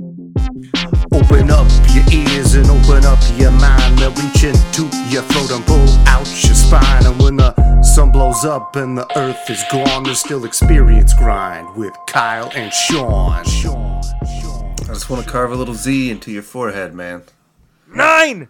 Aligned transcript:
Open 0.00 1.50
up 1.50 1.68
your 1.92 2.04
ears 2.10 2.54
and 2.54 2.66
open 2.70 3.04
up 3.04 3.18
your 3.36 3.50
mind. 3.50 3.98
They'll 3.98 4.10
reach 4.12 4.44
into 4.44 4.84
your 5.10 5.20
throat 5.24 5.50
and 5.50 5.66
pull 5.66 5.86
out 6.08 6.26
your 6.42 6.54
spine. 6.54 7.04
And 7.04 7.20
when 7.22 7.36
the 7.36 7.82
sun 7.82 8.10
blows 8.10 8.42
up 8.46 8.76
and 8.76 8.96
the 8.96 9.06
earth 9.18 9.50
is 9.50 9.62
gone, 9.70 10.04
there's 10.04 10.20
still 10.20 10.46
experience 10.46 11.12
grind 11.12 11.76
with 11.76 11.92
Kyle 12.06 12.50
and 12.54 12.72
Sean. 12.72 13.44
Sean. 13.44 14.02
Sean. 14.24 14.74
I 14.80 14.94
just 14.94 15.10
want 15.10 15.22
to 15.22 15.30
carve 15.30 15.52
a 15.52 15.54
little 15.54 15.74
Z 15.74 16.10
into 16.10 16.32
your 16.32 16.42
forehead, 16.44 16.94
man. 16.94 17.22
Nine. 17.86 18.48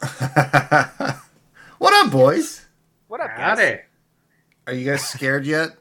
What 1.78 1.94
up, 2.06 2.10
boys? 2.10 2.66
What 3.06 3.20
up, 3.20 3.28
Got 3.36 3.58
guys? 3.58 3.60
it. 3.60 3.84
Are 4.66 4.72
you 4.72 4.90
guys 4.90 5.06
scared 5.06 5.46
yet? 5.46 5.76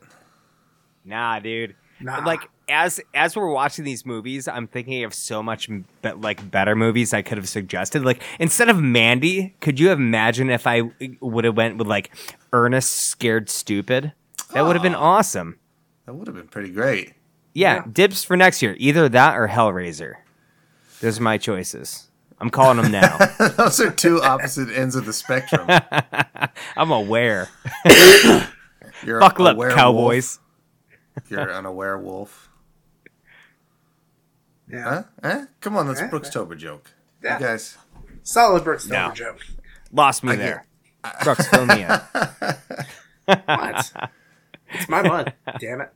Nah, 1.04 1.40
dude. 1.40 1.76
Nah. 2.00 2.24
Like 2.26 2.42
as 2.70 3.00
as 3.14 3.36
we're 3.36 3.52
watching 3.52 3.86
these 3.86 4.06
movies, 4.06 4.48
I'm 4.48 4.68
thinking 4.68 5.04
of 5.04 5.14
so 5.14 5.42
much 5.42 5.70
be- 5.70 6.12
like 6.12 6.50
better 6.52 6.76
movies 6.76 7.14
I 7.14 7.22
could 7.22 7.38
have 7.38 7.50
suggested. 7.50 8.04
Like 8.04 8.22
instead 8.40 8.70
of 8.70 8.82
Mandy, 8.82 9.56
could 9.62 9.80
you 9.80 9.92
imagine 9.92 10.50
if 10.50 10.68
I 10.68 10.84
would 11.22 11.46
have 11.46 11.58
went 11.58 11.78
with 11.78 11.88
like 11.88 12.12
Ernest 12.54 12.92
Scared 12.92 13.50
Stupid? 13.50 14.14
That 14.54 14.62
would 14.62 14.76
have 14.76 14.84
been 14.84 14.96
oh. 14.96 15.00
awesome. 15.00 15.60
That 16.06 16.14
would 16.14 16.28
have 16.28 16.36
been 16.36 16.48
pretty 16.48 16.70
great. 16.70 17.14
Yeah, 17.54 17.76
Yeah. 17.76 17.84
dibs 17.92 18.24
for 18.24 18.38
next 18.38 18.62
year. 18.62 18.76
Either 18.78 19.10
that 19.10 19.36
or 19.36 19.48
Hellraiser. 19.48 20.16
Those 21.02 21.20
are 21.20 21.24
my 21.24 21.38
choices. 21.38 22.10
I'm 22.40 22.50
calling 22.50 22.78
them 22.82 22.92
now. 22.92 23.18
Those 23.58 23.80
are 23.80 23.92
two 23.92 24.22
opposite 24.22 24.70
ends 24.70 24.96
of 24.96 25.06
the 25.06 25.14
spectrum. 25.14 25.68
I'm 26.78 26.92
aware. 26.92 27.50
You're 29.04 29.20
Buckle 29.20 29.48
up, 29.48 29.58
cowboys. 29.76 30.40
You're 31.30 31.50
an 31.50 31.66
aware 31.66 31.98
wolf. 31.98 32.50
Yeah. 34.72 34.84
Huh? 34.84 35.04
Eh? 35.30 35.46
Come 35.62 35.78
on, 35.78 35.88
that's 35.88 36.02
a? 36.02 36.08
Brookstober 36.10 36.58
joke. 36.58 36.92
Yeah. 37.24 37.40
You 37.40 37.46
guys. 37.46 37.78
Solid 38.24 38.64
Brooks 38.64 38.88
No. 38.88 39.12
Joke. 39.12 39.40
Lost 39.92 40.24
me 40.24 40.34
I 40.34 40.36
there. 40.36 40.66
Brooks, 41.24 41.48
fill 41.48 41.66
me 41.66 41.84
in. 41.84 41.90
What? 43.26 43.92
it's 44.74 44.90
my 44.90 45.02
month. 45.02 45.30
Damn 45.60 45.82
it. 45.82 45.94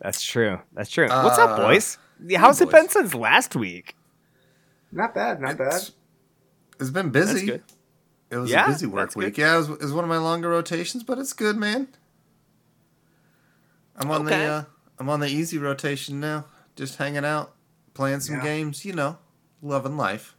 That's 0.00 0.22
true. 0.22 0.60
That's 0.72 0.90
true. 0.90 1.08
What's 1.08 1.38
up, 1.38 1.58
Uh, 1.58 1.66
boys? 1.66 1.98
How's 2.36 2.60
it 2.60 2.66
boys. 2.66 2.72
been 2.72 2.88
since 2.88 3.14
last 3.14 3.56
week? 3.56 3.96
Not 4.92 5.14
bad. 5.14 5.40
Not 5.40 5.58
bad. 5.58 5.74
It's, 5.74 5.92
it's 6.80 6.90
been 6.90 7.10
busy. 7.10 7.32
That's 7.32 7.44
good. 7.50 7.62
It 8.30 8.36
was 8.36 8.50
Yeah, 8.50 8.66
a 8.66 8.68
busy 8.68 8.86
work 8.86 9.08
that's 9.08 9.16
week. 9.16 9.34
good. 9.34 9.40
Yeah, 9.40 9.54
it 9.54 9.58
was, 9.58 9.68
it 9.70 9.80
was 9.82 9.92
one 9.92 10.04
of 10.04 10.10
my 10.10 10.18
longer 10.18 10.48
rotations, 10.50 11.02
but 11.02 11.18
it's 11.18 11.32
good, 11.32 11.56
man. 11.56 11.88
I'm 13.98 14.10
on 14.10 14.26
Okay. 14.26 14.38
the 14.38 14.44
uh, 14.52 14.64
I'm 14.98 15.08
on 15.08 15.20
the 15.20 15.28
easy 15.28 15.58
rotation 15.58 16.20
now. 16.20 16.46
Just 16.76 16.96
hanging 16.96 17.24
out, 17.24 17.54
playing 17.94 18.20
some 18.20 18.36
Yeah. 18.36 18.42
games, 18.42 18.84
you 18.84 18.92
know, 18.92 19.18
loving 19.62 19.96
life. 19.96 20.34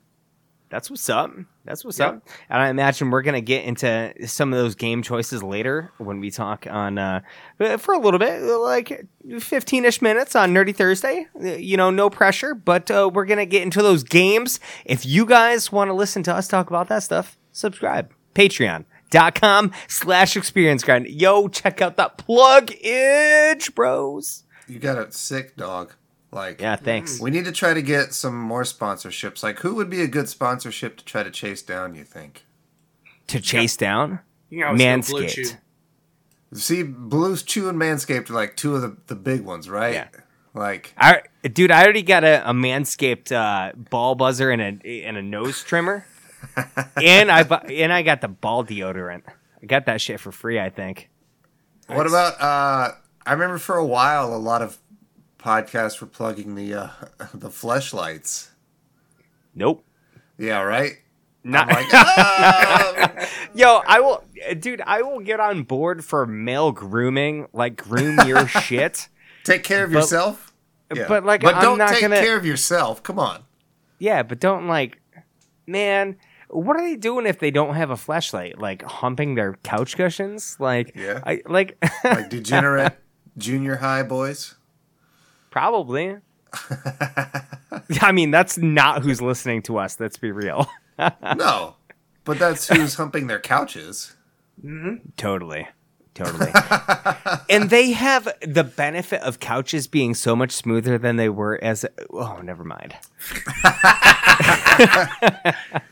That's 0.69 0.89
what's 0.91 1.09
up. 1.09 1.31
That's 1.65 1.83
what's 1.83 1.97
Yep. 1.97 2.07
up. 2.09 2.27
And 2.47 2.61
I 2.61 2.69
imagine 2.69 3.09
we're 3.09 3.23
gonna 3.23 3.41
get 3.41 3.65
into 3.65 4.13
some 4.27 4.53
of 4.53 4.59
those 4.59 4.75
game 4.75 5.01
choices 5.01 5.41
later 5.41 5.91
when 5.97 6.19
we 6.19 6.29
talk 6.29 6.67
on 6.69 6.97
uh, 6.99 7.21
for 7.79 7.93
a 7.95 7.99
little 7.99 8.19
bit, 8.19 8.39
like 8.41 9.05
fifteen-ish 9.39 10.01
minutes 10.01 10.35
on 10.35 10.53
Nerdy 10.53 10.75
Thursday. 10.75 11.27
You 11.39 11.75
know, 11.75 11.89
no 11.89 12.09
pressure, 12.11 12.53
but 12.53 12.91
uh, 12.91 13.09
we're 13.11 13.25
gonna 13.25 13.47
get 13.47 13.63
into 13.63 13.81
those 13.81 14.03
games. 14.03 14.59
If 14.85 15.05
you 15.07 15.25
guys 15.25 15.71
want 15.71 15.89
to 15.89 15.93
listen 15.93 16.21
to 16.23 16.35
us 16.35 16.47
talk 16.47 16.67
about 16.69 16.87
that 16.89 17.01
stuff, 17.03 17.37
subscribe. 17.51 18.11
Patreon.com 19.09 19.71
slash 19.87 20.35
experience 20.37 20.83
grind. 20.83 21.07
Yo, 21.07 21.47
check 21.47 21.81
out 21.81 21.97
that 21.97 22.17
plug 22.17 22.71
itch, 22.81 23.73
bros. 23.75 24.43
You 24.67 24.79
got 24.79 24.97
a 24.97 25.11
sick 25.11 25.55
dog. 25.55 25.93
Like, 26.31 26.61
Yeah, 26.61 26.75
thanks. 26.75 27.19
we 27.19 27.31
need 27.31 27.45
to 27.45 27.51
try 27.51 27.73
to 27.73 27.81
get 27.81 28.13
some 28.13 28.37
more 28.39 28.61
sponsorships. 28.63 29.41
Like, 29.41 29.59
who 29.59 29.73
would 29.75 29.89
be 29.89 30.01
a 30.01 30.07
good 30.07 30.29
sponsorship 30.29 30.97
to 30.97 31.05
try 31.05 31.23
to 31.23 31.31
chase 31.31 31.63
down? 31.63 31.95
You 31.95 32.03
think? 32.03 32.45
To 33.27 33.39
chase 33.41 33.75
down 33.75 34.19
You 34.49 34.59
can 34.59 34.67
always 34.67 35.09
go 35.09 35.17
Blue 35.17 35.27
Chew. 35.27 35.41
Manscaped. 35.43 35.57
See, 36.53 36.83
Blues 36.83 37.43
Chew 37.43 37.69
and 37.69 37.79
Manscaped 37.79 38.29
are 38.29 38.33
like 38.33 38.55
two 38.55 38.75
of 38.75 38.81
the, 38.81 38.97
the 39.07 39.15
big 39.15 39.41
ones, 39.41 39.69
right? 39.69 39.93
Yeah. 39.93 40.07
Like, 40.55 40.93
I, 40.97 41.21
dude, 41.43 41.69
I 41.71 41.83
already 41.83 42.01
got 42.01 42.23
a, 42.23 42.47
a 42.49 42.53
manscaped 42.53 43.31
uh, 43.31 43.73
ball 43.75 44.15
buzzer 44.15 44.49
and 44.49 44.81
a 44.83 45.03
and 45.03 45.15
a 45.15 45.21
nose 45.21 45.63
trimmer, 45.63 46.07
and 47.01 47.31
I 47.31 47.43
bu- 47.43 47.73
and 47.73 47.91
I 47.93 48.01
got 48.01 48.21
the 48.21 48.27
ball 48.27 48.63
deodorant. 48.65 49.23
I 49.61 49.65
got 49.65 49.85
that 49.87 50.01
shit 50.01 50.19
for 50.19 50.31
free. 50.31 50.59
I 50.59 50.69
think. 50.69 51.09
What 51.87 52.05
about 52.07 52.39
uh 52.41 52.93
I 53.25 53.31
remember 53.33 53.57
for 53.57 53.75
a 53.77 53.85
while 53.85 54.33
a 54.33 54.37
lot 54.37 54.61
of 54.61 54.77
podcasts 55.37 55.99
were 56.01 56.07
plugging 56.07 56.55
the 56.55 56.73
uh 56.73 56.89
the 57.33 57.49
fleshlights. 57.49 58.49
Nope. 59.55 59.83
Yeah, 60.37 60.61
right? 60.61 60.93
Not 61.43 61.69
I'm 61.69 61.75
like, 61.75 61.87
"Ah!" 61.93 63.27
yo. 63.53 63.81
I 63.87 63.99
will, 64.01 64.23
dude. 64.59 64.81
I 64.81 65.01
will 65.01 65.19
get 65.21 65.39
on 65.39 65.63
board 65.63 66.03
for 66.03 66.25
male 66.25 66.71
grooming. 66.71 67.47
Like 67.53 67.77
groom 67.77 68.19
your 68.27 68.47
shit. 68.47 69.07
take 69.43 69.63
care 69.63 69.85
of 69.85 69.91
But- 69.91 69.99
yourself. 69.99 70.45
Yeah. 70.95 71.05
but, 71.07 71.23
like, 71.23 71.41
but 71.41 71.53
I'm 71.53 71.61
don't 71.61 71.77
not 71.77 71.89
take 71.89 72.01
gonna- 72.01 72.19
care 72.19 72.35
of 72.35 72.45
yourself. 72.47 73.03
Come 73.03 73.19
on. 73.19 73.43
Yeah, 73.99 74.23
but 74.23 74.39
don't 74.39 74.67
like, 74.67 74.99
man. 75.67 76.17
What 76.49 76.75
are 76.77 76.81
they 76.81 76.95
doing 76.95 77.25
if 77.25 77.39
they 77.39 77.51
don't 77.51 77.75
have 77.75 77.89
a 77.91 77.97
flashlight? 77.97 78.59
Like 78.59 78.81
humping 78.83 79.35
their 79.35 79.53
couch 79.63 79.95
cushions? 79.95 80.57
Like, 80.59 80.93
Yeah. 80.95 81.21
I 81.25 81.41
like. 81.47 81.77
Like 82.03 82.29
degenerate 82.29 82.93
junior 83.37 83.75
high 83.77 84.03
boys. 84.03 84.55
Probably. 85.51 86.17
I 88.01 88.11
mean, 88.11 88.31
that's 88.31 88.57
not 88.57 89.03
who's 89.03 89.21
listening 89.21 89.61
to 89.63 89.77
us. 89.77 89.99
Let's 89.99 90.17
be 90.17 90.31
real. 90.31 90.67
No. 91.37 91.75
But 92.25 92.39
that's 92.39 92.67
who's 92.67 92.95
humping 92.95 93.27
their 93.27 93.39
couches. 93.39 94.15
Mm-hmm. 94.61 94.95
totally. 95.15 95.67
Totally. 96.19 96.51
and 97.49 97.69
they 97.69 97.91
have 97.91 98.27
the 98.41 98.65
benefit 98.65 99.21
of 99.21 99.39
couches 99.39 99.87
being 99.87 100.13
so 100.13 100.35
much 100.35 100.51
smoother 100.51 100.97
than 100.97 101.15
they 101.15 101.29
were 101.29 101.57
as. 101.63 101.85
Oh, 102.11 102.41
never 102.43 102.65
mind. 102.65 102.93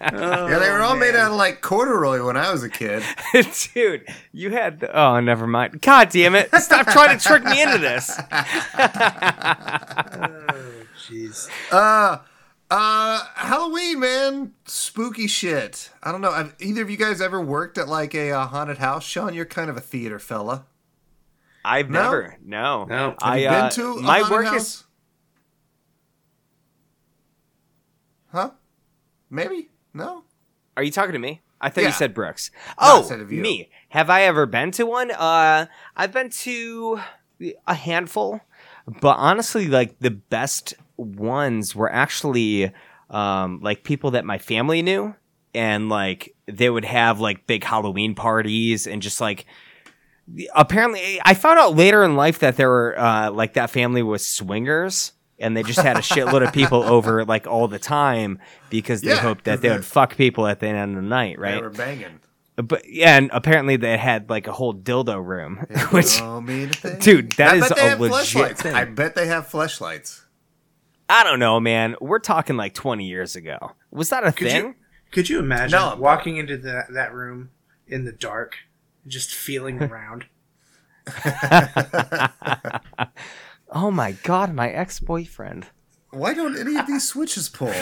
yeah, 0.02 0.60
they 0.60 0.70
were 0.70 0.82
all 0.82 0.98
made 0.98 1.16
out 1.16 1.32
of 1.32 1.38
like 1.38 1.62
corduroy 1.62 2.26
when 2.26 2.36
I 2.36 2.52
was 2.52 2.62
a 2.62 2.70
kid. 2.70 3.04
Dude, 3.74 4.06
you 4.34 4.52
had. 4.52 4.82
The, 4.82 4.94
oh, 5.00 5.22
never 5.22 5.48
mind. 5.48 5.82
God 5.82 6.10
damn 6.10 6.36
it. 6.36 6.54
Stop 6.56 6.88
trying 6.88 7.18
to 7.18 7.24
trick 7.26 7.46
me 7.46 7.62
into 7.62 7.78
this. 7.78 8.12
Oh, 10.20 10.84
jeez. 11.08 11.50
Uh 11.72 12.18
uh 12.70 13.24
Halloween, 13.36 14.00
man. 14.00 14.54
Spooky 14.66 15.28
shit. 15.28 15.90
I 16.04 16.12
don't 16.12 16.22
know. 16.22 16.32
Have 16.34 16.56
either 16.60 16.82
of 16.82 16.90
you 16.90 16.98
guys 16.98 17.22
ever 17.22 17.42
worked 17.42 17.78
at 17.78 17.88
like 17.88 18.14
a 18.14 18.32
uh, 18.32 18.48
haunted 18.48 18.78
house? 18.80 19.04
Sean, 19.06 19.34
you're 19.34 19.46
kind 19.46 19.70
of 19.70 19.78
a 19.78 19.82
theater 19.82 20.20
fella. 20.20 20.66
I've 21.64 21.90
No? 21.90 22.04
never. 22.04 22.38
No. 22.44 22.86
No. 22.86 22.96
Have 22.96 23.10
Have 23.12 23.18
I, 23.22 23.38
you 23.38 23.48
uh, 23.48 23.62
been 23.62 23.72
to 23.76 23.92
a 23.94 24.02
my 24.02 24.20
haunted 24.20 24.32
work 24.32 24.46
house? 24.48 24.62
is. 24.62 24.84
Huh? 28.32 28.52
Maybe? 29.30 29.70
No? 29.94 30.24
Are 30.76 30.84
you 30.84 30.92
talking 30.92 31.14
to 31.14 31.20
me? 31.20 31.42
I 31.60 31.70
thought 31.70 31.82
Yeah. 31.82 31.88
you 31.88 31.94
said 31.94 32.14
Brooks. 32.14 32.52
No, 32.82 33.00
Oh, 33.00 33.02
said 33.04 33.20
of 33.20 33.32
you. 33.32 33.42
me. 33.42 33.70
Have 33.90 34.10
I 34.10 34.24
ever 34.24 34.46
been 34.46 34.72
to 34.72 34.86
one? 34.86 35.10
Uh, 35.12 35.66
I've 35.96 36.12
been 36.12 36.30
to 36.30 37.00
a 37.66 37.74
handful, 37.74 38.42
but 39.02 39.16
honestly, 39.18 39.68
like 39.68 39.98
the 40.00 40.12
best 40.12 40.76
ones 40.98 41.76
were 41.76 41.92
actually 41.92 42.72
um, 43.10 43.60
like 43.62 43.84
people 43.84 44.12
that 44.12 44.26
my 44.26 44.38
family 44.38 44.82
knew, 44.82 45.16
and 45.54 45.90
like 45.90 46.36
they 46.48 46.70
would 46.70 46.86
have 46.86 47.20
like 47.20 47.48
big 47.48 47.64
Halloween 47.64 48.16
parties 48.16 48.88
and 48.88 49.02
just 49.02 49.22
like. 49.22 49.46
Apparently, 50.54 51.22
I 51.24 51.34
found 51.36 51.58
out 51.58 51.76
later 51.78 52.04
in 52.04 52.18
life 52.18 52.40
that 52.40 52.58
there 52.58 52.68
were 52.68 53.00
uh, 53.00 53.32
like 53.32 53.54
that 53.54 53.70
family 53.70 54.04
was 54.04 54.28
swingers, 54.28 55.14
and 55.40 55.56
they 55.56 55.64
just 55.64 55.80
had 55.80 55.96
a 55.96 56.02
shitload 56.02 56.46
of 56.46 56.52
people 56.52 56.84
over 56.96 57.24
like 57.24 57.48
all 57.48 57.70
the 57.70 57.80
time 57.80 58.40
because 58.70 59.00
they 59.02 59.12
Yeah, 59.12 59.22
hoped 59.22 59.46
that 59.46 59.62
they 59.62 59.70
would 59.70 59.86
fuck 59.86 60.18
people 60.18 60.46
at 60.46 60.60
the 60.60 60.68
end 60.68 60.98
of 60.98 61.02
the 61.02 61.08
night, 61.08 61.40
right? 61.40 61.56
They 61.56 61.62
were 61.62 61.70
banging. 61.70 62.20
But 62.58 62.90
yeah, 62.90 63.16
and 63.18 63.30
apparently 63.32 63.78
they 63.78 63.98
had 63.98 64.30
like 64.30 64.48
a 64.48 64.52
whole 64.52 64.74
dildo 64.74 65.24
room, 65.24 65.66
which 65.92 66.20
mean. 66.42 66.72
Dude, 67.00 67.32
that 67.34 67.54
I 67.54 67.56
is 67.58 67.72
a 67.72 67.96
legit 67.96 68.58
thing. 68.58 68.76
I 68.76 68.84
bet 68.84 69.16
they 69.16 69.28
have 69.28 69.48
fleshlights. 69.48 70.24
I 71.10 71.24
don't 71.24 71.40
know, 71.40 71.60
man. 71.60 71.96
We're 72.02 72.20
talking 72.20 72.58
like 72.58 72.74
20 72.74 73.06
years 73.06 73.36
ago. 73.36 73.72
Was 73.92 74.10
that 74.10 74.24
a 74.26 74.32
Could 74.32 74.48
thing? 74.50 74.66
you 74.66 74.76
could 75.12 75.30
you 75.30 75.40
imagine 75.40 75.80
No, 75.80 75.92
but- 75.92 76.00
walking 76.00 76.38
into 76.38 76.58
that 76.58 76.88
that 76.94 77.14
room 77.14 77.50
in 77.88 78.04
the 78.06 78.12
dark, 78.12 78.58
and 79.04 79.12
just 79.12 79.32
feeling 79.34 79.82
around? 79.90 80.26
oh 83.72 83.92
my 83.92 84.12
god, 84.24 84.54
my 84.54 84.70
ex-boyfriend. 84.70 85.68
Why 86.12 86.34
don't 86.34 86.58
any 86.58 86.76
of 86.78 86.88
these 86.88 87.08
switches 87.08 87.48
pull? 87.50 87.74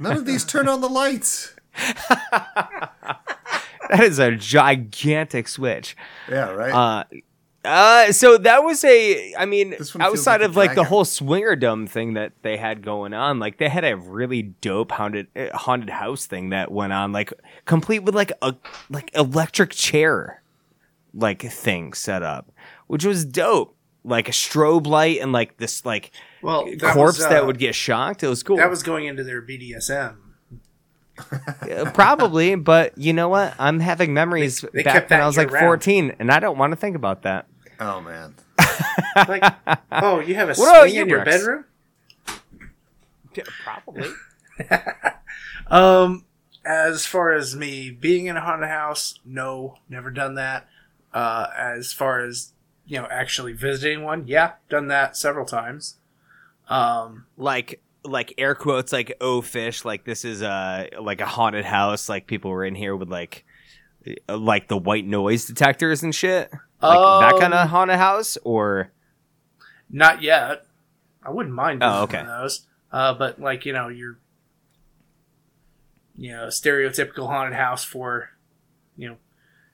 None 0.00 0.16
of 0.16 0.24
these 0.26 0.44
turn 0.44 0.68
on 0.68 0.80
the 0.80 0.88
lights. 0.88 1.54
That 3.88 4.04
is 4.04 4.20
a 4.20 4.36
gigantic 4.36 5.48
switch. 5.48 5.96
Yeah, 6.30 6.50
right. 6.50 6.72
Uh 6.72 7.04
Uh, 7.62 8.10
so 8.10 8.38
that 8.38 8.64
was 8.64 8.82
a. 8.84 9.34
I 9.34 9.44
mean, 9.44 9.70
This 9.70 9.94
one 9.94 10.02
feels 10.02 10.18
outside 10.20 10.40
like 10.40 10.48
of 10.50 10.56
like 10.56 10.70
the 10.70 10.74
dragon. 10.76 10.88
whole 10.88 11.04
swingerdom 11.04 11.88
thing 11.88 12.14
that 12.14 12.32
they 12.42 12.56
had 12.56 12.82
going 12.82 13.12
on, 13.12 13.38
like 13.38 13.58
they 13.58 13.68
had 13.68 13.84
a 13.84 13.96
really 13.96 14.42
dope 14.42 14.92
haunted 14.92 15.26
uh, 15.36 15.56
haunted 15.56 15.90
house 15.90 16.26
thing 16.26 16.50
that 16.50 16.72
went 16.72 16.92
on, 16.92 17.12
like 17.12 17.32
complete 17.66 17.98
with 17.98 18.14
like 18.14 18.32
a 18.40 18.54
like 18.88 19.10
electric 19.14 19.70
chair, 19.70 20.42
like 21.12 21.42
thing 21.42 21.92
set 21.92 22.22
up, 22.22 22.50
which 22.86 23.04
was 23.04 23.24
dope. 23.24 23.76
Like 24.02 24.30
a 24.30 24.32
strobe 24.32 24.86
light 24.86 25.20
and 25.20 25.30
like 25.30 25.58
this 25.58 25.84
like 25.84 26.10
Well, 26.40 26.64
that 26.78 26.94
corpse 26.94 27.18
was, 27.18 27.26
uh, 27.26 27.28
that 27.28 27.46
would 27.46 27.58
get 27.58 27.74
shocked. 27.74 28.22
It 28.22 28.28
was 28.28 28.42
cool. 28.42 28.56
That 28.56 28.70
was 28.70 28.82
going 28.82 29.04
into 29.04 29.22
their 29.22 29.42
BDSM. 29.42 30.16
Probably, 31.92 32.54
but 32.54 32.96
you 32.96 33.12
know 33.12 33.28
what? 33.28 33.54
I'm 33.58 33.78
having 33.80 34.14
memories 34.14 34.64
they 34.72 34.82
back 34.82 34.94
kept 34.94 35.10
when 35.10 35.20
I 35.20 35.26
was 35.26 35.36
like 35.36 35.48
year-round. 35.48 35.66
14, 35.66 36.16
and 36.18 36.30
I 36.30 36.40
don't 36.40 36.56
want 36.56 36.72
to 36.72 36.76
think 36.76 36.96
about 36.96 37.22
that. 37.22 37.46
Oh 37.80 38.00
man. 38.00 38.34
Like, 39.16 39.42
oh, 39.92 40.20
you 40.20 40.34
have 40.34 40.50
a 40.50 40.54
What 40.54 40.68
about 40.68 40.82
swing 40.82 40.94
you, 40.94 41.02
in 41.02 41.08
your 41.08 41.24
Rex? 41.24 41.36
bedroom? 41.36 41.64
Probably. 43.64 44.10
Um, 45.68 46.24
as 46.64 47.06
far 47.06 47.30
as 47.32 47.54
me 47.54 47.90
being 47.92 48.26
in 48.26 48.36
a 48.36 48.40
haunted 48.40 48.68
house, 48.68 49.20
no, 49.24 49.76
never 49.88 50.10
done 50.10 50.34
that. 50.34 50.66
Uh, 51.14 51.46
as 51.56 51.92
far 51.92 52.24
as 52.24 52.52
you 52.86 52.98
know, 53.00 53.06
actually 53.08 53.52
visiting 53.52 54.02
one, 54.02 54.26
yeah, 54.26 54.54
done 54.68 54.88
that 54.88 55.16
several 55.16 55.46
times. 55.46 55.96
Um, 56.68 57.26
like 57.36 57.80
like 58.02 58.34
air 58.36 58.54
quotes 58.56 58.92
like 58.92 59.14
oh 59.20 59.42
fish 59.42 59.84
like 59.84 60.04
this 60.04 60.24
is 60.24 60.42
a 60.42 60.88
like 61.00 61.20
a 61.20 61.26
haunted 61.26 61.66
house 61.66 62.08
like 62.08 62.26
people 62.26 62.50
were 62.50 62.64
in 62.64 62.74
here 62.74 62.96
with 62.96 63.10
like 63.10 63.44
like 64.28 64.68
the 64.68 64.76
white 64.78 65.06
noise 65.06 65.44
detectors 65.44 66.02
and 66.02 66.14
shit 66.14 66.50
like 66.82 67.20
that 67.20 67.38
kind 67.38 67.52
of 67.54 67.60
Um, 67.64 67.68
haunted 67.68 67.96
house 67.98 68.38
or 68.44 68.92
not 69.90 70.22
yet. 70.22 70.64
I 71.22 71.30
wouldn't 71.30 71.54
mind 71.54 71.80
doing 71.80 71.92
Oh, 71.92 72.02
okay. 72.04 72.18
one 72.18 72.26
of 72.30 72.42
those. 72.42 72.66
Uh, 72.92 73.14
but 73.14 73.40
like 73.40 73.66
you 73.66 73.72
know, 73.72 73.88
your 73.88 74.18
you 76.16 76.32
know 76.32 76.46
stereotypical 76.46 77.26
haunted 77.28 77.54
house 77.56 77.84
for 77.84 78.30
you 78.96 79.08
know 79.10 79.16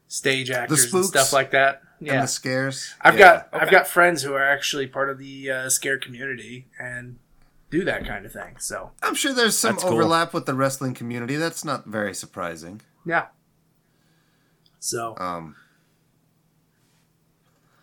stage 0.09 0.51
actors 0.51 0.81
and 0.83 0.89
spooks 0.89 1.09
stuff 1.09 1.33
like 1.33 1.51
that. 1.53 1.83
And 1.99 2.09
Yeah, 2.09 2.21
the 2.23 2.29
scares. 2.29 2.95
I've 3.01 3.15
Yeah. 3.15 3.19
got 3.19 3.49
Okay. 3.55 3.65
I've 3.65 3.71
got 3.71 3.89
friends 3.89 4.23
who 4.23 4.35
are 4.35 4.45
actually 4.45 4.87
part 4.87 5.09
of 5.11 5.19
the 5.19 5.51
uh, 5.51 5.69
scare 5.71 5.99
community 5.99 6.67
and 6.79 7.19
do 7.71 7.85
that 7.85 8.05
kind 8.07 8.27
of 8.27 8.33
thing. 8.33 8.57
So 8.59 8.93
I'm 9.03 9.15
sure 9.15 9.33
there's 9.33 9.57
some 9.59 9.73
That's 9.77 9.85
cool. 9.85 9.95
overlap 9.95 10.35
with 10.35 10.47
the 10.47 10.55
wrestling 10.55 10.95
community. 10.95 11.37
That's 11.37 11.65
not 11.65 11.87
very 11.87 12.15
surprising. 12.15 12.83
yeah. 13.05 13.27
So 14.79 15.17
Um, 15.19 15.57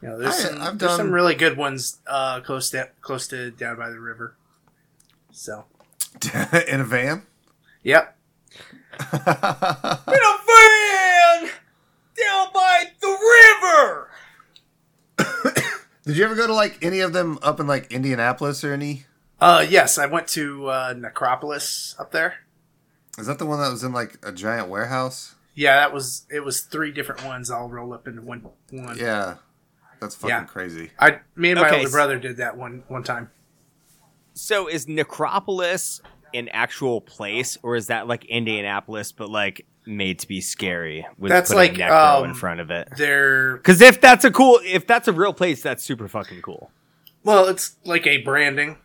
you 0.03 0.09
know, 0.09 0.19
there's 0.19 0.35
I- 0.35 0.49
some 0.49 0.61
I've 0.61 0.77
there's 0.79 0.95
some 0.95 1.11
really 1.11 1.35
good 1.35 1.55
ones 1.57 1.97
uh, 2.07 2.41
close 2.41 2.69
to 2.71 2.89
close 3.01 3.27
to 3.29 3.51
down 3.51 3.77
by 3.77 3.89
the 3.89 3.99
river. 3.99 4.35
So 5.31 5.65
in 6.67 6.81
a 6.81 6.83
van. 6.83 7.23
yep, 7.83 8.15
in 9.13 9.19
a 9.19 10.37
van 10.47 11.49
down 12.15 12.47
by 12.53 12.83
the 13.01 13.07
river 13.07 14.09
Did 16.05 16.17
you 16.17 16.23
ever 16.25 16.35
go 16.35 16.47
to 16.47 16.53
like 16.53 16.77
any 16.83 16.99
of 16.99 17.13
them 17.13 17.39
up 17.41 17.59
in 17.59 17.67
like 17.67 17.91
Indianapolis 17.91 18.63
or 18.63 18.73
any? 18.73 19.05
uh, 19.39 19.65
yes, 19.67 19.97
I 19.97 20.05
went 20.05 20.27
to 20.29 20.67
uh, 20.67 20.93
Necropolis 20.97 21.95
up 21.99 22.11
there. 22.11 22.35
Is 23.17 23.25
that 23.27 23.39
the 23.39 23.45
one 23.45 23.59
that 23.59 23.71
was 23.71 23.83
in 23.83 23.93
like 23.93 24.17
a 24.25 24.31
giant 24.31 24.67
warehouse? 24.69 25.35
Yeah, 25.55 25.75
that 25.77 25.93
was 25.93 26.25
it. 26.29 26.43
Was 26.43 26.61
three 26.61 26.91
different 26.91 27.23
ones 27.25 27.49
all 27.51 27.69
rolled 27.69 27.93
up 27.93 28.07
into 28.07 28.21
one 28.21 28.45
one. 28.71 28.97
Yeah, 28.97 29.35
that's 30.03 30.15
fucking 30.15 30.29
Yeah. 30.29 30.43
crazy. 30.43 30.91
I 30.99 31.19
me 31.35 31.51
and 31.51 31.59
my 31.59 31.67
Okay, 31.67 31.75
older 31.77 31.87
s- 31.87 31.91
brother 31.93 32.19
did 32.19 32.37
that 32.37 32.55
one 32.57 32.83
one 32.87 33.03
time. 33.03 33.29
so 34.33 34.67
is 34.67 34.87
necropolis 34.87 36.01
an 36.33 36.49
actual 36.49 36.99
place 37.01 37.57
or 37.63 37.75
is 37.75 37.87
that 37.87 38.07
like 38.07 38.25
indianapolis 38.25 39.11
but 39.11 39.29
like 39.29 39.65
made 39.85 40.17
to 40.19 40.27
be 40.27 40.41
scary 40.41 41.05
with 41.19 41.29
That's 41.31 41.51
putting 41.53 41.77
like, 41.77 41.91
necro 41.91 42.23
in 42.23 42.29
um, 42.31 42.35
front 42.35 42.59
of 42.59 42.71
it 42.71 42.87
They're 42.97 43.57
because 43.57 43.81
if 43.81 43.99
that's 44.01 44.23
a 44.25 44.31
cool 44.31 44.59
if 44.63 44.87
that's 44.87 45.07
a 45.07 45.13
real 45.13 45.33
place 45.33 45.61
that's 45.61 45.83
super 45.83 46.07
fucking 46.07 46.41
cool 46.41 46.71
well, 47.25 47.47
it's 47.47 47.77
like 47.85 48.05
a 48.05 48.17
branding 48.17 48.75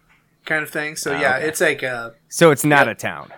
kind 0.45 0.63
of 0.63 0.71
thing. 0.71 0.95
So 0.95 1.13
Ah, 1.13 1.21
yeah, 1.21 1.37
okay. 1.39 1.49
it's 1.49 1.61
like 1.61 1.83
a 1.83 2.15
so 2.29 2.51
it's 2.53 2.65
not 2.65 2.87
Yep. 2.87 2.97
a 2.97 3.01
town 3.01 3.33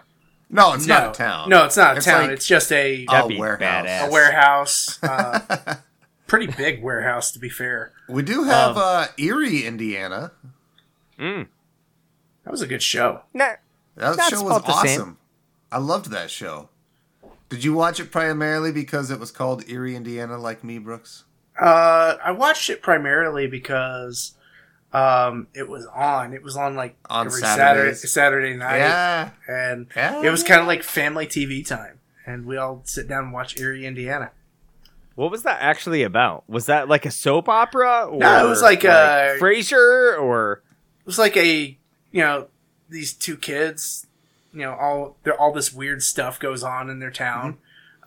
No, 0.51 0.73
it's 0.75 0.87
no, 0.87 0.95
not 0.99 1.11
a 1.15 1.19
town. 1.19 1.49
No, 1.49 1.65
it's 1.67 1.77
not 1.77 1.95
a 1.95 1.97
It's 1.99 2.07
town. 2.07 2.23
like- 2.23 2.31
it's 2.33 2.47
just 2.47 2.73
a 2.73 3.07
a 3.09 3.27
warehouse. 3.39 3.87
badass. 3.87 4.09
a 4.09 4.11
warehouse. 4.11 4.99
Uh, 5.03 5.75
pretty 6.31 6.47
big 6.47 6.81
warehouse, 6.83 7.33
to 7.33 7.39
be 7.41 7.49
fair. 7.49 7.93
We 8.09 8.23
do 8.23 8.45
have 8.45 8.77
Um, 8.77 8.83
uh, 8.85 9.07
Eerie, 9.19 9.65
Indiana. 9.67 10.31
mm. 11.19 11.49
That 12.45 12.51
was 12.51 12.63
a 12.63 12.67
good 12.69 12.83
show. 12.83 13.23
Nah, 13.35 13.55
That 13.97 14.17
show 14.31 14.43
was 14.43 14.57
about 14.57 14.67
the 14.67 14.81
same. 14.83 15.01
awesome. 15.01 15.19
I 15.73 15.79
loved 15.79 16.11
that 16.13 16.31
show. 16.31 16.69
Did 17.49 17.65
you 17.65 17.75
watch 17.75 17.99
it 17.99 18.13
primarily 18.13 18.71
because 18.71 19.11
it 19.11 19.19
was 19.19 19.33
called 19.33 19.69
Eerie, 19.69 19.97
Indiana, 19.97 20.39
like 20.39 20.63
me, 20.63 20.79
Brooks? 20.79 21.25
Uh, 21.61 22.15
I 22.25 22.31
watched 22.31 22.71
it 22.71 22.81
primarily 22.81 23.49
because 23.49 24.35
um, 24.93 25.49
it 25.53 25.69
was 25.69 25.85
on. 25.87 26.33
It 26.33 26.43
was 26.45 26.57
on 26.57 26.77
like 26.77 26.97
On 27.11 27.27
every 27.27 27.41
Saturday 27.41 27.95
Saturday 27.95 28.55
night, 28.57 28.79
Yeah. 28.79 29.31
and 29.49 29.87
Yeah. 29.97 30.23
it 30.23 30.31
was 30.31 30.43
kind 30.45 30.61
of 30.61 30.67
like 30.69 30.83
family 30.85 31.27
TV 31.27 31.67
time, 31.67 31.99
and 32.25 32.47
we 32.47 32.57
all 32.57 32.83
sit 32.85 33.09
down 33.09 33.25
and 33.25 33.33
watch 33.33 33.59
Eerie, 33.61 33.85
Indiana. 33.85 34.31
What 35.21 35.31
was 35.31 35.43
that 35.43 35.59
actually 35.61 36.03
about? 36.03 36.49
Was 36.49 36.67
that 36.67 36.89
like 36.89 37.05
a 37.05 37.11
soap 37.11 37.49
opera? 37.49 38.07
Or 38.07 38.19
No, 38.19 38.47
it 38.47 38.49
was 38.49 38.63
like, 38.63 38.85
a 38.85 39.37
Frasier 39.39 40.19
or 40.19 40.63
It 41.01 41.07
was 41.07 41.19
like 41.19 41.37
a 41.37 41.77
you 42.13 42.21
know 42.23 42.49
these 42.89 43.13
two 43.13 43.37
kids, 43.37 44.07
you 44.53 44.61
know 44.61 44.73
all 44.75 45.17
there 45.25 45.39
all 45.39 45.53
this 45.53 45.73
weird 45.75 46.03
stuff 46.03 46.41
goes 46.41 46.63
on 46.63 46.89
in 46.89 47.01
their 47.01 47.11
town. 47.11 47.59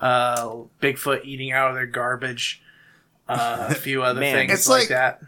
Uh, 0.01 0.55
Bigfoot 0.81 1.23
eating 1.23 1.51
out 1.51 1.69
of 1.69 1.75
their 1.75 1.85
garbage. 1.85 2.61
Uh, 3.29 3.67
a 3.69 3.75
few 3.75 4.01
other 4.03 4.19
Man. 4.25 4.35
things 4.35 4.51
It's 4.51 4.67
like, 4.67 4.81
like- 4.81 4.89
that. 4.89 5.21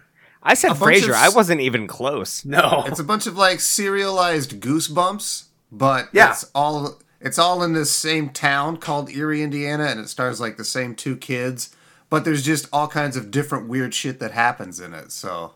I 0.43 0.53
said 0.53 0.71
Frasier. 0.73 1.09
of 1.09 1.15
I 1.15 1.27
s- 1.27 1.35
wasn't 1.35 1.61
even 1.61 1.87
close. 1.87 2.43
No, 2.45 2.83
It's 2.87 2.99
a 2.99 3.03
bunch 3.03 3.25
of 3.25 3.37
like 3.37 3.59
serialized 3.59 4.59
goosebumps, 4.59 5.45
but 5.71 6.09
Yeah. 6.13 6.31
it's 6.31 6.49
all 6.53 6.99
it's 7.21 7.39
all 7.39 7.63
in 7.63 7.73
this 7.73 7.91
same 7.91 8.29
town 8.29 8.77
called 8.77 9.09
Eerie, 9.09 9.41
Indiana, 9.41 9.85
and 9.85 9.99
it 9.99 10.09
stars 10.09 10.39
like 10.39 10.57
the 10.57 10.65
same 10.65 10.93
two 10.93 11.15
kids, 11.15 11.74
but 12.09 12.25
there's 12.25 12.43
just 12.43 12.67
all 12.71 12.87
kinds 12.87 13.15
of 13.17 13.31
different 13.31 13.67
weird 13.67 13.93
shit 13.93 14.19
that 14.19 14.31
happens 14.31 14.79
in 14.79 14.93
it. 14.93 15.11
So 15.11 15.53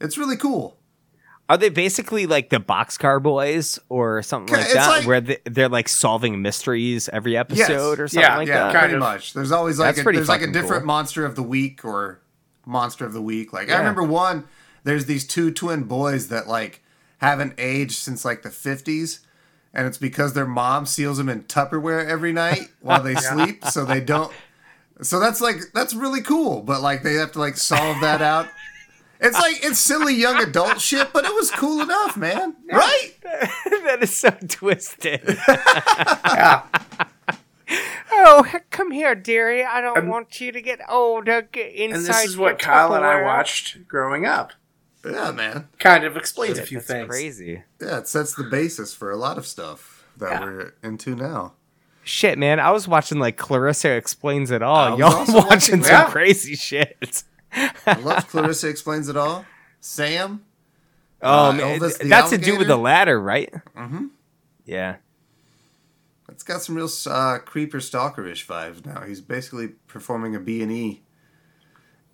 it's 0.00 0.16
really 0.18 0.36
cool. 0.36 0.76
Are 1.48 1.56
they 1.56 1.68
basically 1.68 2.26
like 2.26 2.50
the 2.50 2.60
Boxcar 2.60 3.20
Boys 3.20 3.76
or 3.88 4.22
something 4.22 4.54
like 4.54 4.64
It's 4.66 4.74
that, 4.74 4.86
like- 4.88 5.06
where 5.06 5.20
they, 5.20 5.38
they're 5.44 5.68
like 5.68 5.88
solving 5.88 6.42
mysteries 6.42 7.08
every 7.08 7.36
episode 7.36 7.98
or 7.98 8.06
something 8.06 8.22
Yeah, 8.22 8.36
like 8.36 8.46
yeah, 8.48 8.58
that? 8.64 8.72
kind 8.72 8.84
pretty 8.84 8.96
much. 8.98 9.32
There's 9.32 9.50
always 9.50 9.78
like 9.80 9.96
That's 9.96 10.06
a, 10.06 10.12
there's 10.12 10.28
like 10.28 10.42
a 10.42 10.46
different 10.46 10.82
cool. 10.82 10.86
monster 10.86 11.24
of 11.24 11.34
the 11.34 11.42
week 11.42 11.84
or 11.84 12.20
monster 12.64 13.04
of 13.04 13.12
the 13.12 13.20
week. 13.22 13.52
Like 13.52 13.68
I 13.68 13.78
remember 13.78 14.04
one. 14.04 14.44
There's 14.84 15.06
these 15.06 15.26
two 15.26 15.50
twin 15.50 15.82
boys 15.84 16.28
that 16.28 16.46
like 16.46 16.82
haven't 17.18 17.54
aged 17.58 17.96
since 17.96 18.24
like 18.24 18.42
the 18.42 18.48
50s, 18.48 19.18
and 19.74 19.86
it's 19.88 19.98
because 19.98 20.32
their 20.34 20.46
mom 20.46 20.86
seals 20.86 21.18
them 21.18 21.28
in 21.28 21.42
Tupperware 21.42 22.06
every 22.08 22.32
night 22.32 22.68
while 22.80 23.02
they 23.02 23.14
sleep, 23.16 23.64
so 23.66 23.84
they 23.84 24.00
don't. 24.00 24.32
So 25.02 25.18
that's 25.20 25.40
like 25.40 25.56
that's 25.74 25.94
really 25.94 26.22
cool, 26.22 26.62
but 26.62 26.80
like 26.82 27.02
they 27.02 27.14
have 27.14 27.32
to 27.32 27.38
like 27.38 27.56
solve 27.56 28.00
that 28.00 28.20
out. 28.22 28.46
It's 29.20 29.38
like 29.38 29.62
it's 29.62 29.78
silly 29.78 30.14
young 30.14 30.42
adult 30.42 30.80
shit, 30.80 31.12
but 31.12 31.24
it 31.24 31.34
was 31.34 31.50
cool 31.50 31.80
enough, 31.80 32.16
man. 32.16 32.56
Right? 32.72 33.12
that 33.22 33.98
is 34.02 34.16
so 34.16 34.30
twisted. 34.48 35.20
yeah. 35.48 36.62
oh, 38.12 38.44
come 38.70 38.90
here, 38.90 39.14
dearie. 39.14 39.64
I 39.64 39.80
don't 39.80 39.96
Um, 39.98 40.08
want 40.08 40.40
you 40.40 40.50
to 40.52 40.60
get 40.60 40.80
old. 40.88 41.26
Get 41.26 41.54
inside. 41.72 41.96
And 41.96 42.04
this 42.06 42.24
is 42.24 42.36
what 42.36 42.48
your 42.48 42.56
Kyle 42.58 42.94
and 42.94 43.04
I 43.04 43.22
watched 43.22 43.86
growing 43.86 44.26
up. 44.26 44.52
Yeah, 45.04 45.30
man. 45.30 45.68
Kind 45.78 46.04
of 46.04 46.16
explains 46.16 46.58
a 46.58 46.62
Shit, 46.62 46.68
few 46.68 46.78
that's 46.78 46.88
things. 46.88 47.08
crazy. 47.08 47.62
Yeah, 47.80 47.98
it 47.98 48.08
sets 48.08 48.34
the 48.34 48.44
basis 48.44 48.92
for 48.92 49.10
a 49.10 49.16
lot 49.16 49.38
of 49.38 49.46
stuff 49.46 50.04
that 50.16 50.30
Yeah. 50.32 50.44
we're 50.44 50.74
into 50.82 51.14
now. 51.14 51.54
Shit, 52.10 52.38
man. 52.38 52.58
I 52.58 52.72
was 52.72 52.88
watching 52.88 53.20
like 53.20 53.36
Clarissa 53.36 53.90
explains 53.92 54.50
it 54.50 54.62
all. 54.62 54.98
Y'all 54.98 55.10
watching, 55.20 55.34
watching 55.34 55.82
some 55.84 55.92
that. 55.92 56.08
crazy 56.10 56.56
shit. 56.56 57.22
I 57.52 57.94
love 58.00 58.26
Clarissa 58.28 58.68
explains 58.68 59.08
it 59.08 59.16
all. 59.16 59.44
Sam, 59.80 60.44
Oh 61.22 61.50
Uh, 61.50 61.52
man, 61.52 61.78
Elvis 61.80 62.08
that's 62.08 62.30
to 62.30 62.38
do 62.38 62.58
with 62.58 62.66
the 62.66 62.76
ladder, 62.76 63.20
right? 63.20 63.52
Mm-hmm. 63.76 64.06
Yeah. 64.64 64.96
it's 66.28 66.42
got 66.42 66.62
some 66.62 66.74
real 66.74 66.88
uh, 67.06 67.38
creeper 67.38 67.78
stalkerish 67.78 68.44
vibes 68.46 68.84
now. 68.84 69.02
He's 69.02 69.20
basically 69.20 69.68
performing 69.86 70.34
a 70.34 70.40
B 70.40 70.62
and 70.62 70.72
E 70.72 71.02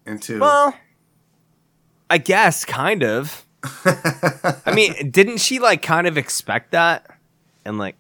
into. 0.05 0.41
Well, 0.41 0.75
I 2.11 2.19
guess 2.19 2.65
kind 2.67 3.03
of. 3.03 3.47
I 3.85 4.73
mean, 4.75 5.11
didn't 5.11 5.38
she 5.38 5.59
like 5.59 5.81
kind 5.83 6.07
of 6.07 6.19
expect 6.19 6.73
that? 6.73 7.07
And 7.65 7.79
like, 7.79 7.97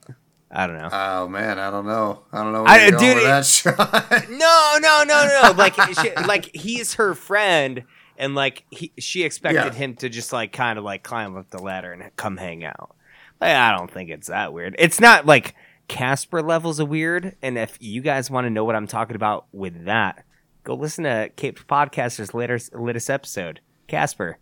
I 0.50 0.66
don't 0.66 0.76
know. 0.78 0.88
oh 0.92 1.28
man, 1.28 1.58
I 1.58 1.70
don't 1.70 1.86
know. 1.86 2.22
I 2.32 2.42
don't 2.42 2.52
know. 2.52 2.62
Where 2.62 2.70
I- 2.70 2.90
dude, 2.90 3.00
with 3.00 3.18
it- 3.18 3.24
that 3.24 3.44
shot. 3.46 3.76
No, 4.30 4.76
no, 4.80 5.04
no, 5.06 5.40
no. 5.42 5.52
Like, 5.56 5.74
she, 5.98 6.12
like 6.26 6.54
he's 6.54 6.94
her 6.94 7.14
friend, 7.14 7.82
and 8.16 8.34
like 8.34 8.64
he, 8.70 8.92
she 8.98 9.24
expected 9.24 9.72
Yeah. 9.72 9.72
him 9.72 9.94
to 9.96 10.08
just 10.08 10.32
like 10.32 10.52
kind 10.52 10.78
of 10.78 10.84
like 10.84 11.02
climb 11.02 11.36
up 11.36 11.50
the 11.50 11.58
ladder 11.62 11.92
and 11.92 12.14
come 12.16 12.36
hang 12.36 12.64
out. 12.64 12.94
Like, 13.40 13.50
I 13.54 13.76
don't 13.76 13.90
think 13.90 14.08
it's 14.10 14.28
that 14.28 14.52
weird. 14.52 14.76
It's 14.78 15.00
not 15.00 15.26
like 15.26 15.54
Casper 15.88 16.40
levels 16.42 16.78
of 16.80 16.88
weird. 16.88 17.36
And 17.42 17.58
if 17.58 17.76
you 17.80 18.00
guys 18.00 18.30
want 18.30 18.46
to 18.46 18.50
know 18.50 18.64
what 18.64 18.74
I'm 18.76 18.86
talking 18.86 19.16
about 19.16 19.46
with 19.52 19.84
that, 19.84 20.24
go 20.64 20.74
listen 20.74 21.04
to 21.04 21.30
Cape 21.36 21.58
Podcaster's 21.66 22.32
latest 22.34 22.74
latest 22.74 23.10
episode. 23.10 23.60
Casper, 23.88 24.38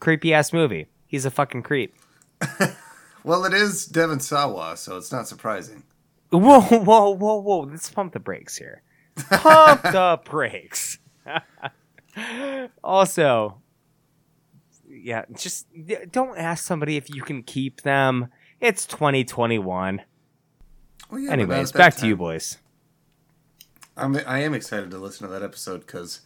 creepy 0.00 0.32
ass 0.32 0.52
movie. 0.52 0.86
He's 1.06 1.24
a 1.26 1.30
fucking 1.30 1.62
creep. 1.64 1.94
Well, 3.28 3.44
it 3.44 3.52
is 3.52 3.84
Devon 3.84 4.20
Sawa, 4.20 4.74
so 4.78 4.96
it's 4.96 5.12
not 5.12 5.28
surprising. 5.28 5.82
Whoa, 6.30 6.62
whoa, 6.62 7.10
whoa, 7.10 7.34
whoa! 7.34 7.58
Let's 7.58 7.90
pump 7.90 8.14
the 8.14 8.20
brakes 8.20 8.56
here. 8.56 8.80
Pump 9.16 9.82
the 9.82 10.18
brakes. 10.24 10.98
also, 12.82 13.60
yeah, 14.88 15.26
just 15.36 15.66
don't 16.10 16.38
ask 16.38 16.64
somebody 16.64 16.96
if 16.96 17.14
you 17.14 17.20
can 17.20 17.42
keep 17.42 17.82
them. 17.82 18.28
It's 18.62 18.86
2021. 18.86 20.00
Well, 21.10 21.20
yeah, 21.20 21.30
Anyways, 21.30 21.70
back 21.70 21.96
to 21.96 22.06
you, 22.06 22.16
boys. 22.16 22.56
I'm, 23.94 24.16
I 24.26 24.38
am 24.38 24.54
excited 24.54 24.90
to 24.92 24.96
listen 24.96 25.26
to 25.26 25.32
that 25.34 25.42
episode 25.42 25.80
because 25.80 26.22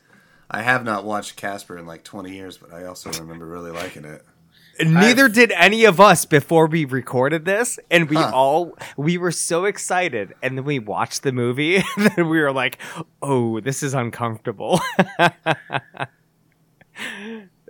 I 0.48 0.62
have 0.62 0.84
not 0.84 1.04
watched 1.04 1.34
Casper 1.34 1.76
in 1.76 1.84
like 1.84 2.04
20 2.04 2.30
years, 2.32 2.58
but 2.58 2.72
I 2.72 2.84
also 2.84 3.10
remember 3.10 3.46
really 3.46 3.72
liking 3.72 4.04
it. 4.04 4.24
Neither 4.80 5.28
did 5.28 5.52
any 5.52 5.84
of 5.84 6.00
us 6.00 6.24
before 6.24 6.66
we 6.66 6.84
recorded 6.84 7.44
this, 7.44 7.78
and 7.90 8.08
we 8.08 8.16
Huh. 8.16 8.30
all 8.34 8.78
we 8.96 9.18
were 9.18 9.30
so 9.30 9.64
excited, 9.66 10.34
and 10.42 10.56
then 10.58 10.64
we 10.64 10.78
watched 10.78 11.22
the 11.22 11.32
movie, 11.32 11.76
and 11.96 12.06
then 12.16 12.28
we 12.28 12.40
were 12.40 12.52
like, 12.52 12.78
"Oh, 13.20 13.60
this 13.60 13.82
is 13.82 13.94
uncomfortable." 13.94 14.80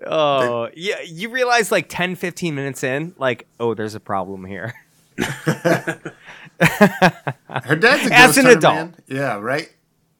oh, 0.06 0.68
yeah, 0.74 1.00
you 1.04 1.28
realize 1.30 1.72
like 1.72 1.88
10, 1.88 2.14
15 2.16 2.54
minutes 2.54 2.82
in, 2.84 3.14
like, 3.18 3.46
oh, 3.60 3.74
there's 3.74 3.94
a 3.94 4.00
problem 4.00 4.44
here. 4.44 4.74
Her 5.18 6.12
dad's 7.76 8.08
a 8.10 8.14
As 8.14 8.36
an 8.38 8.44
hunter, 8.46 8.58
adult. 8.58 8.74
man. 8.76 8.96
Yeah, 9.08 9.38
right? 9.38 9.70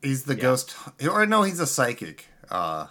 He's 0.03 0.25
the 0.25 0.35
ghost. 0.35 0.75
Or 1.09 1.25
no, 1.27 1.43
he's 1.43 1.61
a 1.61 1.67
psychic. 1.67 2.27
Uh, 2.51 2.89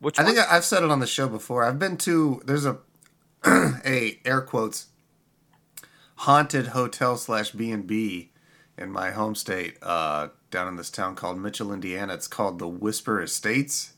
Which 0.00 0.18
I 0.18 0.22
one? 0.22 0.34
think 0.34 0.46
I- 0.46 0.56
I've 0.56 0.64
said 0.64 0.82
it 0.82 0.90
on 0.90 1.00
the 1.00 1.06
show 1.06 1.28
before. 1.28 1.64
I've 1.64 1.78
been 1.78 1.96
to 1.98 2.40
there's 2.46 2.64
a 2.64 2.78
a 3.84 4.18
air 4.24 4.40
quotes 4.40 4.86
haunted 6.16 6.68
hotel 6.68 7.16
slash 7.16 7.50
B 7.50 7.70
and 7.70 7.86
B 7.86 8.30
in 8.78 8.90
my 8.90 9.10
home 9.10 9.34
state 9.34 9.76
uh, 9.82 10.28
down 10.50 10.68
in 10.68 10.76
this 10.76 10.90
town 10.90 11.14
called 11.14 11.38
Mitchell, 11.38 11.72
Indiana. 11.72 12.14
It's 12.14 12.28
called 12.28 12.58
the 12.58 12.68
Whispers 12.68 13.30
Estate, 13.30 13.90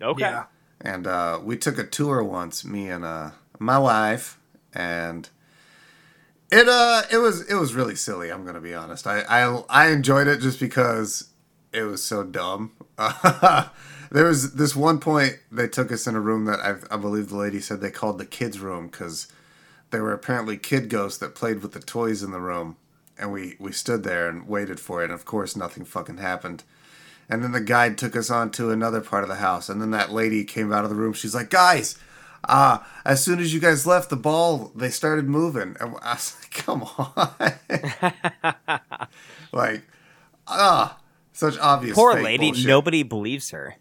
okay. 0.00 0.22
Yeah. 0.22 0.44
and 0.80 1.06
uh, 1.06 1.40
we 1.42 1.56
took 1.56 1.78
a 1.78 1.84
tour 1.84 2.22
once, 2.22 2.64
me 2.64 2.88
and 2.88 3.04
uh, 3.04 3.30
my 3.58 3.78
wife, 3.78 4.38
and 4.72 5.28
it 6.50 6.68
uh 6.68 7.02
it 7.10 7.18
was 7.18 7.48
it 7.48 7.54
was 7.54 7.74
really 7.74 7.94
silly. 7.94 8.30
I'm 8.30 8.44
gonna 8.44 8.60
be 8.60 8.74
honest. 8.74 9.06
I 9.06 9.20
I, 9.20 9.62
I 9.68 9.88
enjoyed 9.88 10.26
it 10.26 10.40
just 10.40 10.58
because 10.60 11.28
it 11.72 11.82
was 11.82 12.02
so 12.02 12.24
dumb. 12.24 12.72
there 14.10 14.24
was 14.24 14.54
this 14.54 14.74
one 14.74 14.98
point 14.98 15.38
they 15.52 15.68
took 15.68 15.92
us 15.92 16.06
in 16.06 16.14
a 16.14 16.20
room 16.20 16.44
that 16.46 16.60
I, 16.60 16.94
I 16.94 16.96
believe 16.96 17.28
the 17.28 17.36
lady 17.36 17.60
said 17.60 17.80
they 17.80 17.90
called 17.90 18.18
the 18.18 18.26
kids 18.26 18.58
room 18.58 18.88
because 18.88 19.28
there 19.90 20.02
were 20.02 20.12
apparently 20.12 20.56
kid 20.56 20.88
ghosts 20.88 21.18
that 21.18 21.34
played 21.34 21.62
with 21.62 21.72
the 21.72 21.80
toys 21.80 22.22
in 22.22 22.30
the 22.30 22.40
room, 22.40 22.76
and 23.18 23.32
we 23.32 23.56
we 23.58 23.72
stood 23.72 24.02
there 24.02 24.28
and 24.28 24.48
waited 24.48 24.80
for 24.80 25.02
it. 25.02 25.06
And 25.06 25.12
of 25.12 25.24
course, 25.24 25.56
nothing 25.56 25.84
fucking 25.84 26.18
happened. 26.18 26.64
And 27.28 27.44
then 27.44 27.52
the 27.52 27.60
guide 27.60 27.96
took 27.96 28.16
us 28.16 28.30
on 28.30 28.50
to 28.52 28.70
another 28.70 29.00
part 29.00 29.22
of 29.22 29.28
the 29.28 29.36
house, 29.36 29.68
and 29.68 29.80
then 29.80 29.92
that 29.92 30.10
lady 30.10 30.44
came 30.44 30.72
out 30.72 30.82
of 30.82 30.90
the 30.90 30.96
room. 30.96 31.12
She's 31.12 31.34
like, 31.34 31.50
"Guys, 31.50 31.96
uh, 32.44 32.78
as 33.04 33.22
soon 33.22 33.38
as 33.38 33.54
you 33.54 33.60
guys 33.60 33.86
left 33.86 34.10
the 34.10 34.16
ball, 34.16 34.72
they 34.74 34.90
started 34.90 35.28
moving." 35.28 35.76
And 35.78 35.94
I 36.02 36.14
was 36.14 36.36
like, 36.40 36.50
"Come 36.50 36.82
on!" 36.82 38.80
like, 39.52 39.82
ah, 40.48 40.98
such 41.32 41.56
obvious. 41.58 41.94
Poor 41.94 42.20
lady, 42.20 42.50
bullshit. 42.50 42.66
nobody 42.66 43.04
believes 43.04 43.50
her. 43.50 43.76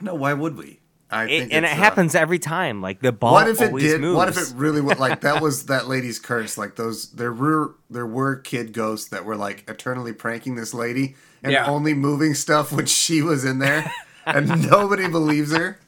No, 0.00 0.14
why 0.14 0.32
would 0.34 0.56
we? 0.56 0.80
I 1.10 1.24
It, 1.24 1.52
and 1.52 1.64
it 1.64 1.72
uh, 1.72 1.74
happens 1.74 2.14
every 2.14 2.38
time. 2.38 2.82
Like 2.82 3.00
the 3.00 3.12
ball 3.12 3.32
what 3.32 3.48
if 3.48 3.60
it 3.60 3.68
always 3.68 3.82
did? 3.84 4.00
moves. 4.00 4.16
What 4.16 4.28
if 4.28 4.36
it 4.36 4.52
really 4.56 4.80
was 4.80 4.98
like 4.98 5.22
that? 5.22 5.40
Was 5.42 5.66
that 5.66 5.88
lady's 5.88 6.18
curse? 6.18 6.58
Like 6.58 6.76
those, 6.76 7.10
there 7.12 7.32
were 7.32 7.74
there 7.88 8.06
were 8.06 8.36
kid 8.36 8.72
ghosts 8.72 9.08
that 9.08 9.24
were 9.24 9.36
like 9.36 9.64
eternally 9.68 10.12
pranking 10.12 10.54
this 10.56 10.74
lady 10.74 11.16
and 11.42 11.52
Yeah. 11.52 11.66
only 11.66 11.94
moving 11.94 12.34
stuff 12.34 12.72
when 12.72 12.86
she 12.86 13.22
was 13.22 13.44
in 13.44 13.58
there, 13.58 13.90
and 14.26 14.68
nobody 14.70 15.08
believes 15.08 15.52
her. 15.56 15.80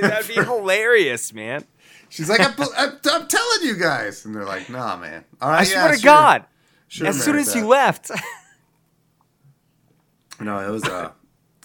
That'd 0.00 0.28
be 0.28 0.34
hilarious, 0.34 1.32
man. 1.32 1.64
She's 2.08 2.28
like, 2.28 2.40
I'm, 2.40 2.54
I'm, 2.76 2.98
I'm 3.04 3.26
telling 3.28 3.62
you 3.62 3.76
guys, 3.76 4.24
and 4.24 4.34
they're 4.34 4.44
like, 4.44 4.68
Nah, 4.70 4.96
man. 4.96 5.24
All 5.40 5.50
right, 5.50 5.60
I 5.66 5.70
yeah, 5.70 5.80
swear 5.82 5.88
to 5.92 5.98
sure. 5.98 6.04
God. 6.10 6.44
Sure, 6.88 7.06
as 7.08 7.22
soon 7.24 7.34
married 7.34 7.48
as 7.48 7.54
you 7.54 7.66
left. 7.66 8.10
No, 10.40 10.58
it 10.66 10.70
was 10.70 10.84
uh 10.84 11.12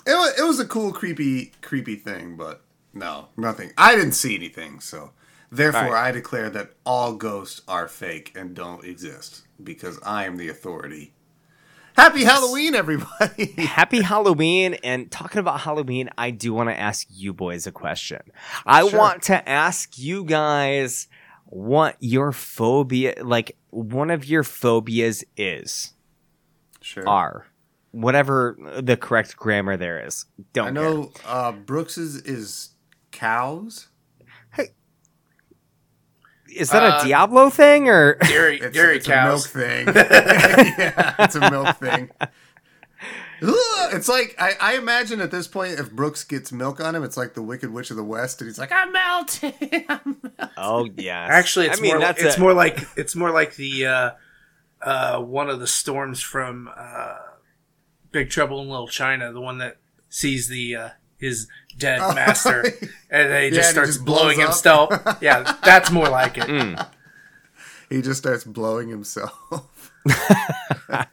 it 0.06 0.14
was, 0.14 0.40
it 0.40 0.44
was 0.44 0.60
a 0.60 0.66
cool, 0.66 0.92
creepy, 0.92 1.52
creepy 1.62 1.96
thing, 1.96 2.36
but 2.36 2.62
no, 2.94 3.28
nothing. 3.38 3.72
I 3.78 3.96
didn't 3.96 4.14
see 4.14 4.36
anything, 4.36 4.80
so 4.80 5.12
therefore 5.52 5.94
right. 5.94 6.08
I 6.08 6.12
declare 6.12 6.50
that 6.52 6.72
all 6.86 7.14
ghosts 7.16 7.62
are 7.68 7.88
fake 7.88 8.34
and 8.36 8.56
don't 8.56 8.84
exist 8.86 9.44
because 9.64 10.00
I 10.04 10.26
am 10.26 10.38
the 10.38 10.50
authority. 10.50 11.14
Happy 11.96 12.26
Halloween, 12.26 12.76
everybody! 12.76 13.54
Happy 13.58 14.02
Halloween. 14.02 14.74
And 14.84 15.10
talking 15.10 15.40
about 15.40 15.62
Halloween, 15.62 16.10
I 16.18 16.30
do 16.32 16.54
want 16.54 16.70
to 16.70 16.78
ask 16.78 17.08
you 17.10 17.34
boys 17.34 17.68
a 17.68 17.72
question. 17.72 18.22
I 18.66 18.88
Sure. 18.88 19.00
want 19.00 19.24
to 19.24 19.48
ask 19.48 19.98
you 19.98 20.26
guys 20.26 21.08
what 21.46 21.96
your 22.02 22.34
phobia, 22.34 23.16
like 23.24 23.56
one 23.70 24.10
of 24.12 24.26
your 24.26 24.44
phobias 24.44 25.24
is, 25.38 25.94
sure. 26.82 27.08
are. 27.08 27.46
Whatever 27.96 28.58
the 28.82 28.98
correct 28.98 29.38
grammar 29.38 29.78
there 29.78 30.06
is. 30.06 30.26
Don't 30.54 30.68
I 30.68 30.72
know 30.72 31.12
uh, 31.26 31.54
Brooks's 31.54 32.18
is 32.18 32.72
cows. 33.12 33.88
Hey. 34.54 34.72
Is 36.54 36.70
that 36.72 36.84
Uh, 36.84 37.00
a 37.00 37.04
Diablo 37.06 37.50
thing 37.50 37.88
or? 37.90 38.16
Dairy, 38.16 38.60
It's, 38.60 38.76
dairy 38.76 38.98
it's 38.98 39.08
cows. 39.08 39.54
a 39.56 39.58
milk 39.58 39.86
thing. 39.86 39.88
yeah, 39.96 41.16
it's 41.20 41.36
a 41.36 41.50
milk 41.52 41.78
thing. 41.78 42.10
Ugh, 43.42 43.54
It's 43.94 44.08
like 44.08 44.36
I, 44.40 44.54
I 44.62 44.76
imagine 44.78 45.20
at 45.22 45.30
this 45.32 45.48
point, 45.48 45.80
if 45.80 45.92
Brooks 45.92 46.24
gets 46.24 46.52
milk 46.52 46.80
on 46.80 46.96
him, 46.96 47.04
it's 47.04 47.18
like 47.18 47.34
the 47.34 47.42
Wicked 47.42 47.72
Witch 47.72 47.92
of 47.92 47.98
the 47.98 48.04
West, 48.04 48.40
and 48.42 48.48
he's 48.50 48.58
like, 48.58 48.72
"I'm 48.72 48.92
melting." 48.94 49.86
oh 50.58 50.88
yeah. 50.98 51.28
Actually, 51.30 51.68
it's 51.68 51.80
I 51.80 51.82
mean, 51.82 51.92
more. 51.94 52.00
that's 52.00 52.22
it's 52.24 52.38
a- 52.38 52.40
more 52.40 52.54
like 52.54 52.80
it's 52.96 53.16
more 53.16 53.32
like 53.32 53.56
the 53.56 53.86
uh, 53.86 54.12
uh, 54.82 55.20
one 55.22 55.50
of 55.50 55.60
the 55.60 55.68
storms 55.68 56.22
from 56.22 56.70
uh, 56.76 57.18
Big 58.16 58.30
Trouble 58.30 58.62
in 58.62 58.70
Little 58.70 58.88
China, 58.88 59.34
the 59.34 59.42
one 59.42 59.58
that 59.58 59.76
sees 60.08 60.48
the 60.48 60.74
uh, 60.74 60.90
his 61.18 61.48
dead 61.78 62.00
Oh, 62.02 62.14
master, 62.16 62.62
and 63.10 63.30
then 63.30 63.42
he 63.44 63.48
Yeah, 63.50 63.56
just 63.56 63.68
he 63.68 63.72
starts 63.74 63.90
just 63.96 64.06
blowing 64.06 64.40
up. 64.40 64.48
himself. 64.48 65.18
yeah, 65.22 65.58
that's 65.66 65.92
more 65.92 66.08
like 66.08 66.38
it. 66.38 66.46
Mm. 66.48 66.88
he 67.90 68.02
just 68.02 68.20
starts 68.20 68.46
blowing 68.46 68.88
himself. 68.88 69.34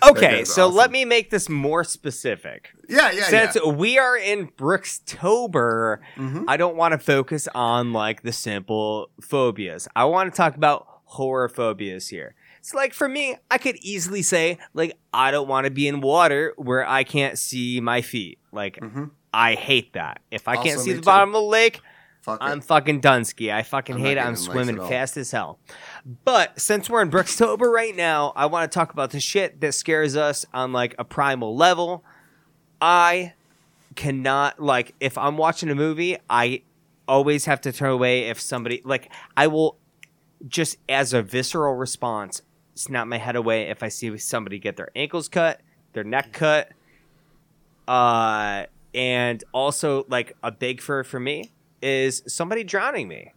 Okay, 0.00 0.44
so 0.44 0.66
awesome. 0.66 0.76
let 0.76 0.92
me 0.92 1.04
make 1.04 1.30
this 1.30 1.48
more 1.48 1.82
specific. 1.82 2.70
yeah, 2.88 3.10
yeah, 3.10 3.24
Since 3.24 3.56
yeah. 3.56 3.68
we 3.72 3.98
are 3.98 4.16
in 4.16 4.46
Brookstober, 4.46 5.98
Mhm. 6.16 6.44
I 6.46 6.56
don't 6.56 6.76
want 6.76 6.92
to 6.92 6.98
focus 6.98 7.48
on 7.52 7.92
like 7.92 8.22
the 8.22 8.30
simple 8.30 9.10
phobias. 9.20 9.88
I 9.96 10.04
want 10.04 10.32
to 10.32 10.36
talk 10.36 10.54
about 10.54 10.86
horror 11.04 11.48
phobias 11.48 12.08
here. 12.08 12.36
It's 12.68 12.74
like 12.74 12.92
for 12.92 13.08
me, 13.08 13.34
I 13.50 13.56
could 13.56 13.76
easily 13.76 14.20
say 14.20 14.58
like 14.74 14.92
I 15.10 15.30
don't 15.30 15.48
want 15.48 15.64
to 15.64 15.70
be 15.70 15.88
in 15.88 16.02
water 16.02 16.52
where 16.58 16.86
I 16.86 17.02
can't 17.02 17.38
see 17.38 17.80
my 17.80 18.02
feet. 18.02 18.38
Like 18.52 18.76
Mhm. 18.78 19.12
I 19.32 19.54
hate 19.54 19.94
that. 19.94 20.20
If 20.30 20.46
I 20.48 20.56
can't 20.62 20.78
see 20.78 20.92
the 20.92 20.98
too. 21.00 21.04
bottom 21.06 21.30
of 21.30 21.32
the 21.32 21.48
lake, 21.48 21.80
Fuck 22.20 22.36
I'm 22.42 22.58
it. 22.58 22.64
fucking 22.64 23.00
Dunsky. 23.00 23.50
I 23.50 23.62
fucking 23.62 23.94
I'm 23.94 24.00
hate 24.02 24.18
it. 24.18 24.20
I'm 24.20 24.36
swimming 24.36 24.76
fast 24.76 25.16
as 25.16 25.30
hell. 25.30 25.58
But 26.26 26.60
since 26.60 26.90
we're 26.90 27.00
in 27.00 27.10
Brookstober 27.10 27.72
right 27.72 27.96
now, 27.96 28.34
I 28.36 28.44
want 28.44 28.70
to 28.70 28.78
talk 28.78 28.92
about 28.92 29.12
the 29.12 29.20
shit 29.20 29.62
that 29.62 29.72
scares 29.72 30.14
us 30.14 30.44
on 30.52 30.70
like 30.74 30.94
a 30.98 31.04
primal 31.04 31.56
level. 31.56 32.04
I 32.82 33.32
cannot 33.96 34.60
like 34.60 34.94
if 35.00 35.16
I'm 35.16 35.38
watching 35.38 35.70
a 35.70 35.74
movie, 35.74 36.18
I 36.28 36.60
always 37.08 37.46
have 37.46 37.62
to 37.62 37.72
turn 37.72 37.92
away 37.92 38.24
if 38.24 38.38
somebody 38.38 38.82
like 38.84 39.10
I 39.38 39.46
will 39.46 39.78
just 40.46 40.76
as 40.86 41.14
a 41.14 41.22
visceral 41.22 41.74
response 41.74 42.42
snap 42.78 43.06
my 43.06 43.18
head 43.18 43.36
away 43.36 43.62
if 43.68 43.82
I 43.82 43.88
see 43.88 44.16
somebody 44.18 44.58
get 44.58 44.76
their 44.76 44.90
ankles 44.94 45.28
cut, 45.28 45.60
their 45.92 46.04
neck 46.04 46.32
cut. 46.32 46.70
Uh 47.86 48.64
and 48.94 49.44
also 49.52 50.04
like 50.08 50.36
a 50.42 50.50
big 50.50 50.80
fur 50.80 51.04
for 51.04 51.20
me 51.20 51.52
is 51.82 52.22
somebody 52.26 52.64
drowning 52.64 53.08
me. 53.08 53.32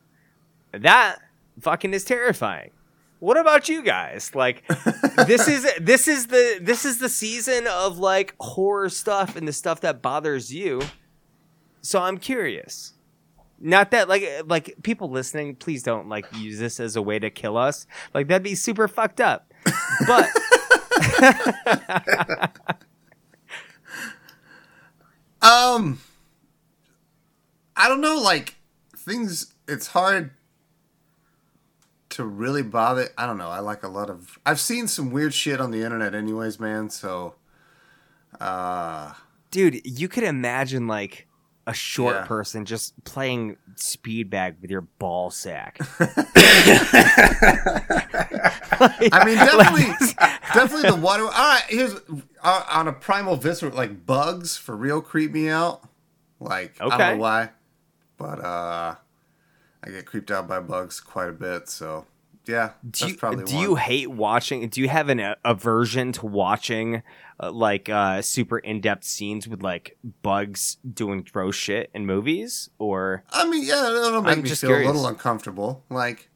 That 0.72 1.18
fucking 1.60 1.94
is 1.94 2.04
terrifying. 2.04 2.72
What 3.20 3.38
about 3.38 3.70
you 3.70 3.84
guys? 3.84 4.34
Like 4.34 4.64
this 5.28 5.48
is 5.48 5.68
this 5.80 6.08
is 6.08 6.28
the 6.28 6.60
this 6.62 6.86
is 6.86 6.98
the 6.98 7.10
season 7.10 7.68
of 7.68 8.00
like 8.00 8.36
horror 8.40 8.90
stuff 8.90 9.36
and 9.36 9.48
the 9.48 9.54
stuff 9.54 9.82
that 9.82 10.02
bothers 10.02 10.54
you. 10.54 10.82
So 11.82 12.02
I'm 12.02 12.18
curious. 12.18 12.94
Not 13.62 13.92
that 13.92 14.10
like 14.10 14.28
like 14.46 14.76
people 14.84 15.10
listening, 15.10 15.56
please 15.56 15.84
don't 15.84 16.10
like 16.10 16.26
use 16.36 16.60
this 16.60 16.80
as 16.80 16.96
a 16.96 17.02
way 17.02 17.20
to 17.20 17.30
kill 17.30 17.58
us. 17.58 17.86
Like 18.14 18.28
that'd 18.28 18.44
be 18.44 18.56
super 18.56 18.88
fucked 18.88 19.22
up. 19.22 19.54
But 20.08 20.30
Um, 25.42 26.00
I 27.76 27.88
don't 27.88 28.02
know. 28.02 28.18
Like 28.18 28.56
things, 28.96 29.54
it's 29.68 29.88
hard 29.88 30.32
to 32.10 32.26
really 32.26 32.62
bother. 32.62 33.10
I 33.18 33.26
don't 33.26 33.38
know. 33.38 33.50
I 33.50 33.60
like 33.60 33.84
a 33.84 33.88
lot 33.88 34.10
of. 34.10 34.38
I've 34.46 34.60
seen 34.60 34.88
some 34.88 35.12
weird 35.12 35.34
shit 35.34 35.60
on 35.60 35.72
the 35.72 35.84
internet, 35.84 36.14
anyways, 36.14 36.60
man. 36.60 36.90
So, 36.90 37.36
uh, 38.40 39.14
dude, 39.50 39.82
you 39.86 40.08
could 40.08 40.24
imagine 40.24 40.88
like 40.88 41.28
a 41.72 41.74
short 41.74 42.16
Yeah. 42.16 42.26
person 42.26 42.66
just 42.66 43.02
playing 43.06 43.56
speed 43.76 44.30
bag 44.30 44.58
with 44.62 44.70
your 44.70 44.82
ball 44.82 45.32
sack. 45.32 45.80
I 47.92 49.24
mean, 49.26 49.38
definitely, 49.38 49.86
definitely 50.54 50.90
the 50.90 51.00
water. 51.02 51.24
All 51.24 51.30
right, 51.30 51.64
here's 51.68 51.96
uh, 52.44 52.64
on 52.70 52.88
a 52.88 52.94
primal 52.94 53.36
visceral, 53.38 53.74
like 53.76 54.06
bugs 54.06 54.58
for 54.58 54.76
real 54.76 55.02
creep 55.02 55.32
me 55.32 55.50
out. 55.50 55.82
Like 56.40 56.76
I 56.82 56.90
don't 56.90 56.98
know 56.98 57.18
why, 57.18 57.50
but 58.18 58.40
uh, 58.44 58.96
I 59.84 59.90
get 59.90 60.06
creeped 60.06 60.32
out 60.32 60.48
by 60.48 60.60
bugs 60.60 61.00
quite 61.00 61.30
a 61.30 61.34
bit. 61.34 61.70
So 61.70 62.06
yeah, 62.52 62.72
do 62.90 63.08
you, 63.08 63.16
do 63.16 63.28
one. 63.28 63.48
you 63.48 63.76
hate 63.76 64.12
watching? 64.12 64.68
Do 64.68 64.82
you 64.82 64.90
have 64.90 65.10
an 65.10 65.20
uh, 65.20 65.36
aversion 65.46 66.12
to 66.14 66.26
watching 66.26 67.02
uh, 67.40 67.52
like 67.52 67.90
uh, 67.90 68.22
super 68.22 68.60
in 68.60 68.82
depth 68.82 69.06
scenes 69.06 69.48
with 69.48 69.64
like 69.64 69.98
bugs 70.22 70.78
doing 70.94 71.26
gross 71.32 71.56
shit 71.56 71.90
in 71.94 72.06
movies? 72.06 72.70
Or 72.78 73.24
I 73.32 73.48
mean, 73.50 73.64
yeah, 73.66 73.88
it'll 73.88 74.22
make 74.22 74.32
I'm 74.34 74.44
me 74.44 74.50
just 74.50 74.62
feel 74.62 74.72
curious. 74.72 74.90
a 74.90 74.92
little 74.92 75.08
uncomfortable. 75.08 75.86
Like 75.90 76.30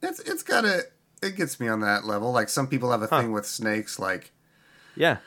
it's 0.00 0.20
it's 0.20 0.42
gotta 0.42 0.84
it 1.22 1.36
gets 1.36 1.58
me 1.58 1.68
on 1.68 1.80
that 1.80 2.04
level. 2.04 2.32
Like 2.32 2.48
some 2.48 2.68
people 2.68 2.90
have 2.92 3.02
a 3.02 3.08
thing 3.08 3.32
with 3.32 3.46
snakes. 3.46 3.98
Like 3.98 4.32
yeah, 4.94 5.18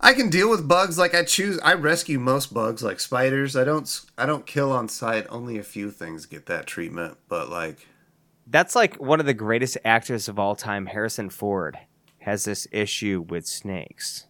I 0.00 0.14
can 0.14 0.30
deal 0.30 0.50
with 0.50 0.66
bugs. 0.68 0.98
Like 0.98 1.14
I 1.14 1.24
choose, 1.24 1.58
I 1.60 1.74
rescue 1.74 2.18
most 2.18 2.52
bugs, 2.52 2.82
like 2.82 3.00
spiders. 3.00 3.56
I 3.56 3.64
don't 3.64 4.00
I 4.18 4.26
don't 4.26 4.46
kill 4.46 4.72
on 4.72 4.88
sight. 4.88 5.26
Only 5.30 5.58
a 5.58 5.62
few 5.62 5.90
things 5.90 6.26
get 6.26 6.46
that 6.46 6.66
treatment. 6.66 7.16
But 7.28 7.48
like 7.48 7.86
that's 8.52 8.76
like 8.76 8.96
one 9.00 9.18
of 9.18 9.26
the 9.26 9.34
greatest 9.34 9.78
actors 9.84 10.28
of 10.28 10.38
all 10.38 10.54
time, 10.54 10.86
Harrison 10.86 11.30
Ford, 11.30 11.78
has 12.18 12.44
this 12.44 12.68
issue 12.70 13.24
with 13.28 13.46
snakes. 13.46 14.26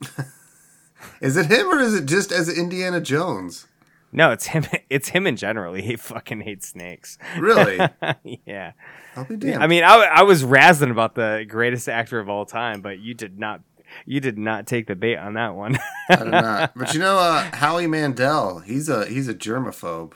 Is 1.20 1.36
it 1.36 1.46
him 1.46 1.66
or 1.68 1.78
is 1.80 1.94
it 1.94 2.06
just 2.06 2.32
as 2.32 2.48
Indiana 2.48 3.00
Jones? 3.00 3.66
No, 4.12 4.30
it's 4.30 4.46
him. 4.46 4.64
It's 4.90 5.08
him 5.10 5.26
in 5.26 5.36
general. 5.36 5.74
He 5.74 5.96
fucking 5.96 6.40
hates 6.40 6.68
snakes. 6.68 7.18
Really? 7.38 7.78
yeah. 8.46 8.72
I'll 9.14 9.24
be 9.24 9.36
damned. 9.36 9.62
I 9.62 9.66
mean, 9.66 9.82
I, 9.84 9.96
I 9.96 10.22
was 10.22 10.42
razzing 10.44 10.90
about 10.90 11.14
the 11.14 11.44
greatest 11.48 11.88
actor 11.88 12.18
of 12.18 12.28
all 12.28 12.46
time, 12.46 12.80
but 12.80 12.98
you 12.98 13.14
did 13.14 13.38
not. 13.38 13.60
You 14.04 14.20
did 14.20 14.36
not 14.38 14.66
take 14.66 14.86
the 14.88 14.96
bait 14.96 15.16
on 15.16 15.34
that 15.34 15.54
one. 15.54 15.78
I 16.10 16.16
do 16.16 16.24
not. 16.24 16.72
But 16.76 16.92
you 16.94 17.00
know, 17.00 17.18
uh, 17.18 17.42
Howie 17.56 17.86
Mandel, 17.86 18.60
he's 18.60 18.88
a 18.88 19.06
he's 19.06 19.28
a 19.28 19.34
germaphobe. 19.34 20.12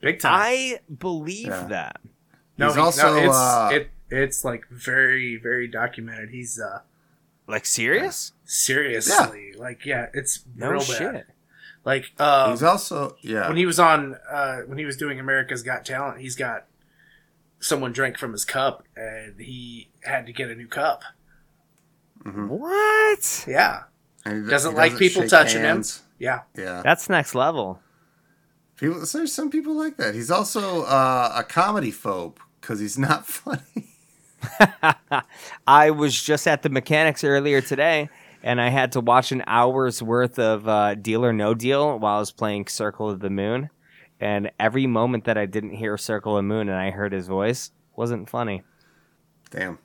Big 0.00 0.20
time. 0.20 0.32
I 0.34 0.78
believe 0.98 1.46
Yeah. 1.46 1.66
that. 1.68 2.00
No, 2.58 2.66
he's 2.66 2.74
he- 2.74 2.80
also, 2.80 3.14
no, 3.14 3.16
it's 3.28 3.36
uh, 3.36 3.68
it, 3.72 3.90
it's 4.10 4.44
like 4.44 4.66
very 4.70 5.36
very 5.36 5.66
documented. 5.68 6.30
He's 6.30 6.58
uh 6.60 6.80
Like 7.46 7.66
serious? 7.66 8.32
seriously 8.44 9.52
like 9.56 9.84
yeah, 9.86 10.06
it's 10.14 10.44
No 10.54 10.70
real 10.70 10.80
shit. 10.80 11.12
bad. 11.12 11.24
Like 11.84 12.06
uh, 12.18 12.50
He's 12.50 12.62
also 12.64 13.16
yeah. 13.20 13.46
when 13.48 13.56
he 13.56 13.64
was 13.66 13.78
on 13.78 14.16
uh, 14.30 14.58
when 14.66 14.76
he 14.78 14.84
was 14.84 14.96
doing 14.96 15.20
America's 15.20 15.62
Got 15.62 15.84
Talent, 15.84 16.20
he's 16.20 16.34
got 16.36 16.66
someone 17.60 17.92
drank 17.92 18.18
from 18.18 18.32
his 18.32 18.44
cup 18.44 18.82
and 18.96 19.40
he 19.40 19.88
had 20.02 20.26
to 20.26 20.32
get 20.32 20.50
a 20.50 20.54
new 20.54 20.66
cup. 20.66 21.02
What? 22.24 23.44
Yeah, 23.46 23.84
and 24.24 24.44
he 24.44 24.50
doesn't 24.50 24.74
like 24.74 24.96
people 24.98 25.22
shake 25.22 25.30
touching 25.30 25.62
him. 25.62 25.84
yeah. 26.18 26.40
Yeah. 26.56 26.82
That's 26.82 27.08
next 27.08 27.34
level. 27.34 27.80
People, 28.76 29.00
there's 29.06 29.32
some 29.32 29.50
people 29.50 29.74
like 29.74 29.96
that. 29.96 30.14
He's 30.14 30.30
also 30.30 30.82
uh, 30.82 31.32
a 31.36 31.44
comedy 31.44 31.92
phobe 31.92 32.36
because 32.66 32.80
he's 32.80 32.98
not 32.98 33.26
funny. 33.26 33.86
I 35.66 35.90
was 35.90 36.20
just 36.20 36.48
at 36.48 36.62
the 36.62 36.68
mechanics 36.68 37.22
earlier 37.22 37.60
today, 37.60 38.08
and 38.42 38.60
I 38.60 38.70
had 38.70 38.92
to 38.92 39.00
watch 39.00 39.30
an 39.32 39.44
hour's 39.46 40.02
worth 40.02 40.38
of 40.38 40.66
uh, 40.68 40.94
Deal 40.96 41.24
or 41.24 41.32
No 41.32 41.54
Deal 41.54 41.98
while 41.98 42.16
I 42.16 42.18
was 42.20 42.32
playing 42.32 42.66
Circle 42.66 43.08
of 43.10 43.20
the 43.20 43.30
Moon. 43.30 43.70
And 44.18 44.50
every 44.58 44.86
moment 44.86 45.24
that 45.24 45.36
I 45.38 45.46
didn't 45.46 45.74
hear 45.74 45.96
Circle 45.98 46.36
of 46.36 46.38
the 46.38 46.48
Moon 46.48 46.68
and 46.68 46.78
I 46.78 46.90
heard 46.90 47.12
his 47.12 47.28
voice 47.28 47.70
wasn't 47.94 48.28
funny. 48.30 48.62
Damn. 49.50 49.78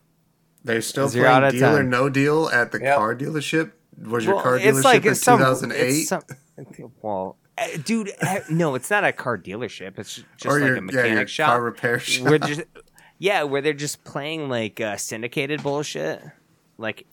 They're 0.63 0.82
still 0.82 1.10
Zero 1.10 1.28
out 1.30 1.41
playing 1.41 1.56
of 1.63 1.70
Deal 1.70 1.78
or 1.78 1.84
No 1.84 2.10
Deal 2.10 2.50
at 2.50 2.72
the 2.72 2.80
Yep. 2.80 2.96
car 2.98 3.15
dealership. 3.15 3.72
Was 4.02 4.26
your 4.26 4.36
Well, 4.36 4.44
car 4.44 4.58
it's 4.58 4.65
dealership 4.80 4.84
like 4.84 5.06
in 5.06 5.12
it's 5.12 5.22
some- 5.22 5.39
2008? 5.39 5.80
it's 5.89 6.08
some- 6.10 6.24
well, 7.02 7.38
dude, 7.84 8.12
eh, 8.21 8.41
no, 8.50 8.76
it's 8.76 8.89
not 8.89 9.04
a 9.04 9.12
car 9.12 9.38
dealership. 9.38 9.97
It's 10.00 10.15
just 10.38 10.45
or 10.45 10.60
like 10.60 10.67
your, 10.67 10.76
a 10.78 10.82
mechanic 10.82 11.12
yeah, 11.19 11.26
shop. 11.26 11.47
car 11.50 11.62
repair 11.62 12.00
shop? 12.00 12.28
We're 12.30 12.38
just, 12.39 12.62
yeah, 13.19 13.43
where 13.43 13.62
they're 13.62 13.74
just 13.74 14.04
playing 14.04 14.50
like 14.50 14.80
uh, 14.82 14.97
syndicated 14.97 15.62
bullshit, 15.63 16.21
like 16.78 17.06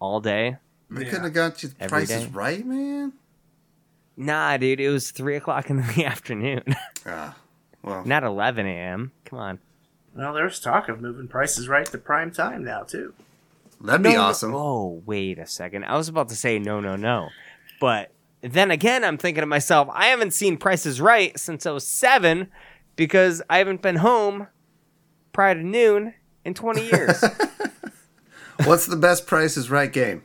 all 0.00 0.20
day. 0.20 0.56
they 0.90 1.04
Yeah. 1.04 1.08
couldn't 1.10 1.24
have 1.24 1.34
got 1.34 1.62
you 1.62 1.70
Every 1.78 1.88
prices 1.88 2.24
day. 2.24 2.30
right, 2.32 2.64
man. 2.66 3.12
Nah, 4.16 4.56
dude, 4.58 4.80
it 4.80 4.90
was 4.90 5.10
three 5.10 5.36
o'clock 5.36 5.70
in 5.70 5.78
the 5.78 6.04
afternoon, 6.06 6.62
Ah, 7.06 7.36
well, 7.82 8.04
not 8.04 8.22
eleven 8.24 8.66
a.m. 8.66 9.12
Come 9.24 9.38
on, 9.38 9.58
Well, 10.14 10.34
there's 10.34 10.60
talk 10.60 10.88
of 10.88 11.00
moving 11.00 11.26
prices 11.28 11.68
right 11.68 11.86
to 11.86 11.96
prime 11.98 12.30
time 12.30 12.62
now 12.64 12.82
too. 12.82 13.14
that'd 13.80 14.02
be 14.02 14.10
No, 14.10 14.14
no- 14.16 14.22
awesome. 14.22 14.54
Oh, 14.54 15.02
wait 15.06 15.38
a 15.38 15.46
second. 15.46 15.84
I 15.84 15.96
was 15.96 16.08
about 16.08 16.28
to 16.30 16.36
say 16.36 16.58
no, 16.58 16.80
no, 16.80 16.96
no, 16.96 17.28
but 17.80 18.10
then 18.42 18.70
again, 18.70 19.04
I'm 19.04 19.18
thinking 19.18 19.42
to 19.42 19.46
myself, 19.46 19.88
I 19.92 20.06
haven't 20.06 20.32
seen 20.32 20.56
Prices 20.56 21.00
Right 21.00 21.38
since 21.38 21.66
I 21.66 21.70
was 21.72 21.86
seven 21.86 22.48
because 22.96 23.42
I 23.50 23.58
haven't 23.58 23.82
been 23.82 23.96
home 23.96 24.46
prior 25.32 25.54
to 25.54 25.62
noon 25.62 26.14
in 26.44 26.54
20 26.54 26.82
years. 26.82 27.22
What's 28.64 28.86
the 28.86 28.96
best 28.96 29.26
prices 29.26 29.70
right 29.70 29.92
game? 29.92 30.24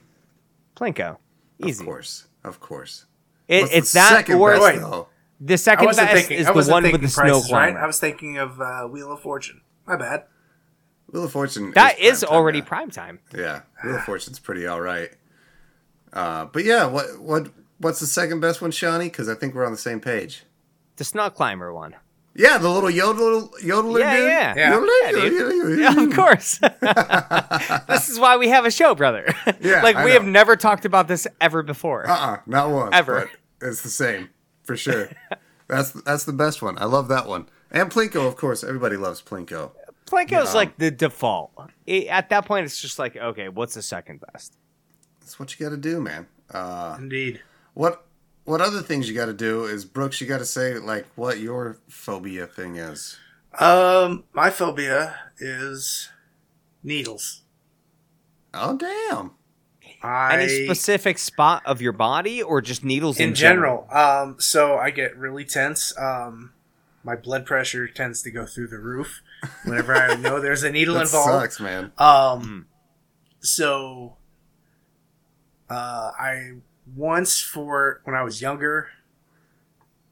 Plinko, 0.75 1.17
easy. 1.59 1.81
Of 1.81 1.85
course, 1.85 2.27
of 2.43 2.59
course. 2.59 3.05
It, 3.47 3.61
What's 3.61 3.73
it's 3.73 3.93
the 3.93 3.99
that 3.99 4.09
second 4.09 4.35
or 4.35 4.57
best, 4.57 4.81
though? 4.81 5.07
the 5.39 5.57
second 5.57 5.85
wasn't 5.85 6.07
best 6.07 6.27
thinking. 6.27 6.37
is 6.39 6.45
the 6.47 6.71
one 6.71 6.83
with 6.83 7.01
the 7.01 7.07
snow 7.07 7.23
prices 7.23 7.51
right. 7.51 7.75
I 7.75 7.85
was 7.85 7.99
thinking 7.99 8.37
of 8.37 8.59
uh, 8.59 8.87
Wheel 8.87 9.11
of 9.11 9.21
Fortune. 9.21 9.61
My 9.85 9.95
bad. 9.95 10.25
Wheel 11.11 11.25
of 11.25 11.31
Fortune. 11.31 11.71
That 11.75 11.99
is 11.99 12.17
is 12.17 12.23
prime 12.25 12.37
already 12.37 12.59
now. 12.59 12.65
prime 12.67 12.91
time. 12.91 13.19
Yeah, 13.33 13.61
Wheel 13.83 13.95
of 13.95 14.03
Fortune's 14.03 14.39
pretty 14.39 14.67
all 14.67 14.81
right. 14.81 15.11
Uh, 16.11 16.45
but 16.45 16.65
yeah, 16.65 16.85
what 16.87 17.19
what 17.21 17.51
what's 17.79 17.99
the 17.99 18.07
second 18.07 18.39
best 18.39 18.61
one, 18.61 18.71
Shawnee? 18.71 19.05
Because 19.05 19.29
I 19.29 19.35
think 19.35 19.53
we're 19.55 19.65
on 19.65 19.71
the 19.71 19.77
same 19.77 19.99
page. 19.99 20.43
The 20.97 21.03
snow 21.03 21.29
climber 21.29 21.73
one. 21.73 21.95
Yeah, 22.37 22.57
the 22.57 22.69
little 22.69 22.89
yodel 22.89 23.49
yodeler 23.63 23.99
Yeah, 23.99 24.15
dude. 24.17 24.27
yeah. 24.29 24.53
Yeah. 24.57 24.73
Yodeler, 24.73 24.87
Yeah, 25.03 25.11
dude. 25.11 25.33
yodeler, 25.33 25.79
Yeah, 25.79 26.03
of 26.03 26.13
course. 26.13 26.59
this 27.87 28.09
is 28.09 28.19
why 28.19 28.35
we 28.37 28.49
have 28.49 28.65
a 28.65 28.71
show, 28.71 28.93
brother. 28.95 29.33
Yeah, 29.61 29.81
like 29.81 29.95
I 29.95 30.03
we 30.03 30.11
know. 30.11 30.19
have 30.19 30.25
never 30.27 30.55
talked 30.57 30.83
about 30.85 31.07
this 31.07 31.27
ever 31.39 31.63
before. 31.63 32.09
Uh-uh, 32.09 32.37
not 32.45 32.69
once. 32.71 32.93
Ever. 32.93 33.29
But 33.59 33.69
it's 33.69 33.81
the 33.83 33.89
same 33.89 34.29
for 34.63 34.75
sure. 34.75 35.09
that's 35.67 35.91
that's 35.91 36.25
the 36.25 36.33
best 36.33 36.61
one. 36.61 36.77
I 36.77 36.85
love 36.85 37.07
that 37.07 37.25
one. 37.27 37.47
And 37.71 37.89
Plinko, 37.89 38.27
of 38.27 38.35
course. 38.35 38.63
Everybody 38.63 38.97
loves 38.97 39.21
Plinko. 39.21 39.71
Plinko's 40.05 40.31
Yeah. 40.49 40.53
like 40.53 40.77
the 40.77 40.91
default. 40.91 41.51
It- 41.87 42.07
at 42.07 42.29
that 42.29 42.45
point, 42.45 42.65
it's 42.65 42.79
just 42.81 42.99
like, 42.99 43.15
okay, 43.15 43.47
what's 43.49 43.73
the 43.75 43.81
second 43.81 44.21
best? 44.33 44.55
That's 45.21 45.39
what 45.39 45.57
you 45.57 45.65
got 45.65 45.71
to 45.71 45.77
do, 45.81 45.99
man. 46.01 46.27
Uh, 46.51 46.97
Indeed. 46.99 47.41
What 47.75 48.05
what 48.45 48.61
other 48.61 48.81
things 48.81 49.07
you 49.07 49.13
got 49.15 49.27
to 49.27 49.33
do 49.33 49.65
is 49.65 49.85
Brooks. 49.85 50.19
You 50.19 50.25
got 50.27 50.39
to 50.39 50.45
say 50.45 50.79
like 50.79 51.05
what 51.15 51.39
your 51.39 51.77
phobia 51.87 52.47
thing 52.47 52.75
is. 52.77 53.17
Um, 53.59 54.23
my 54.33 54.49
phobia 54.49 55.15
is 55.37 56.09
needles. 56.83 57.43
Oh 58.53 58.75
damn! 58.77 59.31
I 60.03 60.41
Any 60.41 60.65
specific 60.65 61.17
spot 61.17 61.63
of 61.65 61.81
your 61.81 61.91
body, 61.93 62.41
or 62.43 62.61
just 62.61 62.83
needles 62.83 63.19
in, 63.19 63.29
in 63.29 63.35
general. 63.35 63.87
Um, 63.91 64.35
so 64.39 64.77
I 64.77 64.89
get 64.91 65.15
really 65.17 65.45
tense. 65.45 65.97
Um, 65.97 66.53
my 67.03 67.15
blood 67.15 67.45
pressure 67.45 67.87
tends 67.87 68.21
to 68.23 68.31
go 68.31 68.45
through 68.45 68.67
the 68.67 68.77
roof 68.79 69.21
whenever 69.63 69.95
I 69.95 70.15
know 70.19 70.39
there's 70.41 70.63
a 70.63 70.71
needle 70.71 70.95
That 70.95 71.03
involved. 71.03 71.29
sucks, 71.31 71.59
man. 71.59 71.91
Um, 71.97 72.65
so 73.41 74.17
uh, 75.69 76.11
I 76.19 76.51
once 76.93 77.39
for 77.41 78.01
when 78.03 78.15
I 78.15 78.23
was 78.23 78.41
younger, 78.41 78.89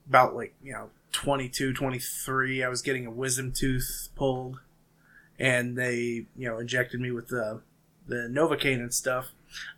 about 0.08 0.36
like 0.36 0.54
you 0.64 0.74
know 0.74 0.90
22, 1.12 1.74
23, 1.74 2.64
I 2.64 2.68
was 2.68 2.82
getting 2.82 3.06
a 3.06 3.12
wisdom 3.12 3.52
tooth 3.52 4.10
pulled, 4.16 4.60
and 5.40 5.78
they 5.78 6.26
you 6.36 6.48
know 6.50 6.60
injected 6.60 7.00
me 7.00 7.12
with 7.12 7.28
the 7.28 7.62
the 8.08 8.28
novocaine 8.32 8.80
and 8.80 8.94
stuff. 8.94 9.32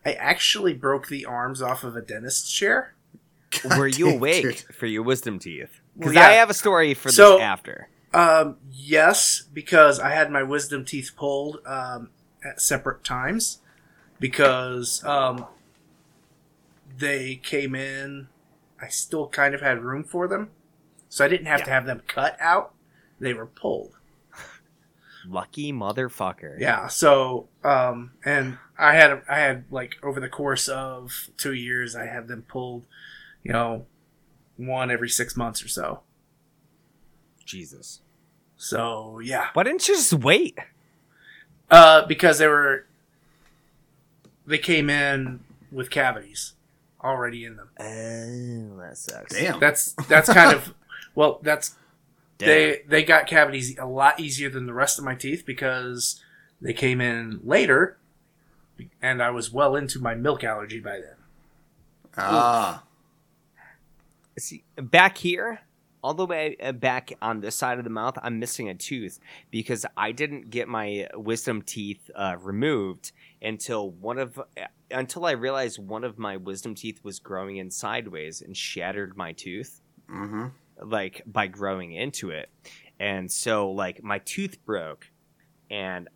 I 0.06 0.14
actually 0.14 0.74
broke 0.74 1.08
the 1.10 1.26
arms 1.26 1.62
off 1.62 1.84
of 1.84 1.96
a 1.96 2.02
dentist's 2.02 2.50
chair. 2.52 2.94
were 3.78 3.88
you 3.88 4.10
awake 4.10 4.42
dude. 4.44 4.58
for 4.76 4.86
your 4.86 5.04
wisdom 5.04 5.38
teeth? 5.38 5.82
Because 5.98 6.14
Well, 6.16 6.24
yeah. 6.24 6.30
I 6.30 6.34
have 6.34 6.50
a 6.50 6.54
story 6.54 6.94
for 6.94 7.10
So- 7.12 7.34
this 7.34 7.42
after. 7.42 7.90
Um, 8.14 8.56
yes, 8.72 9.44
because 9.54 10.00
I 10.00 10.12
had 10.12 10.32
my 10.32 10.42
wisdom 10.42 10.86
teeth 10.86 11.12
pulled 11.18 11.60
um, 11.66 12.12
at 12.46 12.62
separate 12.62 13.04
times 13.04 13.60
because 14.22 15.04
um, 15.04 15.46
they 16.98 17.36
came 17.36 17.76
in. 17.76 18.28
I 18.82 18.88
still 18.88 19.28
kind 19.28 19.56
of 19.56 19.62
had 19.62 19.84
room 19.84 20.04
for 20.04 20.28
them, 20.28 20.52
so 21.10 21.26
I 21.26 21.28
didn't 21.28 21.48
have 21.48 21.64
to 21.64 21.70
have 21.70 21.86
them 21.86 22.02
cut 22.08 22.38
out. 22.40 22.74
They 23.20 23.34
were 23.34 23.46
pulled. 23.46 23.98
Lucky 25.28 25.72
motherfucker. 25.72 26.60
Yeah. 26.60 26.88
So, 26.88 27.48
um, 27.64 28.12
and 28.24 28.58
I 28.78 28.96
had 28.96 29.22
I 29.28 29.40
had 29.40 29.66
like 29.72 29.96
over 30.04 30.20
the 30.20 30.30
course 30.30 30.68
of 30.68 31.30
two 31.38 31.54
years, 31.54 31.96
I 31.96 32.06
had 32.06 32.28
them 32.28 32.44
pulled. 32.48 32.84
You 33.44 33.54
know, 33.54 33.86
one 34.58 34.92
every 34.92 35.10
six 35.10 35.36
months 35.36 35.64
or 35.64 35.68
so. 35.68 36.02
Jesus. 37.46 38.02
So 38.58 39.20
yeah. 39.20 39.48
Why 39.54 39.64
didn't 39.64 39.88
you 39.88 39.96
just 39.96 40.14
wait? 40.14 40.58
Uh, 41.72 42.06
because 42.06 42.38
they 42.38 42.48
were 42.48 42.86
they 44.46 44.58
came 44.58 44.90
in 44.90 45.40
with 45.72 45.90
cavities 45.90 46.55
already 47.06 47.46
in 47.46 47.56
them. 47.56 47.70
Oh, 47.80 48.82
that 48.82 48.98
sucks. 48.98 49.34
Damn. 49.34 49.60
That's 49.60 49.94
that's 50.10 50.32
kind 50.32 50.56
of 50.56 50.74
well, 51.16 51.40
that's 51.44 51.76
Damn. 52.38 52.48
they 52.48 52.82
they 52.88 53.04
got 53.04 53.28
cavities 53.28 53.78
a 53.78 53.86
lot 53.86 54.20
easier 54.20 54.50
than 54.50 54.66
the 54.66 54.74
rest 54.74 54.98
of 54.98 55.06
my 55.06 55.16
teeth 55.16 55.46
because 55.46 56.22
they 56.62 56.74
came 56.74 57.00
in 57.00 57.40
later, 57.44 57.98
and 59.02 59.22
I 59.22 59.30
was 59.30 59.52
well 59.52 59.76
into 59.76 60.00
my 60.00 60.16
milk 60.16 60.44
allergy 60.44 60.80
by 60.80 60.98
then. 60.98 61.16
ah. 62.18 62.84
See, 64.38 64.64
back 64.76 65.18
here, 65.20 65.62
all 66.06 66.14
the 66.14 66.26
way 66.28 66.56
uh, 66.62 66.72
back 66.72 67.12
on 67.20 67.42
this 67.42 67.56
side 67.56 67.80
of 67.80 67.84
the 67.84 67.90
mouth, 67.90 68.16
I'm 68.22 68.38
missing 68.40 68.70
a 68.70 68.76
tooth 68.76 69.20
because 69.50 69.88
I 69.98 70.12
didn't 70.12 70.52
get 70.52 70.68
my 70.68 71.08
wisdom 71.16 71.64
teeth 71.64 72.12
uh, 72.16 72.36
removed 72.40 73.12
until 73.42 73.90
one 73.90 74.20
of 74.20 74.40
until 74.92 75.26
I 75.26 75.32
realized 75.32 75.80
one 75.80 76.04
of 76.04 76.20
my 76.20 76.38
wisdom 76.38 76.76
teeth 76.76 77.00
was 77.04 77.18
growing 77.20 77.58
in 77.58 77.72
sideways 77.72 78.42
and 78.42 78.56
shattered 78.56 79.18
my 79.18 79.32
tooth 79.34 79.82
Mm-hmm. 80.08 80.46
like 80.96 81.24
by 81.26 81.48
growing 81.48 81.94
into 81.94 82.30
it. 82.30 82.50
And 83.00 83.32
so 83.32 83.72
like 83.72 84.04
my 84.04 84.20
tooth 84.20 84.64
broke 84.64 85.10
and 85.72 86.08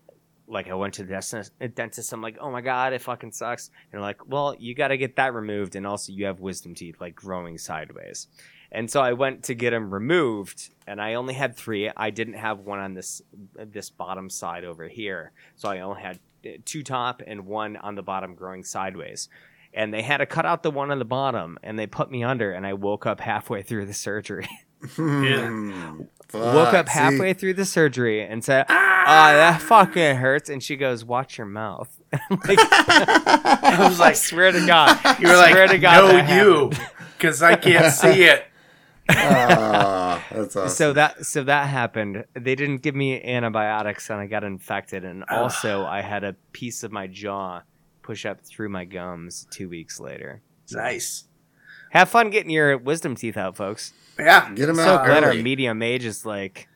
like 0.48 0.68
I 0.70 0.76
went 0.76 0.94
to 0.96 1.04
the 1.04 1.10
dentist, 1.10 1.52
dentist 1.76 2.14
I'm 2.14 2.22
like, 2.22 2.38
"Oh 2.40 2.52
my 2.52 2.62
god, 2.62 2.94
it 2.94 3.02
fucking 3.02 3.32
sucks." 3.32 3.70
And 3.92 4.02
like, 4.02 4.28
"Well, 4.28 4.56
you 4.60 4.74
got 4.76 4.88
to 4.90 4.98
get 4.98 5.16
that 5.16 5.34
removed 5.34 5.76
and 5.76 5.86
also 5.88 6.12
you 6.12 6.26
have 6.26 6.40
wisdom 6.40 6.74
teeth 6.76 6.98
like 7.00 7.16
growing 7.16 7.58
sideways." 7.58 8.28
And 8.72 8.90
so 8.90 9.02
I 9.02 9.14
went 9.14 9.44
to 9.46 9.56
get 9.56 9.72
them 9.72 9.92
removed 9.92 10.70
and 10.86 11.02
I 11.02 11.16
only 11.16 11.34
had 11.34 11.56
3. 11.56 11.92
I 11.96 12.10
didn't 12.10 12.36
have 12.36 12.60
one 12.60 12.80
on 12.80 12.94
this 12.94 13.22
this 13.56 13.90
bottom 13.90 14.30
side 14.30 14.64
over 14.64 14.88
here. 14.88 15.32
So 15.56 15.70
I 15.70 15.80
only 15.80 16.02
had 16.02 16.20
uh, 16.46 16.50
two 16.66 16.84
top 16.84 17.22
and 17.26 17.46
one 17.46 17.78
on 17.78 17.96
the 17.96 18.04
bottom 18.04 18.36
growing 18.36 18.64
sideways. 18.64 19.30
And 19.74 19.94
they 19.94 20.02
had 20.02 20.18
to 20.18 20.26
cut 20.26 20.46
out 20.46 20.64
the 20.64 20.72
one 20.72 20.92
on 20.92 21.00
the 21.00 21.06
bottom 21.06 21.58
and 21.64 21.78
they 21.78 21.88
put 21.88 22.12
me 22.12 22.24
under 22.24 22.52
and 22.52 22.66
I 22.66 22.74
woke 22.74 23.06
up 23.06 23.20
halfway 23.20 23.62
through 23.62 23.86
the 23.86 23.94
surgery. 23.94 24.48
Hmm. 24.96 26.04
woke 26.34 26.74
up 26.74 26.88
halfway 26.88 27.34
through 27.34 27.56
the 27.56 27.66
surgery 27.66 28.24
and 28.24 28.44
said, 28.44 28.66
"Ah, 28.70 29.32
that 29.34 29.62
fucking 29.62 30.16
hurts." 30.16 30.50
And 30.50 30.64
she 30.64 30.76
goes, 30.78 31.04
"Watch 31.04 31.38
your 31.38 31.48
mouth." 31.48 31.90
I'm 32.14 32.40
like, 32.48 32.60
I 32.62 33.76
was 33.90 34.00
I 34.00 34.06
like, 34.06 34.16
swear 34.16 34.52
to 34.52 34.66
God, 34.66 35.20
you 35.20 35.28
were 35.28 35.36
like, 35.36 35.52
swear 35.52 35.68
to 35.68 35.78
God, 35.78 36.28
no, 36.28 36.36
you, 36.36 36.72
because 37.18 37.44
I 37.44 37.56
can't 37.56 37.94
see 37.94 38.24
it. 38.24 38.46
Ah, 39.10 40.24
that's 40.32 40.56
awesome. 40.56 40.70
So 40.70 40.94
that 40.94 41.26
so 41.26 41.44
that 41.44 41.68
happened. 41.68 42.26
They 42.34 42.56
didn't 42.56 42.78
give 42.78 42.96
me 42.96 43.22
antibiotics, 43.22 44.10
and 44.10 44.20
I 44.20 44.28
got 44.28 44.44
infected. 44.44 45.04
And 45.04 45.24
also, 45.30 45.86
I 45.86 46.02
had 46.02 46.24
a 46.24 46.34
piece 46.52 46.84
of 46.84 46.92
my 46.92 47.08
jaw 47.08 47.62
push 48.02 48.26
up 48.26 48.42
through 48.42 48.70
my 48.70 48.86
gums 48.86 49.48
two 49.52 49.70
weeks 49.70 50.00
later. 50.00 50.42
Nice. 50.72 51.26
Have 51.92 52.10
fun 52.10 52.30
getting 52.30 52.52
your 52.52 52.78
wisdom 52.78 53.16
teeth 53.16 53.38
out, 53.38 53.56
folks. 53.56 53.94
Yeah. 54.18 54.52
Get 54.54 54.70
'em 54.70 54.76
So 54.76 54.82
out 54.82 55.00
So 55.02 55.06
glad 55.06 55.24
our 55.24 55.34
medium 55.34 55.82
age 55.82 56.06
is 56.06 56.26
like 56.26 56.68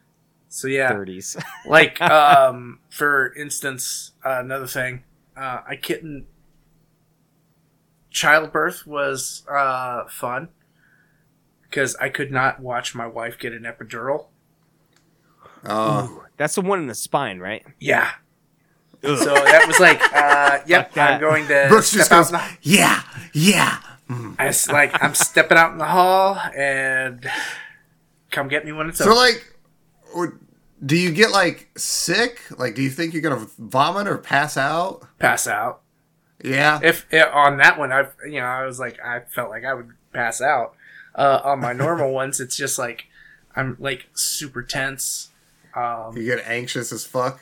So 0.50 0.68
yeah, 0.68 0.92
30s. 0.92 1.42
like 1.68 2.02
um, 2.02 2.80
for 2.90 3.34
instance, 3.36 4.12
uh, 4.26 4.40
another 4.40 4.68
thing, 4.68 5.04
uh, 5.38 5.62
I 5.68 5.76
couldn't. 5.76 6.26
Childbirth 8.10 8.86
was 8.86 9.44
uh, 9.50 10.06
fun 10.08 10.50
because 11.74 11.96
I 11.96 12.10
could 12.10 12.32
not 12.32 12.60
watch 12.60 12.94
my 12.94 13.08
wife 13.08 13.40
get 13.40 13.52
an 13.52 13.64
epidural. 13.64 14.28
Oh, 15.66 16.24
That's 16.38 16.54
the 16.56 16.62
one 16.62 16.80
in 16.80 16.88
the 16.88 16.94
spine, 16.96 17.40
right? 17.40 17.66
Yeah. 17.80 18.12
So 19.02 19.16
that 19.34 19.66
was 19.68 19.80
like, 19.80 20.00
uh, 20.14 20.60
yep, 20.68 20.94
Fuck. 20.94 21.12
I'm 21.14 21.20
going 21.20 21.48
to 21.48 21.66
Brooks 21.70 21.88
step 21.88 22.00
just 22.00 22.12
out. 22.12 22.18
goes, 22.18 22.28
in 22.30 22.34
the- 22.34 22.58
yeah, 22.62 23.02
yeah. 23.34 23.80
I 24.38 24.48
s- 24.48 24.70
like 24.70 24.92
I'm 25.04 25.16
stepping 25.16 25.58
out 25.58 25.72
in 25.72 25.78
the 25.80 25.86
hall 25.86 26.36
and 26.56 27.28
come 28.32 28.48
get 28.48 28.66
me 28.66 28.72
when 28.72 28.90
it's 28.90 29.00
So 29.00 29.06
over. 29.06 29.14
like, 29.16 29.56
or- 30.14 30.40
do 30.86 30.96
you 30.96 31.12
get 31.12 31.32
like 31.32 31.70
sick? 31.78 32.42
Like, 32.58 32.76
do 32.76 32.82
you 32.84 32.90
think 32.90 33.14
you're 33.14 33.22
gonna 33.24 33.48
vomit 33.58 34.08
or 34.08 34.18
pass 34.18 34.58
out? 34.58 35.02
Pass 35.18 35.48
out. 35.48 35.82
Yeah. 36.44 36.80
If 36.84 37.06
eh, 37.12 37.24
on 37.24 37.58
that 37.58 37.80
one, 37.80 37.92
I 37.94 38.08
you 38.26 38.40
know 38.42 38.46
I 38.46 38.66
was 38.66 38.80
like 38.80 39.00
I 39.04 39.22
felt 39.34 39.50
like 39.50 39.64
I 39.66 39.74
would 39.74 39.92
pass 40.14 40.42
out. 40.42 40.76
Uh, 41.16 41.40
on 41.44 41.60
my 41.60 41.74
normal 41.74 42.12
ones, 42.22 42.40
it's 42.40 42.56
just 42.56 42.78
like 42.80 43.06
I'm 43.56 43.76
like 43.80 44.08
super 44.14 44.64
tense. 44.64 45.30
Um, 45.76 46.16
You 46.18 46.26
get 46.26 46.44
anxious 46.46 46.92
as 46.92 47.06
fuck. 47.06 47.42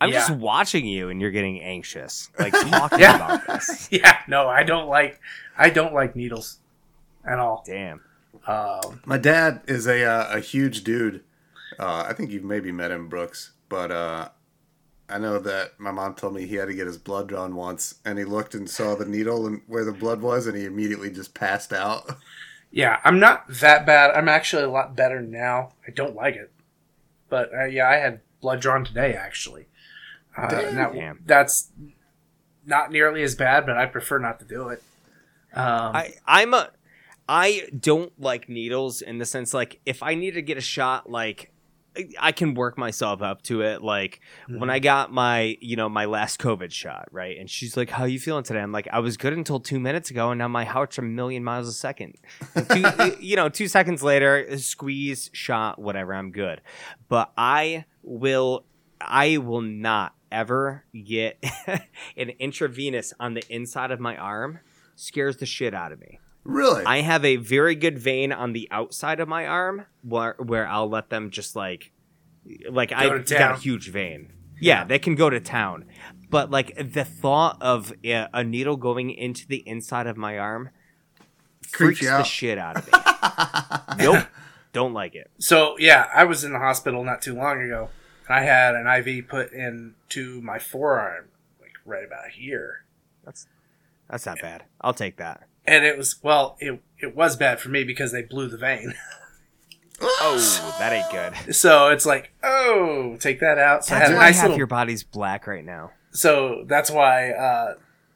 I'm 0.00 0.10
Yeah. 0.10 0.20
just 0.20 0.30
watching 0.32 0.86
you, 0.86 1.10
and 1.10 1.20
you're 1.20 1.30
getting 1.30 1.60
anxious, 1.60 2.30
like 2.38 2.52
talking 2.70 3.00
Yeah. 3.00 3.16
about 3.16 3.46
this. 3.46 3.88
yeah, 3.92 4.18
no, 4.28 4.48
I 4.48 4.62
don't 4.62 4.88
like 4.88 5.20
I 5.58 5.68
don't 5.70 5.92
like 5.92 6.16
needles 6.16 6.58
at 7.24 7.38
all. 7.38 7.62
Damn. 7.66 8.00
Um, 8.46 9.00
My 9.04 9.18
dad 9.18 9.60
is 9.66 9.86
a 9.86 10.02
uh, 10.04 10.36
a 10.36 10.40
huge 10.40 10.84
dude. 10.84 11.22
Uh, 11.78 12.04
I 12.08 12.14
think 12.14 12.30
you've 12.30 12.44
maybe 12.44 12.72
met 12.72 12.90
him, 12.90 13.08
Brooks. 13.08 13.52
But 13.68 13.90
uh, 13.90 14.28
I 15.08 15.18
know 15.18 15.38
that 15.38 15.78
my 15.78 15.90
mom 15.90 16.14
told 16.14 16.34
me 16.34 16.46
he 16.46 16.56
had 16.56 16.68
to 16.68 16.74
get 16.74 16.86
his 16.86 16.98
blood 16.98 17.28
drawn 17.28 17.54
once, 17.54 17.96
and 18.04 18.18
he 18.18 18.24
looked 18.24 18.54
and 18.54 18.68
saw 18.68 18.94
the 18.94 19.04
needle 19.04 19.46
and 19.46 19.60
where 19.66 19.84
the 19.84 19.92
blood 19.92 20.22
was, 20.22 20.46
and 20.46 20.56
he 20.56 20.64
immediately 20.64 21.10
just 21.10 21.34
passed 21.34 21.72
out. 21.72 22.16
Yeah, 22.70 23.00
I'm 23.04 23.18
not 23.18 23.46
that 23.48 23.84
bad. 23.86 24.10
I'm 24.12 24.28
actually 24.28 24.62
a 24.64 24.70
lot 24.70 24.94
better 24.96 25.20
now. 25.20 25.72
I 25.86 25.90
don't 25.90 26.14
like 26.14 26.36
it, 26.36 26.50
but 27.28 27.50
uh, 27.54 27.64
yeah, 27.64 27.88
I 27.88 27.96
had 27.96 28.20
blood 28.40 28.60
drawn 28.60 28.84
today 28.84 29.14
actually. 29.14 29.66
Uh, 30.36 30.48
and 30.68 30.78
that- 30.78 30.94
that's 31.26 31.70
not 32.66 32.90
nearly 32.92 33.22
as 33.22 33.34
bad, 33.34 33.66
but 33.66 33.76
I 33.76 33.86
prefer 33.86 34.18
not 34.18 34.38
to 34.40 34.44
do 34.44 34.68
it. 34.68 34.82
Um, 35.52 35.96
I 35.96 36.14
I'm 36.26 36.54
a 36.54 36.70
I 37.28 37.68
don't 37.78 38.12
like 38.20 38.48
needles 38.48 39.02
in 39.02 39.18
the 39.18 39.24
sense 39.26 39.52
like 39.52 39.80
if 39.84 40.02
I 40.02 40.14
need 40.14 40.32
to 40.34 40.42
get 40.42 40.56
a 40.58 40.60
shot 40.60 41.10
like 41.10 41.50
I 42.18 42.32
can 42.32 42.54
work 42.54 42.78
myself 42.78 43.20
up 43.20 43.42
to 43.42 43.62
it 43.62 43.82
like 43.82 44.20
when 44.48 44.70
I 44.70 44.78
mm-hmm. 44.78 44.84
got 44.84 45.12
my 45.12 45.56
you 45.60 45.76
know 45.76 45.88
my 45.88 46.04
last 46.04 46.38
covid 46.38 46.70
shot 46.70 47.08
right? 47.10 47.36
And 47.38 47.50
she's 47.50 47.76
like 47.76 47.90
how 47.90 48.04
you 48.04 48.20
feeling 48.20 48.44
today? 48.44 48.60
I'm 48.60 48.72
like 48.72 48.88
I 48.92 49.00
was 49.00 49.16
good 49.16 49.32
until 49.32 49.60
2 49.60 49.80
minutes 49.80 50.10
ago 50.10 50.30
and 50.30 50.38
now 50.38 50.48
my 50.48 50.64
heart's 50.64 50.98
a 50.98 51.02
million 51.02 51.42
miles 51.42 51.68
a 51.68 51.72
second. 51.72 52.16
Two, 52.72 52.84
you 53.20 53.36
know 53.36 53.48
2 53.48 53.68
seconds 53.68 54.02
later 54.02 54.56
squeeze 54.58 55.30
shot 55.32 55.78
whatever 55.78 56.14
I'm 56.14 56.30
good. 56.30 56.60
But 57.08 57.32
I 57.36 57.84
will 58.02 58.64
I 59.00 59.38
will 59.38 59.62
not 59.62 60.14
ever 60.30 60.84
get 61.04 61.42
an 62.16 62.30
intravenous 62.38 63.12
on 63.18 63.34
the 63.34 63.42
inside 63.48 63.90
of 63.90 64.00
my 64.00 64.16
arm 64.16 64.60
scares 64.94 65.38
the 65.38 65.46
shit 65.46 65.74
out 65.74 65.92
of 65.92 66.00
me. 66.00 66.20
Really? 66.50 66.84
I 66.84 67.00
have 67.00 67.24
a 67.24 67.36
very 67.36 67.74
good 67.74 67.98
vein 67.98 68.32
on 68.32 68.52
the 68.52 68.68
outside 68.70 69.20
of 69.20 69.28
my 69.28 69.46
arm 69.46 69.86
where 70.02 70.34
where 70.38 70.66
I'll 70.66 70.88
let 70.88 71.10
them 71.10 71.30
just 71.30 71.56
like 71.56 71.92
like 72.70 72.92
I 72.92 73.08
to 73.08 73.34
got 73.34 73.56
a 73.56 73.60
huge 73.60 73.90
vein. 73.90 74.32
Yeah, 74.60 74.84
they 74.84 74.98
can 74.98 75.14
go 75.14 75.30
to 75.30 75.40
town. 75.40 75.86
But 76.28 76.50
like 76.50 76.76
the 76.76 77.04
thought 77.04 77.56
of 77.60 77.92
a, 78.04 78.28
a 78.32 78.44
needle 78.44 78.76
going 78.76 79.10
into 79.10 79.46
the 79.46 79.66
inside 79.66 80.06
of 80.06 80.16
my 80.16 80.38
arm 80.38 80.70
Creeps 81.72 81.98
freaks 81.98 82.02
you 82.02 82.08
the 82.08 82.22
shit 82.22 82.58
out 82.58 82.76
of 82.76 82.86
me. 82.86 84.04
nope. 84.04 84.26
Don't 84.72 84.92
like 84.92 85.14
it. 85.14 85.30
So 85.38 85.76
yeah, 85.78 86.08
I 86.14 86.24
was 86.24 86.44
in 86.44 86.52
the 86.52 86.58
hospital 86.58 87.02
not 87.02 87.22
too 87.22 87.34
long 87.34 87.60
ago, 87.60 87.88
and 88.28 88.36
I 88.36 88.42
had 88.42 88.74
an 88.74 88.86
IV 88.86 89.28
put 89.28 89.52
into 89.52 90.40
my 90.42 90.58
forearm, 90.58 91.28
like 91.60 91.72
right 91.84 92.04
about 92.04 92.30
here, 92.30 92.84
That's 93.24 93.46
that's 94.08 94.26
not 94.26 94.40
bad. 94.40 94.64
I'll 94.80 94.94
take 94.94 95.16
that. 95.16 95.48
And 95.66 95.84
it 95.84 95.96
was 95.96 96.16
well, 96.22 96.56
it 96.60 96.80
it 96.98 97.14
was 97.16 97.36
bad 97.36 97.60
for 97.60 97.68
me 97.68 97.84
because 97.84 98.12
they 98.12 98.22
blew 98.22 98.48
the 98.48 98.58
vein. 98.58 98.94
Oh, 100.02 100.76
that 100.78 100.92
ain't 100.94 101.10
good. 101.10 101.54
so 101.54 101.90
it's 101.90 102.06
like, 102.06 102.32
oh, 102.42 103.16
take 103.20 103.40
that 103.40 103.58
out. 103.58 103.84
So 103.84 103.94
I 103.94 103.98
That's 103.98 104.10
had 104.10 104.16
a 104.16 104.20
nice 104.20 104.36
half 104.36 104.44
little. 104.44 104.56
your 104.56 104.66
body's 104.66 105.02
black 105.02 105.46
right 105.46 105.64
now. 105.64 105.90
So 106.10 106.64
that's 106.66 106.90
why, 106.90 107.32
uh, 107.32 107.74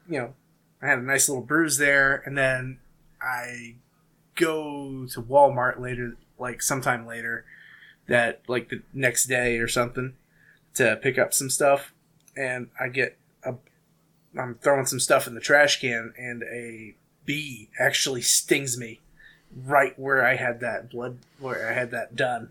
you 0.09 0.19
know, 0.19 0.33
I 0.81 0.87
had 0.87 0.97
a 0.99 1.03
nice 1.03 1.29
little 1.29 1.43
bruise 1.43 1.77
there, 1.77 2.23
and 2.25 2.35
then 2.35 2.79
I 3.21 3.75
go 4.35 5.05
to 5.11 5.21
Walmart 5.21 5.79
later, 5.79 6.17
like 6.39 6.61
sometime 6.63 7.05
later, 7.05 7.45
that 8.07 8.41
like 8.47 8.69
the 8.69 8.81
next 8.93 9.27
day 9.27 9.57
or 9.59 9.67
something, 9.67 10.15
to 10.73 10.95
pick 11.01 11.19
up 11.19 11.33
some 11.35 11.49
stuff, 11.51 11.93
and 12.35 12.69
I 12.79 12.89
get 12.89 13.17
a, 13.43 13.53
I'm 14.37 14.55
throwing 14.55 14.85
some 14.87 14.99
stuff 14.99 15.27
in 15.27 15.35
the 15.35 15.39
trash 15.41 15.79
can, 15.79 16.13
and 16.17 16.41
a 16.43 16.95
bee 17.25 17.69
actually 17.79 18.21
stings 18.21 18.77
me 18.77 18.99
right 19.65 19.97
where 19.97 20.25
I 20.25 20.35
had 20.35 20.59
that 20.61 20.89
blood, 20.89 21.17
where 21.39 21.67
I 21.69 21.73
had 21.73 21.91
that 21.91 22.15
done. 22.15 22.49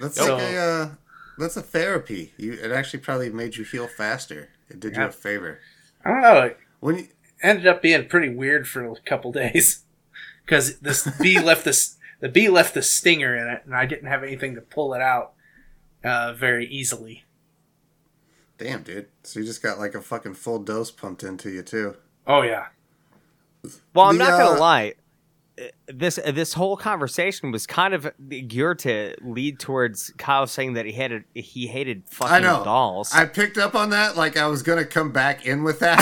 That's 0.00 0.16
So- 0.16 0.36
like 0.36 0.42
a 0.42 0.58
uh, 0.58 0.90
that's 1.38 1.56
a 1.56 1.62
therapy. 1.62 2.32
You 2.36 2.52
it 2.54 2.70
actually 2.72 3.00
probably 3.00 3.30
made 3.30 3.56
you 3.56 3.64
heal 3.64 3.86
faster. 3.86 4.48
It 4.68 4.80
did 4.80 4.96
you 4.96 5.04
a 5.04 5.10
favor. 5.12 5.60
I 6.04 6.10
don't 6.10 6.22
know. 6.22 6.42
It 6.42 6.58
When 6.80 6.98
you, 6.98 7.08
ended 7.42 7.66
up 7.66 7.82
being 7.82 8.08
pretty 8.08 8.28
weird 8.34 8.66
for 8.66 8.84
a 8.84 8.94
couple 9.04 9.32
days 9.32 9.84
because 10.44 10.78
this 10.80 11.06
bee 11.20 11.38
left 11.42 11.64
this 11.64 11.96
the 12.20 12.28
bee 12.28 12.48
left 12.48 12.72
the 12.74 12.82
stinger 12.82 13.36
in 13.36 13.46
it, 13.48 13.62
and 13.66 13.74
I 13.74 13.84
didn't 13.86 14.08
have 14.08 14.22
anything 14.22 14.54
to 14.54 14.60
pull 14.62 14.94
it 14.94 15.02
out 15.02 15.32
uh, 16.02 16.32
very 16.32 16.66
easily. 16.66 17.24
damn 18.58 18.82
dude, 18.82 19.08
so 19.22 19.38
you 19.40 19.44
just 19.46 19.62
got 19.62 19.78
like 19.78 19.94
a 19.94 20.00
fucking 20.00 20.34
full 20.34 20.58
dose 20.60 20.90
pumped 20.90 21.22
into 21.22 21.50
you 21.50 21.62
too. 21.62 21.94
Oh 22.26 22.40
yeah, 22.42 22.66
Well, 23.94 24.06
I'm 24.06 24.18
The, 24.18 24.24
not 24.24 24.38
gonna 24.38 24.56
uh, 24.56 24.60
lie. 24.60 24.94
This 25.88 26.16
this 26.26 26.52
whole 26.52 26.76
conversation 26.76 27.50
was 27.50 27.66
kind 27.66 27.94
of 27.94 28.12
geared 28.46 28.78
to 28.80 29.14
lead 29.22 29.58
towards 29.58 30.10
Kyle 30.18 30.46
saying 30.46 30.74
that 30.74 30.84
he 30.84 30.92
hated 30.92 31.24
he 31.32 31.66
hated 31.66 32.02
fucking 32.10 32.34
I 32.34 32.40
know. 32.40 32.62
dolls. 32.62 33.10
I 33.14 33.24
picked 33.24 33.56
up 33.56 33.74
on 33.74 33.88
that. 33.90 34.16
Like 34.16 34.36
I 34.36 34.48
was 34.48 34.62
gonna 34.62 34.84
come 34.84 35.12
back 35.12 35.46
in 35.46 35.62
with 35.64 35.78
that. 35.78 35.98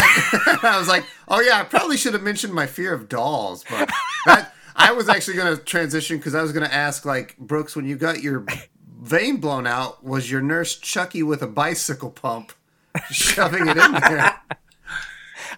I 0.64 0.76
was 0.76 0.88
like, 0.88 1.04
oh 1.28 1.40
yeah, 1.40 1.60
I 1.60 1.62
probably 1.64 1.96
should 1.96 2.14
have 2.14 2.22
mentioned 2.22 2.52
my 2.52 2.66
fear 2.66 2.92
of 2.92 3.08
dolls, 3.08 3.64
but 3.70 3.88
that 4.26 4.52
I 4.74 4.90
was 4.90 5.08
actually 5.08 5.36
gonna 5.36 5.56
transition 5.56 6.16
because 6.16 6.34
I 6.34 6.42
was 6.42 6.50
gonna 6.50 6.66
ask 6.66 7.04
like 7.04 7.36
Brooks, 7.38 7.76
when 7.76 7.84
you 7.84 7.94
got 7.94 8.22
your 8.24 8.44
vein 9.02 9.36
blown 9.36 9.68
out, 9.68 10.02
was 10.02 10.32
your 10.32 10.40
nurse 10.42 10.76
Chucky 10.76 11.22
with 11.22 11.42
a 11.42 11.46
bicycle 11.46 12.10
pump 12.10 12.52
shoving 13.12 13.68
it 13.68 13.76
in 13.76 13.92
there? 13.92 14.34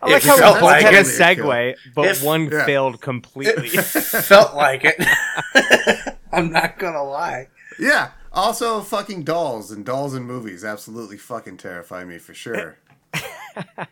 I 0.02 0.10
like 0.10 0.22
It 0.22 0.28
how 0.28 0.36
felt 0.36 0.54
one 0.62 0.72
like 0.72 0.82
had 0.82 0.94
a 0.94 1.02
segue, 1.02 1.76
but 1.94 2.06
If- 2.06 2.22
one 2.22 2.50
yeah. 2.50 2.64
failed 2.66 3.00
completely. 3.00 3.68
it 3.68 3.82
felt 3.82 4.54
like 4.54 4.84
it. 4.84 6.16
I'm 6.32 6.50
not 6.52 6.78
gonna 6.78 7.02
lie. 7.02 7.48
Yeah. 7.78 8.10
Also, 8.32 8.82
fucking 8.82 9.24
dolls 9.24 9.70
and 9.70 9.84
dolls 9.84 10.14
in 10.14 10.24
movies 10.24 10.64
absolutely 10.64 11.16
fucking 11.16 11.56
terrify 11.56 12.04
me 12.04 12.18
for 12.18 12.34
sure. 12.34 12.78
like 13.14 13.88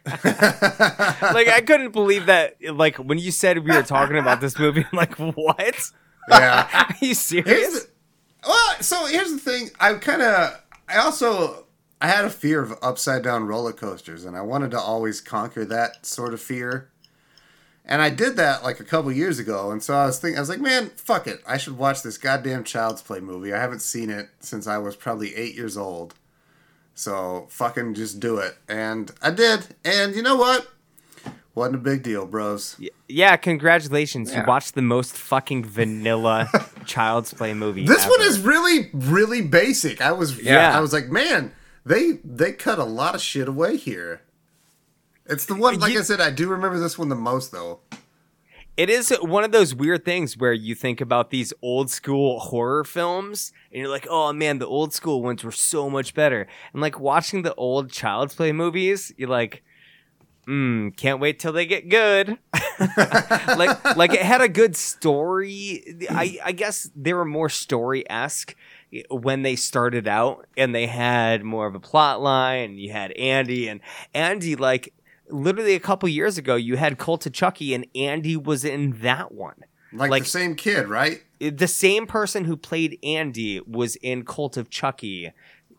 I 1.49 1.63
couldn't 1.67 1.93
believe 1.93 2.27
that. 2.27 2.57
Like 2.63 2.97
when 2.97 3.19
you 3.19 3.31
said 3.31 3.59
we 3.65 3.75
were 3.75 3.83
talking 3.83 4.19
about 4.19 4.41
this 4.41 4.59
movie, 4.59 4.85
I'm 4.91 4.97
like, 4.97 5.15
what? 5.19 5.91
Yeah. 6.29 6.69
Are 6.73 6.95
you 7.01 7.15
serious? 7.15 7.85
the, 7.85 7.89
well, 8.47 8.77
so 8.81 9.07
here's 9.07 9.31
the 9.33 9.39
thing. 9.39 9.71
I 9.81 9.95
kind 9.95 10.23
of, 10.23 10.61
I 10.89 10.99
also, 10.99 11.64
I 12.01 12.09
had 12.09 12.25
a 12.25 12.31
fear 12.31 12.61
of 12.63 12.75
upside 12.83 13.23
down 13.23 13.47
roller 13.47 13.73
coasters, 13.73 14.25
and 14.25 14.37
I 14.37 14.43
wanted 14.43 14.71
to 14.73 14.81
always 14.81 15.21
conquer 15.21 15.65
that 15.67 16.05
sort 16.05 16.35
of 16.35 16.41
fear. 16.41 16.91
And 17.87 18.01
I 18.01 18.09
did 18.11 18.37
that 18.37 18.63
like 18.63 18.81
a 18.81 18.85
couple 18.85 19.13
years 19.13 19.39
ago, 19.39 19.71
and 19.71 19.83
so 19.83 19.95
I 19.95 20.07
was 20.07 20.19
thinking, 20.19 20.39
I 20.39 20.41
was 20.41 20.49
like, 20.49 20.61
man, 20.61 20.91
fuck 20.97 21.27
it, 21.27 21.43
I 21.47 21.59
should 21.59 21.77
watch 21.77 22.03
this 22.03 22.17
goddamn 22.19 22.65
Child's 22.65 23.03
Play 23.03 23.21
movie. 23.21 23.53
I 23.53 23.59
haven't 23.61 23.81
seen 23.83 24.09
it 24.11 24.29
since 24.41 24.67
I 24.67 24.79
was 24.79 24.97
probably 24.97 25.35
eight 25.37 25.55
years 25.55 25.77
old, 25.77 26.15
so 26.95 27.47
fucking 27.51 27.95
just 27.95 28.21
do 28.21 28.39
it. 28.39 28.57
And 28.69 29.13
I 29.21 29.31
did, 29.31 29.75
and 29.85 30.15
you 30.15 30.23
know 30.23 30.37
what? 30.37 30.67
Wasn't 31.55 31.77
a 31.77 31.79
big 31.79 32.03
deal, 32.03 32.27
bros. 32.27 32.77
yeah, 33.07 33.37
congratulations. 33.37 34.33
Yeah. 34.33 34.41
You 34.41 34.47
watched 34.47 34.75
the 34.75 34.83
most 34.83 35.13
fucking 35.17 35.65
vanilla 35.67 36.49
Child's 36.87 37.33
Play 37.33 37.55
movie. 37.55 37.87
This 37.87 38.07
one 38.09 38.23
is 38.23 38.41
really, 38.41 38.91
really 38.93 39.41
basic. 39.43 40.01
I 40.01 40.13
was, 40.13 40.43
Yeah. 40.43 40.77
I 40.77 40.81
was 40.81 40.93
like, 40.93 41.09
man, 41.11 41.53
they 41.85 42.13
they 42.25 42.53
cut 42.53 42.79
a 42.79 42.85
lot 42.85 43.15
of 43.15 43.21
shit 43.21 43.49
away 43.49 43.77
here. 43.77 44.23
It's 45.27 45.47
the 45.47 45.55
one, 45.55 45.79
like 45.79 45.93
You- 45.93 46.01
I 46.01 46.03
said, 46.03 46.21
I 46.21 46.31
do 46.31 46.49
remember 46.49 46.79
this 46.79 46.99
one 46.99 47.09
the 47.09 47.15
most 47.17 47.51
though. 47.53 47.81
It 48.77 48.91
is 48.91 49.11
one 49.23 49.45
of 49.45 49.53
those 49.53 49.73
weird 49.73 50.05
things 50.05 50.37
where 50.37 50.53
you 50.53 50.75
think 50.75 51.01
about 51.01 51.31
these 51.31 51.53
old 51.63 51.91
school 51.91 52.41
horror 52.41 52.83
films 52.83 53.53
and 53.71 53.81
you're 53.81 53.89
like, 53.89 54.07
oh 54.11 54.33
man, 54.33 54.59
the 54.59 54.67
old 54.67 54.93
school 54.93 55.23
ones 55.23 55.45
were 55.45 55.53
so 55.53 55.89
much 55.89 56.13
better. 56.13 56.49
And 56.73 56.83
like 56.83 56.99
watching 56.99 57.43
the 57.43 57.55
old 57.55 57.91
Child's 57.93 58.35
Play 58.35 58.51
movies, 58.51 59.13
you're 59.17 59.29
like, 59.29 59.63
hmm, 60.45 60.89
can't 60.91 61.21
wait 61.21 61.39
till 61.39 61.53
they 61.53 61.67
get 61.67 61.89
good. 61.89 62.37
like 63.57 63.97
like 63.97 64.13
it 64.13 64.23
had 64.23 64.41
a 64.41 64.49
good 64.49 64.75
story. 64.77 65.85
I, 66.11 66.39
I 66.45 66.51
guess 66.53 66.91
they 66.97 67.15
were 67.15 67.25
more 67.25 67.49
story 67.49 68.03
esque 68.11 68.57
when 69.11 69.43
they 69.43 69.57
started 69.57 70.07
out 70.09 70.47
and 70.57 70.75
they 70.75 70.87
had 70.87 71.43
more 71.43 71.67
of 71.67 71.75
a 71.75 71.81
plot 71.81 72.21
line. 72.21 72.79
You 72.79 72.93
had 72.93 73.13
Andy 73.13 73.69
and 73.69 73.81
Andy 74.13 74.57
like 74.57 74.93
literally 75.29 75.75
a 75.75 75.81
couple 75.81 76.09
years 76.09 76.39
ago 76.39 76.55
you 76.57 76.77
had 76.77 76.99
Cult 76.99 77.27
of 77.27 77.33
Chucky 77.33 77.75
and 77.75 77.87
Andy 77.95 78.37
was 78.37 78.65
in 78.65 79.01
that 79.01 79.33
one. 79.33 79.65
Like, 79.93 80.11
Like- 80.11 80.23
the 80.25 80.29
same 80.31 80.55
kid, 80.57 80.89
right? 80.89 81.23
Eh, 81.41 81.51
the 81.55 81.69
same 81.69 82.07
person 82.07 82.45
who 82.45 82.57
played 82.57 82.99
Andy 83.05 83.61
was 83.67 83.97
in 83.97 84.25
Cult 84.25 84.57
of 84.57 84.69
Chucky, 84.71 85.31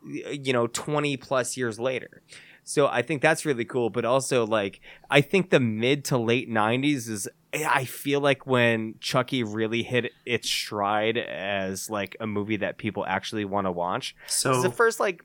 you 0.07 0.53
know, 0.53 0.67
20 0.67 1.17
plus 1.17 1.57
years 1.57 1.79
later. 1.79 2.21
So 2.63 2.87
I 2.87 3.01
think 3.01 3.21
that's 3.21 3.45
really 3.45 3.65
cool. 3.65 3.89
But 3.89 4.05
also, 4.05 4.45
like, 4.45 4.81
I 5.09 5.21
think 5.21 5.49
the 5.49 5.59
mid 5.59 6.03
to 6.05 6.17
late 6.17 6.49
90s 6.49 7.07
is, 7.09 7.27
I 7.55 7.85
feel 7.85 8.19
like 8.19 8.45
when 8.45 8.95
Chucky 8.99 9.43
really 9.43 9.83
hit 9.83 10.11
its 10.25 10.49
stride 10.49 11.17
as 11.17 11.89
like 11.89 12.15
a 12.19 12.27
movie 12.27 12.57
that 12.57 12.77
people 12.77 13.05
actually 13.07 13.45
want 13.45 13.67
to 13.67 13.71
watch. 13.71 14.15
So 14.27 14.61
the 14.61 14.69
first 14.71 14.99
like 14.99 15.23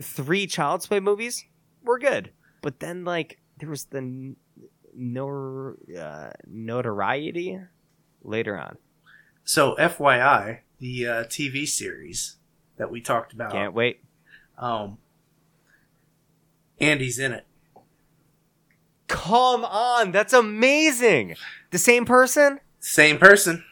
three 0.00 0.46
Child's 0.46 0.86
Play 0.86 1.00
movies 1.00 1.44
were 1.82 1.98
good, 1.98 2.30
but 2.62 2.80
then 2.80 3.04
like 3.04 3.38
there 3.58 3.68
was 3.68 3.84
the 3.86 3.98
n- 3.98 4.36
nor 4.94 5.76
uh, 5.98 6.30
notoriety 6.46 7.58
later 8.22 8.56
on. 8.58 8.76
so 9.44 9.76
FYI, 9.76 10.60
the 10.78 11.06
uh, 11.06 11.24
TV 11.24 11.66
series 11.68 12.36
that 12.76 12.90
we 12.90 13.00
talked 13.00 13.32
about, 13.32 13.52
Can't 13.52 13.74
wait. 13.74 14.02
um, 14.58 14.98
Andy's 16.80 17.18
in 17.18 17.32
it. 17.32 17.46
Come 19.10 19.64
on, 19.64 20.12
that's 20.12 20.32
amazing. 20.32 21.34
The 21.72 21.78
same 21.78 22.04
person? 22.04 22.60
Same 22.78 23.18
person. 23.18 23.64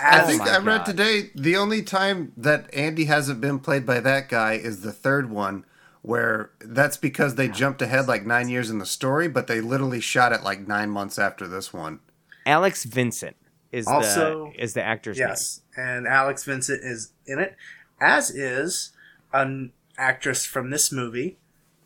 I 0.00 0.22
Oh 0.22 0.26
think 0.26 0.40
my 0.40 0.50
I 0.50 0.58
read 0.58 0.78
God. 0.78 0.84
today 0.86 1.30
the 1.34 1.56
only 1.56 1.82
time 1.82 2.32
that 2.36 2.72
Andy 2.74 3.04
hasn't 3.06 3.40
been 3.40 3.58
played 3.60 3.86
by 3.86 4.00
that 4.00 4.28
guy 4.28 4.52
is 4.54 4.82
the 4.82 4.92
third 4.92 5.30
one, 5.30 5.64
where 6.02 6.50
that's 6.60 6.96
because 6.96 7.34
they 7.36 7.48
jumped 7.48 7.82
ahead 7.82 8.06
like 8.08 8.26
nine 8.26 8.48
years 8.48 8.68
in 8.70 8.78
the 8.78 8.86
story, 8.86 9.28
but 9.28 9.46
they 9.46 9.60
literally 9.60 10.00
shot 10.00 10.32
it 10.32 10.42
like 10.42 10.66
nine 10.66 10.90
months 10.90 11.18
after 11.18 11.46
this 11.48 11.72
one. 11.72 12.00
Alex 12.46 12.84
Vincent 12.84 13.36
is 13.72 13.86
Also- 13.86 14.52
the 14.56 14.62
is 14.62 14.74
the 14.74 14.82
actor's 14.82 15.18
Yes, 15.18 15.60
and 15.76 16.06
Alex 16.06 16.44
Vincent 16.44 16.82
is 16.82 17.12
in 17.26 17.38
it, 17.38 17.56
as 18.00 18.30
is 18.30 18.90
an 19.32 19.72
actress 19.96 20.44
from 20.46 20.70
this 20.70 20.90
movie, 20.92 21.38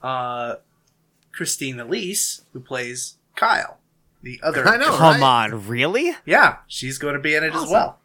uh, 0.02 0.56
Christine 1.32 1.80
Elise, 1.80 2.42
who 2.52 2.60
plays 2.60 3.16
Kyle, 3.36 3.78
the 4.22 4.38
other. 4.42 4.66
I 4.68 4.76
know. 4.76 4.96
Come 4.96 5.20
right? 5.20 5.50
on, 5.52 5.66
really? 5.68 6.14
Yeah, 6.26 6.56
she's 6.66 6.98
going 6.98 7.14
to 7.14 7.20
be 7.20 7.34
in 7.34 7.42
it 7.44 7.54
as 7.54 7.68
well. 7.70 7.98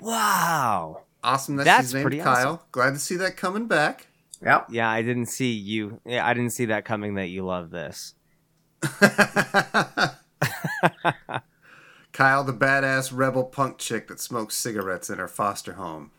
Wow. 0.00 1.02
Awesome 1.24 1.56
that 1.56 1.64
That's 1.64 1.88
she's 1.88 1.94
named 1.94 2.04
pretty 2.04 2.18
Kyle. 2.20 2.64
Glad 2.70 2.90
to 2.92 2.98
see 3.00 3.16
that 3.16 3.36
coming 3.36 3.66
back. 3.66 4.06
Yeah, 4.40 4.62
Yeah, 4.70 4.88
I 4.88 5.02
didn't 5.02 5.26
see 5.26 5.50
you. 5.52 6.00
Yeah, 6.06 6.24
I 6.24 6.32
didn't 6.32 6.50
see 6.52 6.66
that 6.66 6.84
coming. 6.84 7.14
That 7.14 7.26
you 7.26 7.44
love 7.44 7.70
this. 7.70 8.14
Kyle, 12.12 12.42
the 12.44 12.52
badass 12.52 13.10
rebel 13.12 13.44
punk 13.44 13.78
chick 13.78 14.08
that 14.08 14.20
smokes 14.20 14.56
cigarettes 14.56 15.10
in 15.10 15.18
her 15.18 15.28
foster 15.28 15.74
home. 15.74 16.10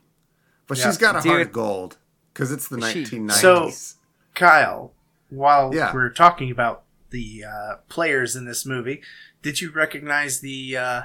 But 0.67 0.77
Yeah. 0.77 0.85
she's 0.85 0.97
got 0.97 1.15
a 1.15 1.21
heart 1.27 1.41
of 1.41 1.51
gold 1.51 1.97
because 2.33 2.51
it's 2.51 2.67
the 2.67 2.79
She- 2.91 3.03
1990s. 3.05 3.95
Kyle. 4.35 4.93
While 5.29 5.73
Yeah. 5.73 5.93
we're 5.93 6.09
talking 6.09 6.49
about 6.51 6.83
the 7.11 7.43
uh, 7.45 7.75
players 7.87 8.35
in 8.35 8.45
this 8.45 8.65
movie, 8.65 9.01
did 9.41 9.61
you 9.61 9.71
recognize 9.71 10.39
the 10.41 10.75
uh, 10.77 11.01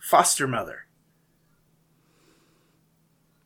foster 0.00 0.46
mother? 0.46 0.86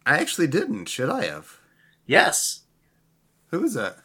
I 0.06 0.18
actually 0.18 0.46
didn't. 0.46 0.86
Should 0.86 1.10
I 1.10 1.26
have? 1.26 1.58
Yes, 2.06 2.62
Who 3.50 3.60
was 3.60 3.74
that? 3.74 3.96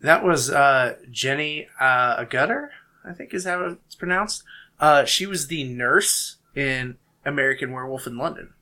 that 0.00 0.22
was 0.22 0.50
uh, 0.50 0.96
Jenny 1.10 1.66
uh, 1.80 2.22
Agutter, 2.24 2.68
I 3.04 3.12
think 3.12 3.32
is 3.34 3.44
how 3.46 3.64
it's 3.84 3.94
pronounced. 3.94 4.42
Uh, 4.78 5.04
she 5.06 5.24
was 5.26 5.46
the 5.48 5.64
nurse 5.64 6.36
in 6.54 6.98
American 7.24 7.72
Werewolf 7.72 8.06
in 8.06 8.16
London. 8.18 8.52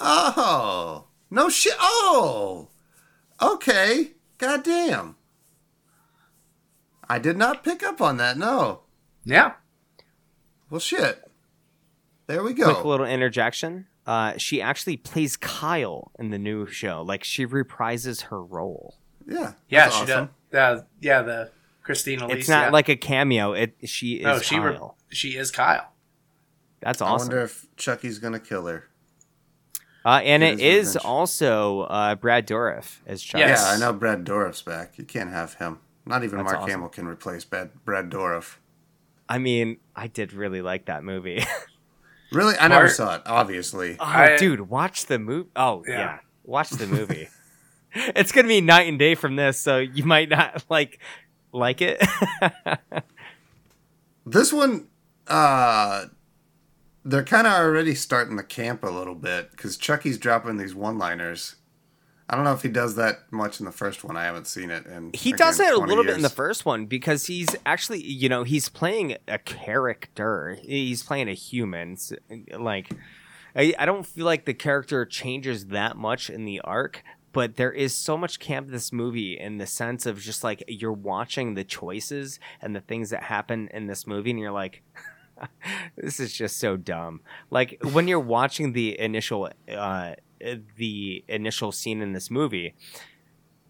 Oh, 0.00 1.04
no 1.30 1.48
shit. 1.48 1.74
Oh, 1.78 2.68
okay. 3.40 4.12
Goddamn. 4.38 5.16
I 7.12 7.18
did 7.18 7.36
not 7.36 7.62
pick 7.62 7.82
up 7.82 8.00
on 8.00 8.16
that. 8.16 8.38
No. 8.38 8.80
Yeah. 9.22 9.52
Well, 10.70 10.80
shit. 10.80 11.22
There 12.26 12.42
we 12.42 12.54
go. 12.54 12.72
quick 12.72 12.86
little 12.86 13.04
interjection. 13.04 13.86
Uh, 14.06 14.38
she 14.38 14.62
actually 14.62 14.96
plays 14.96 15.36
Kyle 15.36 16.10
in 16.18 16.30
the 16.30 16.38
new 16.38 16.66
show. 16.66 17.02
Like 17.02 17.22
she 17.22 17.46
reprises 17.46 18.22
her 18.22 18.42
role. 18.42 18.96
Yeah. 19.28 19.52
Yeah, 19.68 19.90
she 19.90 20.04
awesome. 20.04 20.30
does. 20.50 20.80
Uh, 20.80 20.84
yeah, 21.02 21.20
the 21.20 21.50
Christine 21.82 22.22
Elise. 22.22 22.38
it's 22.38 22.48
not 22.48 22.68
yeah. 22.68 22.70
like 22.70 22.88
a 22.88 22.96
cameo. 22.96 23.52
It 23.52 23.74
she 23.84 24.14
is 24.14 24.24
no, 24.24 24.38
she 24.38 24.58
re- 24.58 24.72
Kyle. 24.72 24.96
she 25.10 25.36
is 25.36 25.50
Kyle. 25.50 25.92
That's 26.80 27.02
awesome. 27.02 27.28
I 27.28 27.34
wonder 27.34 27.44
if 27.44 27.66
Chucky's 27.76 28.18
gonna 28.20 28.40
kill 28.40 28.66
her. 28.68 28.88
Uh, 30.02 30.22
and 30.24 30.40
Get 30.40 30.60
it 30.60 30.78
revenge. 30.78 30.96
also 31.04 31.82
uh, 31.82 32.14
Brad 32.14 32.48
Dourif 32.48 33.00
as 33.06 33.22
Chucky. 33.22 33.40
Yes. 33.40 33.62
Yeah, 33.62 33.74
I 33.74 33.78
know 33.78 33.92
Brad 33.92 34.24
Dourif's 34.24 34.62
back. 34.62 34.96
You 34.96 35.04
can't 35.04 35.30
have 35.30 35.54
him. 35.54 35.80
Not 36.06 36.24
even 36.24 36.38
That's 36.38 36.46
Mark 36.52 36.58
awesome. 36.62 36.70
Hamill 36.70 36.88
can 36.88 37.06
replace 37.06 37.44
Brad, 37.44 37.70
Brad 37.84 38.10
Dourif. 38.10 38.56
I 39.28 39.38
mean, 39.38 39.78
I 39.94 40.08
did 40.08 40.32
really 40.32 40.62
like 40.62 40.86
that 40.86 41.04
movie. 41.04 41.44
Really? 42.32 42.54
I 42.58 42.68
never 42.68 42.84
Mark- 42.84 42.92
saw 42.94 43.16
it, 43.16 43.22
obviously. 43.26 43.98
oh, 44.00 44.04
I- 44.04 44.36
dude, 44.38 44.62
watch 44.70 45.04
the 45.04 45.18
movie. 45.18 45.50
Oh, 45.54 45.84
yeah. 45.86 45.92
Yeah. 45.98 46.18
watch 46.44 46.70
the 46.70 46.86
movie. 46.86 47.28
it's 47.92 48.32
gonna 48.32 48.48
be 48.48 48.62
night 48.62 48.88
and 48.88 48.98
day 48.98 49.14
from 49.14 49.36
this, 49.36 49.60
so 49.60 49.76
you 49.76 50.04
might 50.06 50.30
not 50.30 50.64
like 50.70 50.98
like 51.52 51.82
it. 51.82 52.02
This 54.24 54.52
one, 54.52 54.88
uh, 55.26 56.06
they're 57.04 57.24
kind 57.24 57.46
of 57.46 57.52
already 57.54 57.94
starting 57.94 58.36
the 58.36 58.44
camp 58.44 58.84
a 58.84 58.88
little 58.88 59.14
bit 59.16 59.50
because 59.50 59.76
Chucky's 59.76 60.16
dropping 60.18 60.56
these 60.58 60.74
one-liners. 60.74 61.56
I 62.32 62.34
don't 62.34 62.44
know 62.44 62.54
if 62.54 62.62
he 62.62 62.70
does 62.70 62.96
that 62.96 63.30
much 63.30 63.60
in 63.60 63.66
the 63.66 63.72
first 63.72 64.04
one. 64.04 64.16
I 64.16 64.24
haven't 64.24 64.46
seen 64.46 64.70
it. 64.70 64.86
And 64.86 65.14
he 65.14 65.34
does 65.34 65.60
it 65.60 65.70
a 65.70 65.76
little 65.76 66.02
bit 66.02 66.16
in 66.16 66.22
the 66.22 66.30
first 66.30 66.64
one 66.64 66.86
because 66.86 67.26
he's 67.26 67.54
actually, 67.66 68.02
you 68.02 68.30
know, 68.30 68.42
he's 68.42 68.70
playing 68.70 69.18
a 69.28 69.38
character. 69.38 70.58
He's 70.62 71.02
playing 71.02 71.28
a 71.28 71.34
human. 71.34 71.98
Like, 72.58 72.88
I, 73.54 73.74
I 73.78 73.84
don't 73.84 74.06
feel 74.06 74.24
like 74.24 74.46
the 74.46 74.54
character 74.54 75.04
changes 75.04 75.66
that 75.66 75.98
much 75.98 76.30
in 76.30 76.46
the 76.46 76.62
arc, 76.62 77.04
but 77.32 77.56
there 77.56 77.70
is 77.70 77.94
so 77.94 78.16
much 78.16 78.38
camp 78.38 78.68
in 78.68 78.72
this 78.72 78.94
movie 78.94 79.38
in 79.38 79.58
the 79.58 79.66
sense 79.66 80.06
of 80.06 80.18
just 80.18 80.42
like 80.42 80.64
you're 80.66 80.90
watching 80.90 81.52
the 81.52 81.64
choices 81.64 82.40
and 82.62 82.74
the 82.74 82.80
things 82.80 83.10
that 83.10 83.24
happen 83.24 83.68
in 83.74 83.88
this 83.88 84.06
movie, 84.06 84.30
and 84.30 84.40
you're 84.40 84.52
like, 84.52 84.82
this 85.96 86.18
is 86.18 86.32
just 86.32 86.58
so 86.58 86.78
dumb. 86.78 87.20
Like 87.50 87.78
when 87.92 88.08
you're 88.08 88.20
watching 88.20 88.72
the 88.72 88.98
initial, 88.98 89.50
uh, 89.70 90.14
the 90.76 91.24
initial 91.28 91.72
scene 91.72 92.02
in 92.02 92.12
this 92.12 92.30
movie, 92.30 92.74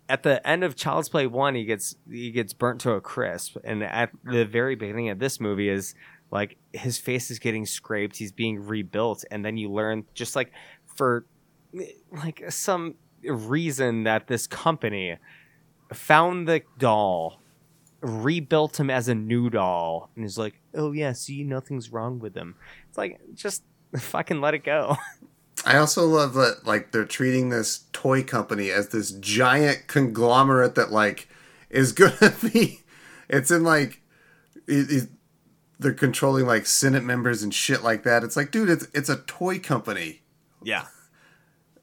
at 0.09 0.23
the 0.23 0.47
end 0.47 0.65
of 0.65 0.77
Child's 0.77 1.09
Play 1.09 1.27
one, 1.27 1.55
he 1.55 1.65
gets 1.65 1.97
he 2.11 2.31
gets 2.31 2.53
burnt 2.53 2.81
to 2.83 2.93
a 2.93 3.01
crisp, 3.01 3.57
and 3.65 3.83
at 3.83 4.11
the 4.25 4.45
very 4.45 4.75
beginning 4.75 5.09
of 5.09 5.19
this 5.19 5.41
movie 5.41 5.69
is 5.69 5.95
like 6.31 6.57
his 6.73 6.99
face 6.99 7.31
is 7.31 7.39
getting 7.39 7.67
scraped, 7.67 8.17
he's 8.17 8.33
being 8.33 8.65
rebuilt, 8.65 9.25
and 9.31 9.45
then 9.45 9.57
you 9.57 9.71
learn 9.71 10.05
just 10.15 10.35
like 10.37 10.53
for 10.87 11.27
like 12.11 12.43
some 12.51 12.97
reason 13.25 14.05
that 14.05 14.27
this 14.27 14.47
company 14.47 15.17
found 15.93 16.49
the 16.49 16.63
doll, 16.79 17.41
rebuilt 18.01 18.81
him 18.81 18.91
as 18.91 19.09
a 19.09 19.15
new 19.15 19.49
doll, 19.51 20.11
and 20.17 20.25
is 20.25 20.39
like, 20.39 20.61
oh 20.75 20.93
yeah, 20.93 21.13
see, 21.13 21.45
nothing's 21.45 21.93
wrong 21.93 22.19
with 22.19 22.37
him. 22.37 22.57
It's 22.89 22.99
like 22.99 23.21
just 23.35 23.63
fucking 23.97 24.41
let 24.41 24.55
it 24.55 24.65
go. 24.65 24.97
I 25.65 25.77
also 25.77 26.07
love 26.07 26.35
that 26.35 26.67
like 26.67 26.91
they're 26.93 27.05
treating 27.05 27.49
this 27.51 27.85
toy 27.93 28.23
company 28.23 28.71
as 28.71 28.89
this 28.89 29.13
giant 29.13 29.87
conglomerate 29.87 30.75
that 30.75 30.91
like 30.93 31.29
is 31.71 31.93
gonna 31.93 32.35
be. 32.53 32.81
It's 33.29 33.51
in 33.51 33.65
like 33.65 34.01
it, 34.67 34.91
it- 34.91 35.09
they're 35.79 35.93
controlling 35.93 36.47
like 36.47 36.65
Senate 36.67 37.03
members 37.03 37.43
and 37.43 37.53
shit 37.53 37.83
like 37.83 38.05
that. 38.05 38.23
It's 38.23 38.37
like, 38.37 38.53
dude, 38.53 38.71
it's 38.71 38.87
it's 38.95 39.09
a 39.09 39.17
toy 39.17 39.59
company, 39.59 40.23
yeah. 40.63 40.87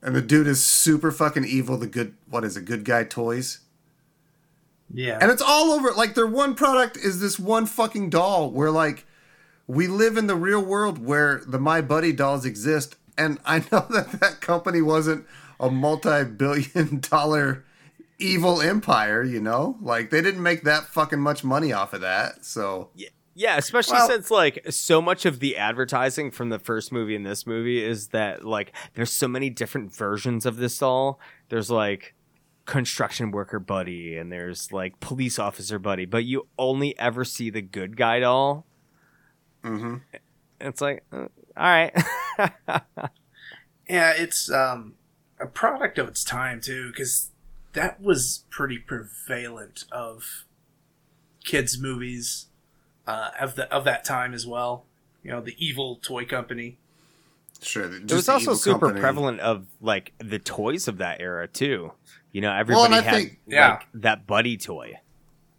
and 0.02 0.15
the 0.15 0.22
dude 0.22 0.48
is 0.48 0.63
super 0.63 1.12
fucking 1.12 1.44
evil. 1.44 1.76
The 1.78 1.86
good, 1.88 2.15
what 2.30 2.46
is 2.46 2.56
it? 2.56 2.63
Good 2.63 2.86
guy 2.86 3.04
toys. 3.04 3.60
Yeah. 4.89 5.18
And 5.22 5.30
it's 5.32 5.42
all 5.42 5.72
over. 5.72 5.92
Like 5.92 6.15
their 6.15 6.28
one 6.28 6.56
product 6.56 6.96
is 6.96 7.20
this 7.20 7.38
one 7.38 7.65
fucking 7.65 8.10
doll. 8.10 8.52
Where 8.52 8.72
like 8.72 9.06
we 9.68 9.88
live 9.88 10.15
in 10.15 10.28
the 10.28 10.36
real 10.36 10.63
world 10.63 11.04
where 11.06 11.42
the 11.46 11.60
My 11.60 11.82
Buddy 11.82 12.13
dolls 12.13 12.46
exist, 12.46 12.96
and 13.20 13.40
I 13.46 13.60
know 13.72 13.86
that 13.90 14.20
that 14.20 14.42
company 14.42 14.82
wasn't 14.82 15.26
a 15.60 15.70
multi-billion-dollar 15.70 17.66
evil 18.20 18.62
empire. 18.62 19.24
You 19.24 19.42
know, 19.42 19.78
like 19.82 20.10
they 20.10 20.22
didn't 20.22 20.44
make 20.44 20.64
that 20.64 20.86
fucking 20.86 21.20
much 21.20 21.44
money 21.44 21.72
off 21.74 21.94
of 21.94 22.02
that. 22.02 22.46
So 22.46 22.90
Yeah, 23.36 23.58
especially 23.58 23.98
Well- 23.98 24.08
since 24.08 24.32
like 24.32 24.66
so 24.70 25.02
much 25.02 25.26
of 25.26 25.40
the 25.40 25.58
advertising 25.58 26.32
from 26.32 26.50
the 26.50 26.60
first 26.60 26.92
movie 26.92 27.16
and 27.16 27.26
this 27.26 27.46
movie 27.48 27.84
is 27.84 28.08
that 28.10 28.44
like 28.46 28.74
there's 28.96 29.12
so 29.12 29.28
many 29.28 29.50
different 29.50 29.94
versions 29.94 30.46
of 30.46 30.58
this 30.58 30.78
doll. 30.78 31.20
There's 31.50 31.70
like 31.72 32.16
construction 32.66 33.32
worker 33.32 33.60
buddy 33.60 34.16
and 34.18 34.32
there's 34.32 34.72
like 34.72 35.00
police 35.00 35.40
officer 35.40 35.80
buddy, 35.80 36.06
but 36.06 36.24
you 36.26 36.48
only 36.58 36.98
ever 37.00 37.24
see 37.26 37.50
the 37.50 37.62
good 37.62 37.98
guy 37.98 38.20
doll. 38.20 38.66
Mm 39.64 39.80
mhm. 39.82 40.02
It's 40.62 40.82
like, 40.82 41.04
uh, 41.12 41.30
all 41.60 41.65
right, 41.65 41.93
Yeah, 43.89 44.13
it's 44.15 44.52
um, 44.52 44.93
a 45.39 45.48
product 45.48 45.98
of 45.98 46.08
its 46.08 46.24
time 46.24 46.62
too, 46.62 46.89
because 46.89 47.32
that 47.74 48.02
was 48.02 48.45
pretty 48.50 48.78
prevalent 48.78 49.86
of 49.91 50.45
kids' 51.43 51.80
movies 51.80 52.48
uh, 53.08 53.32
of 53.39 53.56
the 53.56 53.72
of 53.74 53.84
that 53.86 54.04
time 54.04 54.34
as 54.34 54.45
well. 54.45 54.86
You 55.24 55.32
know, 55.32 55.41
the 55.41 55.56
evil 55.58 55.98
toy 56.02 56.26
company. 56.26 56.78
sure. 57.62 57.93
it 57.93 58.12
was 58.12 58.30
also 58.30 58.54
super 58.54 58.93
prevalent 58.93 59.39
of 59.39 59.65
like 59.82 60.13
the 60.19 60.39
toys 60.39 60.88
of 60.88 61.00
that 61.00 61.19
era 61.19 61.48
too. 61.48 61.93
You 62.32 62.41
know, 62.41 62.54
everybody 62.54 62.93
I 62.93 63.02
had 63.02 63.13
think- 63.15 63.39
Yeah. 63.48 63.80
that 63.95 64.28
buddy 64.28 64.56
toy. 64.56 65.00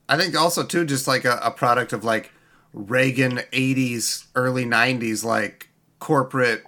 I 0.08 0.16
think 0.16 0.36
also 0.36 0.64
too, 0.64 0.84
just 0.84 1.08
like 1.08 1.24
a, 1.24 1.38
a 1.42 1.50
product 1.50 1.92
of 1.92 2.04
like 2.04 2.32
Reagan 2.72 3.38
'80s, 3.52 4.26
early 4.36 4.64
'90s, 4.64 5.24
like 5.24 5.69
corporate 6.00 6.64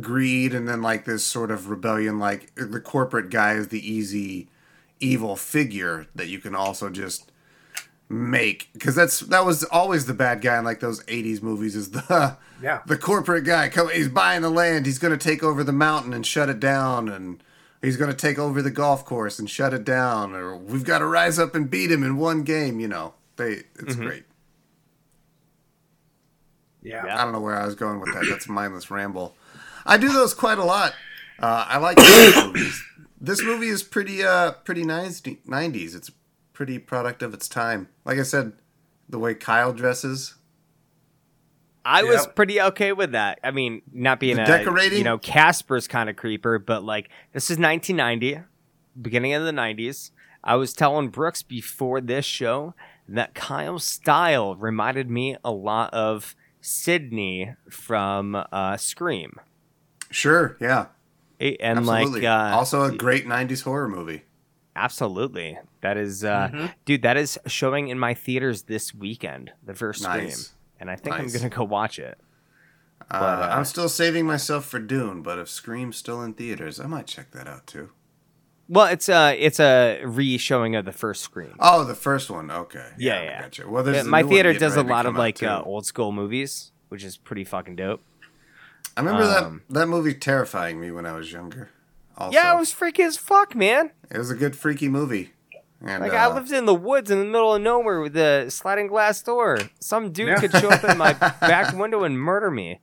greed, 0.00 0.52
and 0.52 0.68
then 0.68 0.82
like 0.82 1.06
this 1.06 1.24
sort 1.24 1.50
of 1.50 1.70
rebellion. 1.70 2.18
Like 2.18 2.54
the 2.54 2.80
corporate 2.80 3.30
guy 3.30 3.54
is 3.54 3.68
the 3.68 3.90
easy, 3.90 4.48
evil 5.00 5.36
figure 5.36 6.06
that 6.14 6.28
you 6.28 6.38
can 6.38 6.54
also 6.54 6.90
just 6.90 7.30
make 8.10 8.68
because 8.74 8.94
that's 8.94 9.20
that 9.20 9.46
was 9.46 9.64
always 9.64 10.04
the 10.04 10.12
bad 10.12 10.42
guy 10.42 10.58
in 10.58 10.64
like 10.64 10.80
those 10.80 11.02
'80s 11.04 11.42
movies. 11.42 11.74
Is 11.74 11.92
the 11.92 12.36
Yeah. 12.62 12.80
the 12.86 12.96
corporate 12.96 13.44
guy 13.44 13.68
come 13.68 13.90
he's 13.90 14.08
buying 14.08 14.42
the 14.42 14.50
land 14.50 14.86
he's 14.86 14.98
going 14.98 15.16
to 15.16 15.22
take 15.22 15.42
over 15.42 15.64
the 15.64 15.72
mountain 15.72 16.12
and 16.12 16.24
shut 16.24 16.48
it 16.48 16.60
down 16.60 17.08
and 17.08 17.42
he's 17.82 17.96
going 17.96 18.10
to 18.10 18.16
take 18.16 18.38
over 18.38 18.62
the 18.62 18.70
golf 18.70 19.04
course 19.04 19.38
and 19.38 19.50
shut 19.50 19.74
it 19.74 19.84
down 19.84 20.34
or 20.34 20.56
we've 20.56 20.84
got 20.84 21.00
to 21.00 21.06
rise 21.06 21.38
up 21.38 21.54
and 21.54 21.70
beat 21.70 21.90
him 21.90 22.02
in 22.02 22.16
one 22.16 22.42
game 22.42 22.80
you 22.80 22.88
know 22.88 23.14
they 23.36 23.64
it's 23.78 23.94
mm-hmm. 23.94 24.04
great 24.04 24.24
Yeah. 26.84 27.04
Yeah. 27.06 27.20
i 27.20 27.24
don't 27.24 27.32
know 27.32 27.40
where 27.40 27.56
i 27.56 27.66
was 27.66 27.74
going 27.74 27.98
with 27.98 28.12
that 28.14 28.26
that's 28.28 28.46
a 28.46 28.52
mindless 28.52 28.90
ramble 28.90 29.34
i 29.86 29.96
do 29.96 30.12
those 30.12 30.34
quite 30.34 30.58
a 30.58 30.64
lot 30.64 30.92
uh, 31.40 31.66
i 31.68 31.78
like 31.78 31.98
movies 32.36 32.82
this 33.20 33.42
movie 33.42 33.68
is 33.68 33.82
pretty 33.82 34.22
uh 34.22 34.52
pretty 34.52 34.84
nice 34.84 35.20
90s 35.20 35.94
it's 35.96 36.10
a 36.10 36.12
pretty 36.52 36.78
product 36.78 37.22
of 37.22 37.34
its 37.34 37.48
time 37.48 37.88
like 38.04 38.18
i 38.18 38.22
said 38.22 38.52
the 39.08 39.18
way 39.18 39.34
kyle 39.34 39.72
dresses 39.72 40.34
I 41.86 42.02
was 42.02 42.26
pretty 42.28 42.60
okay 42.60 42.92
with 42.92 43.12
that. 43.12 43.38
I 43.44 43.50
mean, 43.50 43.82
not 43.92 44.18
being 44.18 44.36
The 44.36 44.44
a 44.44 44.46
decorating? 44.46 44.98
you 44.98 45.04
know 45.04 45.18
Casper's 45.18 45.86
kind 45.86 46.08
of 46.08 46.16
creeper, 46.16 46.58
but 46.58 46.82
like 46.82 47.10
this 47.32 47.50
is 47.50 47.58
1990, 47.58 48.40
beginning 49.00 49.34
of 49.34 49.44
the 49.44 49.52
90s. 49.52 50.10
I 50.42 50.56
was 50.56 50.72
telling 50.72 51.08
Brooks 51.08 51.42
before 51.42 52.00
this 52.00 52.24
show 52.24 52.74
that 53.08 53.34
Kyle's 53.34 53.84
style 53.84 54.54
reminded 54.56 55.10
me 55.10 55.36
a 55.44 55.50
lot 55.50 55.92
of 55.92 56.34
Sydney 56.64 57.54
from 57.68 58.34
uh, 58.50 58.76
Scream, 58.78 59.38
sure 60.10 60.56
yeah 60.60 60.86
and 61.38 61.78
absolutely 61.80 62.22
like 62.22 62.28
uh, 62.28 62.56
also 62.56 62.82
a 62.84 62.92
great 62.96 63.26
90s 63.26 63.64
horror 63.64 63.88
movie 63.88 64.22
absolutely 64.76 65.58
that 65.82 65.96
is 65.98 66.24
uh, 66.24 66.48
Mhm. 66.52 66.72
dude 66.86 67.02
that 67.02 67.16
is 67.18 67.38
showing 67.46 67.88
in 67.88 67.98
my 67.98 68.14
theaters 68.14 68.62
this 68.62 68.94
weekend. 68.94 69.52
The 69.62 69.74
first 69.74 70.02
Scream, 70.02 70.24
Nice. 70.24 70.52
and 70.80 70.90
I 70.90 70.96
think 70.96 71.16
Nice. 71.18 71.34
I'm 71.34 71.40
gonna 71.40 71.54
go 71.54 71.64
watch 71.64 71.98
it. 71.98 72.18
Uh, 73.10 73.14
uh, 73.16 73.48
I'm 73.52 73.66
still 73.66 73.88
saving 73.90 74.24
myself 74.26 74.64
for 74.64 74.78
Dune, 74.78 75.20
but 75.22 75.38
if 75.38 75.48
Scream's 75.50 75.96
still 75.98 76.22
in 76.22 76.32
theaters, 76.32 76.80
I 76.80 76.86
might 76.86 77.06
check 77.06 77.32
that 77.32 77.46
out 77.46 77.66
too. 77.66 77.90
Well, 78.68 78.86
it's 78.86 79.08
a 79.08 79.36
it's 79.38 79.60
a 79.60 80.02
re-showing 80.04 80.74
of 80.76 80.84
the 80.84 80.92
first 80.92 81.22
Scream. 81.22 81.54
Oh, 81.60 81.84
the 81.84 81.94
first 81.94 82.30
one. 82.30 82.50
Okay. 82.50 82.86
Yeah, 82.98 83.20
I 83.20 83.24
yeah. 83.24 83.42
Gotcha. 83.42 83.68
Well, 83.68 83.94
Yeah, 83.94 84.02
my 84.04 84.22
theater 84.22 84.52
does 84.54 84.76
a 84.76 84.82
lot 84.82 85.06
of 85.06 85.16
like 85.16 85.42
uh, 85.42 85.62
old 85.64 85.84
school 85.86 86.12
movies, 86.12 86.72
which 86.88 87.04
is 87.04 87.16
pretty 87.16 87.44
fucking 87.44 87.76
dope. 87.76 88.00
I 88.96 89.00
remember 89.00 89.24
um, 89.24 89.62
that 89.68 89.80
that 89.80 89.86
movie 89.86 90.14
terrifying 90.14 90.80
me 90.80 90.90
when 90.90 91.04
I 91.04 91.12
was 91.12 91.30
younger. 91.32 91.70
Also, 92.16 92.34
yeah, 92.34 92.54
it 92.54 92.58
was 92.58 92.72
freaky 92.72 93.02
as 93.02 93.16
fuck, 93.16 93.54
man. 93.56 93.90
it 94.10 94.18
was 94.18 94.30
a 94.30 94.34
good 94.36 94.54
freaky 94.56 94.88
movie. 94.88 95.32
And, 95.84 96.00
Like 96.02 96.12
uh, 96.12 96.16
I 96.16 96.32
lived 96.32 96.50
in 96.52 96.64
the 96.64 96.74
woods 96.74 97.10
in 97.10 97.18
the 97.18 97.24
middle 97.26 97.54
of 97.54 97.60
nowhere 97.60 98.00
with 98.00 98.16
a 98.16 98.50
sliding 98.50 98.86
glass 98.86 99.20
door. 99.20 99.58
Some 99.80 100.12
dude 100.12 100.28
Yeah. 100.28 100.36
could 100.38 100.52
show 100.52 100.70
up 100.70 100.84
in 100.84 100.96
my 100.96 101.12
back 101.40 101.76
window 101.76 102.04
and 102.04 102.18
murder 102.18 102.50
me. 102.50 102.80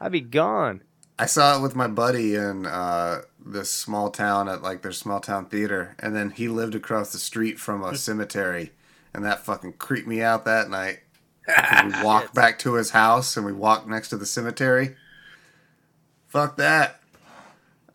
I'd 0.00 0.12
be 0.12 0.20
gone. 0.22 0.82
I 1.18 1.26
saw 1.26 1.58
it 1.58 1.62
with 1.62 1.74
my 1.74 1.88
buddy 1.88 2.36
and 2.36 2.64
uh, 2.66 3.22
this 3.52 3.70
small 3.70 4.10
town 4.10 4.48
at 4.48 4.62
like 4.62 4.82
their 4.82 4.92
small 4.92 5.20
town 5.20 5.46
theater, 5.46 5.96
and 5.98 6.14
then 6.14 6.30
he 6.30 6.48
lived 6.48 6.74
across 6.74 7.12
the 7.12 7.18
street 7.18 7.58
from 7.58 7.82
a 7.82 7.96
cemetery, 7.96 8.72
and 9.14 9.24
that 9.24 9.44
fucking 9.44 9.74
creeped 9.74 10.08
me 10.08 10.22
out 10.22 10.44
that 10.44 10.70
night. 10.70 11.00
we 11.48 12.02
walked 12.02 12.34
back 12.34 12.58
to 12.60 12.74
his 12.74 12.90
house, 12.90 13.36
and 13.36 13.46
we 13.46 13.52
walked 13.52 13.88
next 13.88 14.08
to 14.10 14.16
the 14.16 14.26
cemetery. 14.26 14.96
Fuck 16.28 16.56
that. 16.58 17.00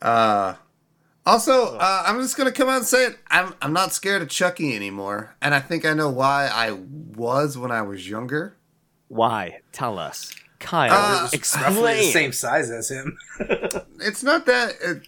Uh, 0.01 0.55
also, 1.25 1.77
uh, 1.77 2.03
I'm 2.05 2.19
just 2.19 2.35
gonna 2.35 2.51
come 2.51 2.67
out 2.67 2.77
and 2.77 2.85
say 2.85 3.05
it. 3.05 3.19
I'm 3.29 3.53
I'm 3.61 3.73
not 3.73 3.93
scared 3.93 4.21
of 4.21 4.29
Chucky 4.29 4.75
anymore, 4.75 5.35
and 5.41 5.53
I 5.55 5.59
think 5.59 5.85
I 5.85 5.93
know 5.93 6.09
why 6.09 6.49
I 6.51 6.71
was 6.71 7.57
when 7.57 7.71
I 7.71 7.81
was 7.83 8.09
younger. 8.09 8.57
Why? 9.07 9.59
Tell 9.71 9.99
us, 9.99 10.33
Kyle. 10.59 10.91
Uh, 10.91 11.29
Roughly 11.31 11.95
the 11.97 12.11
same 12.11 12.31
size 12.31 12.69
as 12.69 12.89
him. 12.89 13.17
It's 14.05 14.21
not 14.21 14.45
that. 14.47 14.75
It, 14.81 15.07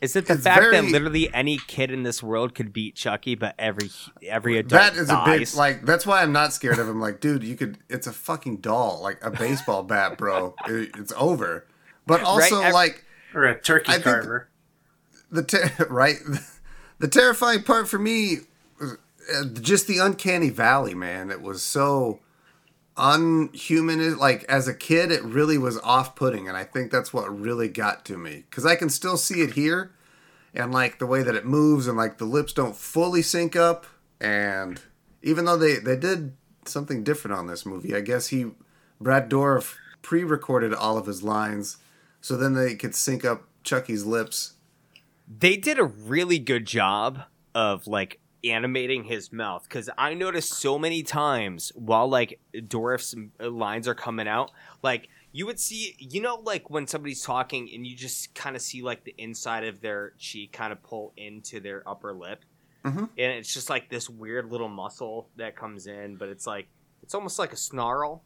Is 0.00 0.14
it 0.14 0.26
the 0.26 0.34
it's 0.34 0.42
fact 0.44 0.62
that 0.70 0.84
literally 0.84 1.32
any 1.34 1.58
kid 1.66 1.90
in 1.90 2.02
this 2.04 2.22
world 2.22 2.54
could 2.54 2.72
beat 2.72 2.94
Chucky, 2.94 3.34
but 3.34 3.54
every 3.58 3.90
every 4.26 4.58
adult 4.58 4.80
That 4.80 4.94
is 4.96 5.10
a 5.10 5.22
big 5.24 5.40
dies? 5.40 5.56
like. 5.56 5.84
That's 5.84 6.06
why 6.06 6.22
I'm 6.22 6.32
not 6.32 6.52
scared 6.52 6.78
of 6.78 6.88
him. 6.88 7.00
Like, 7.00 7.20
dude, 7.20 7.42
you 7.42 7.56
could. 7.56 7.78
It's 7.88 8.06
a 8.06 8.12
fucking 8.12 8.58
doll, 8.58 9.00
like 9.02 9.18
a 9.24 9.30
baseball 9.30 9.82
bat, 9.82 10.16
bro. 10.18 10.54
It- 10.66 10.90
it's 10.96 11.12
over. 11.16 11.66
But 12.06 12.22
also, 12.22 12.60
Right, 12.60 12.72
like 12.72 13.04
or 13.34 13.44
a 13.44 13.60
turkey 13.60 13.92
I 13.92 13.98
carver. 13.98 14.48
the 15.30 15.42
ter- 15.42 15.86
right, 15.90 16.16
the 16.98 17.08
terrifying 17.08 17.62
part 17.64 17.88
for 17.88 17.98
me 17.98 18.38
was 18.80 18.96
uh, 19.34 19.44
just 19.60 19.86
the 19.88 19.98
uncanny 19.98 20.48
valley, 20.50 20.94
man. 20.94 21.30
It 21.30 21.42
was 21.42 21.62
so 21.62 22.20
unhuman. 22.98 24.18
Like 24.18 24.44
as 24.44 24.68
a 24.68 24.74
kid, 24.74 25.10
it 25.10 25.22
really 25.22 25.56
was 25.56 25.78
off-putting, 25.78 26.48
and 26.48 26.56
I 26.56 26.64
think 26.64 26.90
that's 26.90 27.12
what 27.12 27.28
really 27.40 27.68
got 27.68 28.04
to 28.06 28.18
me. 28.18 28.44
Because 28.50 28.66
I 28.66 28.74
can 28.74 28.90
still 28.90 29.16
see 29.16 29.40
it 29.42 29.52
here, 29.52 29.92
and 30.52 30.72
like 30.72 30.98
the 30.98 31.06
way 31.06 31.22
that 31.22 31.34
it 31.34 31.46
moves, 31.46 31.86
and 31.86 31.96
like 31.96 32.18
the 32.18 32.24
lips 32.24 32.52
don't 32.52 32.76
fully 32.76 33.22
sync 33.22 33.56
up, 33.56 33.86
and 34.20 34.80
even 35.22 35.44
though 35.44 35.56
they 35.56 35.76
they 35.76 35.96
did 35.96 36.34
something 36.64 37.04
different 37.04 37.36
on 37.36 37.46
this 37.46 37.64
movie, 37.64 37.94
I 37.94 38.00
guess 38.00 38.28
he 38.28 38.50
Brad 39.00 39.30
Dourif 39.30 39.76
pre-recorded 40.02 40.74
all 40.74 40.98
of 40.98 41.06
his 41.06 41.22
lines, 41.22 41.78
so 42.20 42.36
then 42.36 42.54
they 42.54 42.74
could 42.74 42.94
sync 42.94 43.24
up 43.24 43.44
Chucky's 43.62 44.04
lips. 44.04 44.54
they 45.28 45.56
did 45.56 45.78
a 45.78 45.84
really 45.84 46.38
good 46.38 46.66
job 46.66 47.22
of 47.54 47.86
like 47.86 48.20
animating 48.44 49.04
his 49.04 49.32
mouth 49.32 49.64
because 49.64 49.90
I 49.98 50.14
noticed 50.14 50.52
so 50.52 50.78
many 50.78 51.02
times 51.02 51.72
while 51.74 52.08
like 52.08 52.40
Dourif's 52.66 53.14
lines 53.40 53.88
are 53.88 53.94
coming 53.94 54.28
out, 54.28 54.50
like 54.82 55.08
you 55.32 55.44
would 55.46 55.58
see, 55.60 55.94
you 55.98 56.20
know, 56.22 56.36
like 56.36 56.70
when 56.70 56.86
somebody's 56.86 57.22
talking 57.22 57.68
and 57.74 57.86
you 57.86 57.96
just 57.96 58.34
kind 58.34 58.56
of 58.56 58.62
see 58.62 58.82
like 58.82 59.04
the 59.04 59.14
inside 59.18 59.64
of 59.64 59.80
their 59.80 60.12
cheek 60.18 60.52
kind 60.52 60.72
of 60.72 60.82
pull 60.82 61.12
into 61.16 61.60
their 61.60 61.86
upper 61.88 62.12
lip, 62.14 62.44
Mhm. 62.84 63.08
and 63.18 63.32
it's 63.32 63.52
just 63.52 63.68
like 63.68 63.88
this 63.90 64.08
weird 64.08 64.50
little 64.50 64.68
muscle 64.68 65.28
that 65.36 65.56
comes 65.56 65.86
in, 65.86 66.16
but 66.16 66.28
it's 66.28 66.46
like 66.46 66.68
it's 67.02 67.14
almost 67.14 67.38
like 67.38 67.52
a 67.52 67.56
snarl, 67.56 68.22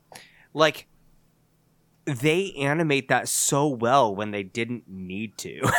like. 0.55 0.87
They 2.05 2.51
animate 2.55 3.07
that 3.11 3.29
so 3.29 3.69
well 3.69 4.13
when 4.13 4.33
they 4.33 4.43
didn't 4.43 4.89
need 4.89 5.39
to. 5.39 5.61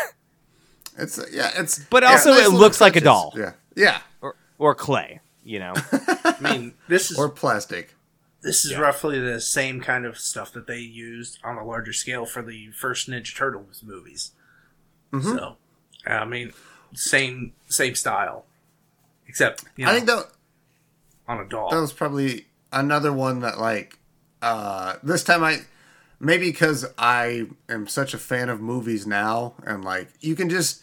It's 0.98 1.20
yeah, 1.34 1.50
it's 1.56 1.80
But 1.90 2.04
yeah, 2.04 2.12
also 2.12 2.32
it 2.34 2.52
looks 2.52 2.80
like 2.80 2.96
a 2.96 3.02
doll. 3.02 3.34
Yeah, 3.36 3.54
yeah, 3.76 4.02
or 4.22 4.36
or 4.58 4.76
clay, 4.76 5.20
you 5.44 5.60
know. 5.60 5.74
I 5.92 6.36
mean, 6.40 6.74
this 6.88 7.12
is 7.12 7.18
or 7.20 7.30
plastic. 7.30 7.96
this 8.42 8.66
is 8.66 8.72
Yeah. 8.72 8.80
roughly 8.80 9.20
the 9.20 9.40
same 9.42 9.82
kind 9.82 10.06
of 10.06 10.18
stuff 10.18 10.52
that 10.54 10.68
they 10.68 10.80
used 10.80 11.40
on 11.44 11.58
a 11.58 11.66
larger 11.66 11.94
scale 11.94 12.26
for 12.26 12.42
the 12.42 12.72
first 12.72 13.10
Ninja 13.10 13.36
Turtles 13.36 13.82
movies. 13.84 14.32
Mhm. 15.12 15.24
So, 15.38 15.58
I 16.06 16.26
mean, 16.26 16.54
same 16.94 17.54
same 17.70 17.96
style, 17.96 18.46
except 19.28 19.64
you 19.78 19.86
know, 19.86 19.92
I 19.92 19.96
think 19.96 20.08
that 20.08 20.26
on 21.28 21.40
a 21.40 21.46
doll. 21.48 21.70
that 21.72 21.80
was 21.80 21.94
probably 21.94 22.48
another 22.72 23.14
one 23.14 23.40
that 23.40 23.60
like 23.60 23.98
uh 24.42 24.96
this 25.04 25.24
time 25.24 25.44
I 25.44 25.60
maybe 26.20 26.50
because 26.52 26.86
I 26.98 27.48
am 27.70 27.88
such 27.88 28.14
a 28.14 28.18
fan 28.18 28.50
of 28.50 28.60
movies 28.60 29.06
now 29.08 29.54
and 29.66 29.84
like 29.86 30.10
you 30.22 30.36
can 30.36 30.50
just 30.50 30.82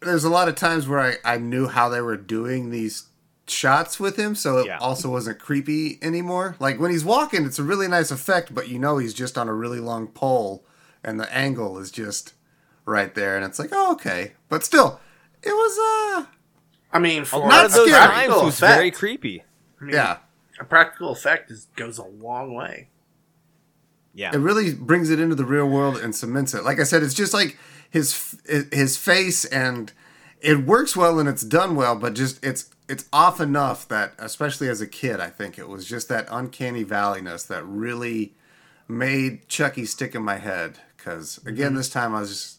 there's 0.00 0.24
a 0.24 0.30
lot 0.30 0.48
of 0.48 0.54
times 0.54 0.88
where 0.88 1.00
I, 1.00 1.14
I 1.24 1.38
knew 1.38 1.66
how 1.68 1.88
they 1.88 2.00
were 2.00 2.16
doing 2.16 2.70
these 2.70 3.04
shots 3.46 3.98
with 3.98 4.16
him 4.16 4.34
so 4.36 4.58
it 4.58 4.66
Yeah. 4.66 4.78
also 4.78 5.10
wasn't 5.10 5.40
creepy 5.40 5.98
anymore 6.02 6.54
like 6.60 6.78
when 6.78 6.90
he's 6.92 7.04
walking 7.04 7.44
it's 7.44 7.58
a 7.58 7.64
really 7.64 7.88
nice 7.88 8.10
effect 8.12 8.54
but 8.54 8.68
you 8.68 8.78
know 8.78 8.98
he's 8.98 9.12
just 9.12 9.36
on 9.36 9.48
a 9.48 9.52
really 9.54 9.80
long 9.80 10.06
pole 10.06 10.64
and 11.02 11.18
the 11.18 11.32
angle 11.34 11.76
is 11.78 11.90
just 11.90 12.34
right 12.84 13.14
there 13.16 13.34
and 13.36 13.44
it's 13.44 13.58
like 13.58 13.70
oh 13.72 13.92
okay 13.92 14.32
but 14.48 14.62
still 14.62 15.00
it 15.42 15.50
was 15.52 15.78
uh 15.78 16.26
I 16.92 16.98
mean, 16.98 17.22
A 17.22 17.24
for 17.24 17.38
lot 17.40 17.48
Not 17.48 17.64
of 17.66 17.72
those 17.72 17.88
scary. 17.88 18.00
times 18.04 18.14
practical 18.14 18.44
was 18.46 18.54
effect, 18.58 18.74
very 18.76 18.90
creepy. 18.90 19.44
I 19.80 19.84
mean, 19.84 19.94
yeah 19.94 20.18
a 20.60 20.64
practical 20.64 21.10
effect 21.10 21.50
is, 21.50 21.66
goes 21.76 21.98
a 21.98 22.04
long 22.04 22.52
way. 22.54 22.88
Yeah. 24.14 24.34
it 24.34 24.38
really 24.38 24.74
brings 24.74 25.10
it 25.10 25.20
into 25.20 25.34
the 25.34 25.44
real 25.44 25.68
world 25.68 25.96
and 25.96 26.14
cements 26.14 26.54
it. 26.54 26.64
Like 26.64 26.80
I 26.80 26.84
said, 26.84 27.02
it's 27.02 27.14
just 27.14 27.32
like 27.32 27.56
his 27.90 28.36
his 28.72 28.96
face, 28.96 29.44
and 29.44 29.92
it 30.40 30.66
works 30.66 30.96
well 30.96 31.18
and 31.18 31.28
it's 31.28 31.42
done 31.42 31.76
well, 31.76 31.96
but 31.96 32.14
just 32.14 32.44
it's 32.44 32.70
it's 32.88 33.08
off 33.12 33.40
enough 33.40 33.86
that, 33.88 34.14
especially 34.18 34.68
as 34.68 34.80
a 34.80 34.86
kid, 34.86 35.20
I 35.20 35.28
think 35.30 35.58
it 35.58 35.68
was 35.68 35.86
just 35.86 36.08
that 36.08 36.26
uncanny 36.30 36.84
valleyness 36.84 37.46
that 37.46 37.64
really 37.64 38.34
made 38.88 39.48
Chucky 39.48 39.84
stick 39.84 40.14
in 40.14 40.22
my 40.22 40.38
head. 40.38 40.78
Because 40.96 41.38
again, 41.46 41.74
this 41.74 41.88
time 41.88 42.14
I 42.14 42.20
was 42.20 42.30
just 42.30 42.58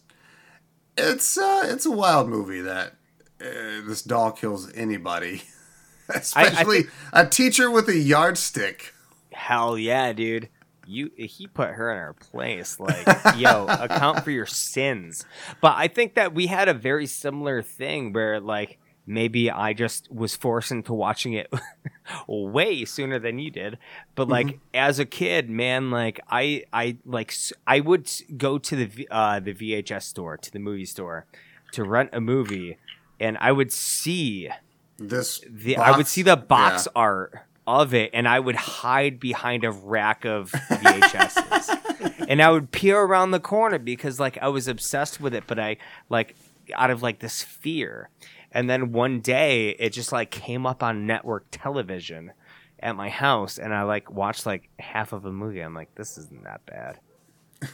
it's 0.97 1.38
uh, 1.38 1.64
it's 1.66 1.86
a 1.86 1.91
wild 1.91 2.30
movie 2.30 2.62
that 2.62 2.93
uh, 3.41 3.82
this 3.86 4.02
doll 4.02 4.32
kills 4.32 4.72
anybody, 4.74 5.43
especially 6.10 6.86
a 7.14 7.26
teacher 7.26 7.70
with 7.70 7.89
a 7.89 7.97
yardstick. 7.97 8.93
Hell 9.32 9.78
yeah, 9.78 10.14
dude. 10.14 10.49
You 10.92 11.12
he 11.16 11.48
put 11.48 11.72
her 11.72 11.92
in 11.92 11.98
her 11.98 12.14
place. 12.14 12.80
Like, 12.80 13.08
yo, 13.38 13.66
account 13.68 14.24
for 14.24 14.32
your 14.32 14.46
sins. 14.46 15.26
But 15.62 15.76
I 15.78 15.88
think 15.88 16.16
that 16.16 16.34
we 16.34 16.48
had 16.48 16.68
a 16.68 16.74
very 16.74 17.06
similar 17.08 17.62
thing 17.62 18.14
where 18.14 18.39
like 18.39 18.78
maybe 19.06 19.50
I 19.50 19.74
just 19.74 20.12
was 20.12 20.36
forced 20.36 20.72
into 20.72 20.94
watching 20.94 21.34
it 21.34 21.52
way 22.28 22.86
sooner 22.86 23.20
than 23.20 23.39
you 23.39 23.52
did. 23.52 23.78
But 24.16 24.28
like 24.28 24.60
as 24.74 25.00
a 25.00 25.06
kid, 25.06 25.50
man, 25.50 25.92
like 25.92 26.20
I 26.30 26.66
I 26.74 26.98
like 27.06 27.34
i 27.66 27.80
would 27.80 28.12
go 28.38 28.58
to 28.58 28.76
the 28.76 29.08
uh 29.10 29.39
the 29.39 29.54
VHS 29.54 30.04
store, 30.04 30.38
to 30.38 30.52
the 30.52 30.60
movie 30.60 30.86
store 30.86 31.26
to 31.72 31.84
rent 31.84 32.10
a 32.14 32.22
movie 32.22 32.78
and 33.20 33.38
I 33.39 33.52
would 33.52 33.72
see 33.72 34.50
This 34.98 35.42
the 35.50 35.78
I 35.78 35.96
would 35.96 36.08
see 36.08 36.24
the 36.24 36.36
box 36.36 36.88
yeah. 36.88 37.02
art 37.02 37.39
of 37.80 37.93
it 37.93 38.11
and 38.13 38.28
I 38.28 38.39
would 38.39 38.55
hide 38.55 39.19
behind 39.19 39.63
a 39.63 39.72
rack 39.72 40.26
of 40.26 40.51
VHSs. 40.51 42.26
and 42.28 42.41
I 42.41 42.51
would 42.51 42.72
peer 42.72 42.99
around 42.99 43.32
the 43.32 43.39
corner 43.39 43.80
because 43.80 44.19
like 44.19 44.38
I 44.41 44.49
was 44.49 44.67
obsessed 44.67 45.22
with 45.22 45.34
it, 45.34 45.45
but 45.47 45.59
I 45.59 45.78
like 46.09 46.36
out 46.74 46.91
of 46.91 47.01
like 47.01 47.19
this 47.19 47.43
fear. 47.43 48.09
And 48.51 48.69
then 48.69 48.91
one 48.91 49.22
day 49.22 49.69
it 49.80 49.91
just 49.91 50.11
like 50.11 50.32
came 50.32 50.65
up 50.65 50.84
on 50.84 51.07
network 51.07 51.45
television 51.51 52.34
at 52.80 52.95
my 52.95 53.09
house 53.09 53.57
and 53.57 53.74
I 53.74 53.84
like 53.84 54.11
watched 54.11 54.45
like 54.45 54.69
half 54.80 55.13
of 55.13 55.26
a 55.26 55.32
movie. 55.32 55.61
I'm 55.61 55.74
like, 55.74 55.95
this 55.95 56.17
isn't 56.17 56.43
that 56.43 56.65
bad. 56.65 56.99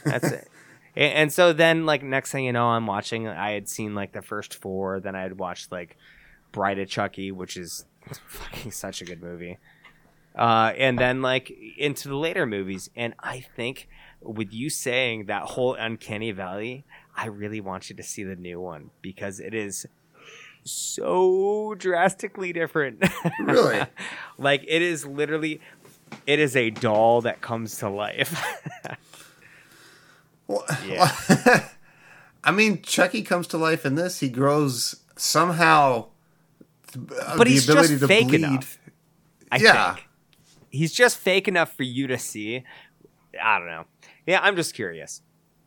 That's 0.04 0.30
it. 0.30 0.48
And 0.96 1.32
so 1.32 1.52
then, 1.52 1.86
like 1.86 2.02
next 2.02 2.32
thing 2.32 2.44
you 2.44 2.52
know, 2.52 2.66
I'm 2.70 2.88
watching. 2.88 3.28
I 3.28 3.52
had 3.52 3.68
seen 3.68 3.94
like 3.94 4.10
the 4.10 4.22
first 4.22 4.56
four. 4.56 4.98
Then 4.98 5.14
I 5.14 5.22
had 5.22 5.38
watched 5.38 5.70
like 5.70 5.96
Bride 6.50 6.80
of 6.80 6.88
Chucky, 6.88 7.30
which 7.30 7.56
is 7.56 7.84
fucking 8.26 8.72
such 8.72 9.00
a 9.00 9.04
good 9.04 9.22
movie. 9.22 9.58
Uh, 10.38 10.72
and 10.78 10.98
then 10.98 11.20
like 11.20 11.50
into 11.76 12.08
the 12.08 12.14
later 12.16 12.46
movies, 12.46 12.88
and 12.94 13.12
I 13.18 13.40
think 13.56 13.88
with 14.22 14.52
you 14.52 14.70
saying 14.70 15.26
that 15.26 15.42
whole 15.42 15.74
uncanny 15.74 16.30
valley, 16.30 16.84
I 17.16 17.26
really 17.26 17.60
want 17.60 17.90
you 17.90 17.96
to 17.96 18.02
see 18.04 18.22
the 18.22 18.36
new 18.36 18.60
one 18.60 18.90
because 19.02 19.40
it 19.40 19.52
is 19.52 19.84
so 20.64 21.74
drastically 21.76 22.52
different. 22.52 23.02
Really? 23.44 23.80
like 24.38 24.64
it 24.68 24.80
is 24.82 25.04
literally, 25.04 25.60
it 26.26 26.38
is 26.38 26.54
a 26.56 26.70
doll 26.70 27.22
that 27.22 27.40
comes 27.40 27.78
to 27.78 27.88
life. 27.88 28.40
Well, 30.46 30.64
Yeah. 30.86 31.68
I 32.44 32.52
mean, 32.52 32.80
Chucky 32.80 33.22
comes 33.22 33.46
to 33.48 33.58
life 33.58 33.84
in 33.84 33.96
this. 33.96 34.20
He 34.20 34.30
grows 34.30 34.96
somehow. 35.16 36.06
uh, 36.96 37.36
but 37.36 37.44
the 37.44 37.50
he's 37.50 37.68
ability 37.68 37.88
just 37.88 38.00
to 38.00 38.08
fake 38.08 38.28
bleed. 38.28 38.44
enough. 38.44 38.78
I 39.52 39.58
Yeah. 39.58 39.94
think 39.96 40.07
he's 40.70 40.92
just 40.92 41.16
fake 41.18 41.48
enough 41.48 41.76
for 41.76 41.82
you 41.82 42.06
to 42.06 42.18
see. 42.18 42.64
I 43.42 43.58
don't 43.58 43.68
know. 43.68 43.84
Yeah, 44.26 44.40
I'm 44.42 44.56
just 44.56 44.74
curious. 44.74 45.22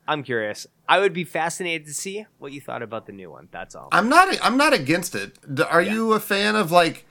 I'm 0.07 0.23
curious. 0.23 0.67
I 0.89 0.99
would 0.99 1.13
be 1.13 1.23
fascinated 1.23 1.87
to 1.87 1.93
see 1.93 2.25
what 2.39 2.51
you 2.51 2.59
thought 2.59 2.81
about 2.81 3.05
the 3.05 3.13
new 3.13 3.31
one. 3.31 3.47
That's 3.51 3.75
all. 3.75 3.87
I'm 3.91 4.09
not. 4.09 4.35
I'm 4.43 4.57
not 4.57 4.73
against 4.73 5.15
it. 5.15 5.37
Are 5.69 5.81
Yeah. 5.81 5.93
you 5.93 6.13
a 6.13 6.19
fan 6.19 6.55
of 6.55 6.71
like 6.71 7.05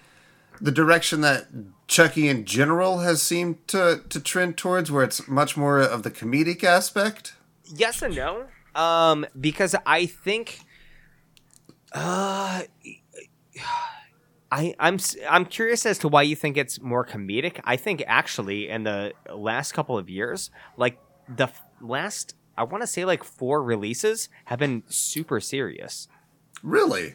the 0.60 0.70
direction 0.72 1.22
that 1.22 1.46
Chucky 1.86 2.28
in 2.28 2.44
general 2.44 2.98
has 2.98 3.22
seemed 3.22 3.66
to 3.68 4.02
to 4.08 4.20
trend 4.20 4.56
towards, 4.58 4.90
where 4.90 5.04
it's 5.04 5.26
much 5.28 5.56
more 5.56 5.80
of 5.80 6.02
the 6.02 6.10
comedic 6.10 6.62
aspect. 6.64 7.34
yes 7.72 8.02
and 8.02 8.16
no 8.16 8.46
um 8.74 9.24
because 9.40 9.76
i 9.86 10.04
think 10.04 10.58
uh 11.92 12.62
I, 14.52 14.74
I'm 14.78 14.98
I'm 15.28 15.44
curious 15.44 15.86
as 15.86 15.98
to 15.98 16.08
why 16.08 16.22
you 16.22 16.34
think 16.34 16.56
it's 16.56 16.80
more 16.80 17.06
comedic. 17.06 17.60
I 17.64 17.76
think 17.76 18.02
actually 18.06 18.68
in 18.68 18.82
the 18.84 19.12
last 19.32 19.72
couple 19.72 19.96
of 19.96 20.10
years, 20.10 20.50
like 20.76 20.98
the 21.28 21.44
f- 21.44 21.62
last, 21.80 22.34
I 22.58 22.64
want 22.64 22.82
to 22.82 22.86
say 22.86 23.04
like 23.04 23.22
four 23.22 23.62
releases 23.62 24.28
have 24.46 24.58
been 24.58 24.82
super 24.88 25.40
serious. 25.40 26.08
Really, 26.62 27.14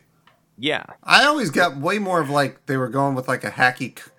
Yeah, 0.57 0.85
I 1.03 1.25
always 1.25 1.49
got 1.51 1.75
way 1.77 1.99
more 1.99 2.21
of 2.21 2.29
like 2.29 2.65
they 2.67 2.77
were 2.77 2.87
going 2.89 3.15
with 3.15 3.27
like 3.27 3.43
a 3.43 3.51
hacky 3.51 3.99
c- 3.99 4.11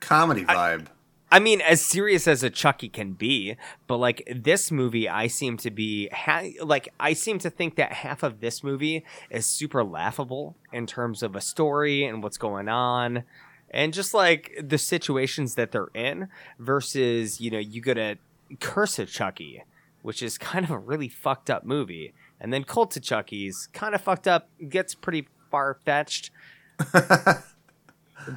comedy 0.00 0.44
vibe. 0.44 0.86
I 0.86 0.90
mean, 1.38 1.60
as 1.60 1.84
serious 1.84 2.26
as 2.26 2.42
a 2.42 2.48
Chucky 2.48 2.88
can 2.88 3.12
be, 3.12 3.56
but 3.86 3.98
like 3.98 4.26
this 4.34 4.70
movie, 4.70 5.08
I 5.08 5.26
seem 5.26 5.58
to 5.58 5.70
be 5.70 6.08
ha- 6.08 6.48
like 6.62 6.88
I 6.98 7.12
seem 7.12 7.38
to 7.40 7.50
think 7.50 7.76
that 7.76 7.92
half 7.92 8.22
of 8.22 8.40
this 8.40 8.64
movie 8.64 9.04
is 9.30 9.44
super 9.44 9.84
laughable 9.84 10.56
in 10.72 10.86
terms 10.86 11.22
of 11.22 11.36
a 11.36 11.40
story 11.40 12.04
and 12.04 12.22
what's 12.22 12.38
going 12.38 12.68
on, 12.68 13.24
and 13.70 13.92
just 13.92 14.14
like 14.14 14.58
the 14.62 14.78
situations 14.78 15.54
that 15.56 15.70
they're 15.70 15.90
in. 15.94 16.28
Versus, 16.58 17.40
you 17.40 17.50
know, 17.50 17.58
you 17.58 17.82
go 17.82 17.92
to 17.92 18.16
Curse 18.60 18.98
of 18.98 19.10
Chucky, 19.10 19.64
which 20.00 20.22
is 20.22 20.38
kind 20.38 20.64
of 20.64 20.70
a 20.70 20.78
really 20.78 21.08
fucked 21.08 21.50
up 21.50 21.64
movie, 21.64 22.14
and 22.40 22.54
then 22.54 22.64
Cult 22.64 22.96
of 22.96 23.02
Chucky's 23.02 23.68
kind 23.74 23.94
of 23.94 24.00
fucked 24.00 24.26
up, 24.26 24.48
gets 24.66 24.94
pretty 24.94 25.28
far 25.50 25.78
fetched. 25.84 26.30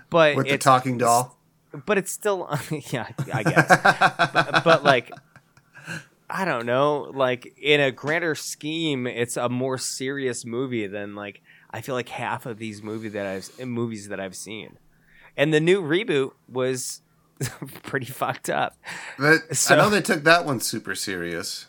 but 0.09 0.35
with 0.35 0.49
the 0.49 0.57
talking 0.57 0.97
doll. 0.97 1.37
But 1.85 1.97
it's 1.97 2.11
still 2.11 2.49
yeah 2.91 3.07
i 3.33 3.43
guess. 3.43 3.67
But, 4.33 4.63
but 4.63 4.83
like 4.83 5.11
i 6.29 6.45
don't 6.45 6.65
know 6.65 7.11
like 7.13 7.53
in 7.61 7.79
a 7.81 7.91
grander 7.91 8.35
scheme 8.35 9.07
it's 9.07 9.37
a 9.37 9.49
more 9.49 9.77
serious 9.77 10.45
movie 10.45 10.87
than 10.87 11.15
like 11.15 11.41
i 11.71 11.81
feel 11.81 11.95
like 11.95 12.09
half 12.09 12.45
of 12.45 12.57
these 12.57 12.81
movie 12.81 13.09
that 13.09 13.25
i've 13.25 13.67
movies 13.67 14.07
that 14.09 14.19
i've 14.19 14.35
seen. 14.35 14.77
And 15.37 15.53
the 15.53 15.61
new 15.61 15.81
reboot 15.81 16.31
was 16.49 17.01
pretty 17.83 18.05
fucked 18.07 18.49
up. 18.49 18.75
That, 19.17 19.55
So- 19.55 19.75
I 19.75 19.77
know 19.77 19.89
they 19.89 20.01
took 20.01 20.23
that 20.25 20.45
one 20.45 20.59
super 20.59 20.93
serious. 20.93 21.67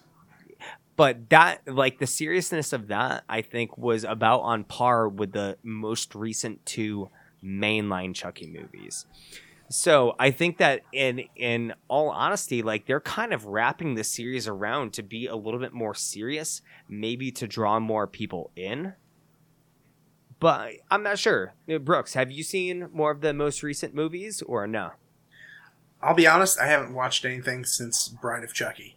but 0.97 1.31
that 1.31 1.61
like 1.67 1.99
the 2.01 2.07
seriousness 2.07 2.73
of 2.73 2.89
that 2.89 3.25
i 3.29 3.41
think 3.41 3.79
was 3.79 4.05
about 4.05 4.41
on 4.41 4.65
par 4.65 5.09
with 5.09 5.33
the 5.33 5.57
most 5.63 6.15
recent 6.15 6.65
two 6.67 7.09
mainline 7.43 8.15
chucky 8.15 8.47
movies 8.47 9.07
so 9.73 10.15
i 10.19 10.31
think 10.31 10.59
that 10.59 10.83
in 10.93 11.23
in 11.35 11.73
all 11.89 12.11
honesty 12.11 12.63
like 12.63 12.87
they're 12.87 13.01
kind 13.01 13.33
of 13.33 13.47
wrapping 13.47 13.95
the 13.95 14.05
series 14.05 14.47
around 14.47 14.93
to 14.93 15.03
be 15.03 15.27
a 15.27 15.35
little 15.37 15.59
bit 15.61 15.73
more 15.73 15.95
serious 15.95 16.61
maybe 16.89 17.31
to 17.31 17.47
draw 17.47 17.81
more 17.81 18.07
people 18.07 18.51
in 18.55 18.93
but 20.39 20.73
i'm 20.91 21.03
not 21.03 21.19
sure 21.19 21.55
Uh, 21.73 21.79
brooks 21.79 22.15
have 22.15 22.31
you 22.31 22.43
seen 22.43 22.89
more 22.93 23.11
of 23.11 23.21
the 23.23 23.33
most 23.33 23.63
recent 23.63 23.95
movies 23.95 24.43
or 24.43 24.67
no 24.67 24.91
I'll 26.05 26.15
be 26.17 26.27
honest, 26.27 26.59
I 26.59 26.67
haven't 26.67 26.95
watched 26.95 27.25
anything 27.25 27.65
since 27.65 28.09
Bride 28.09 28.43
of 28.43 28.53
Chucky. 28.53 28.97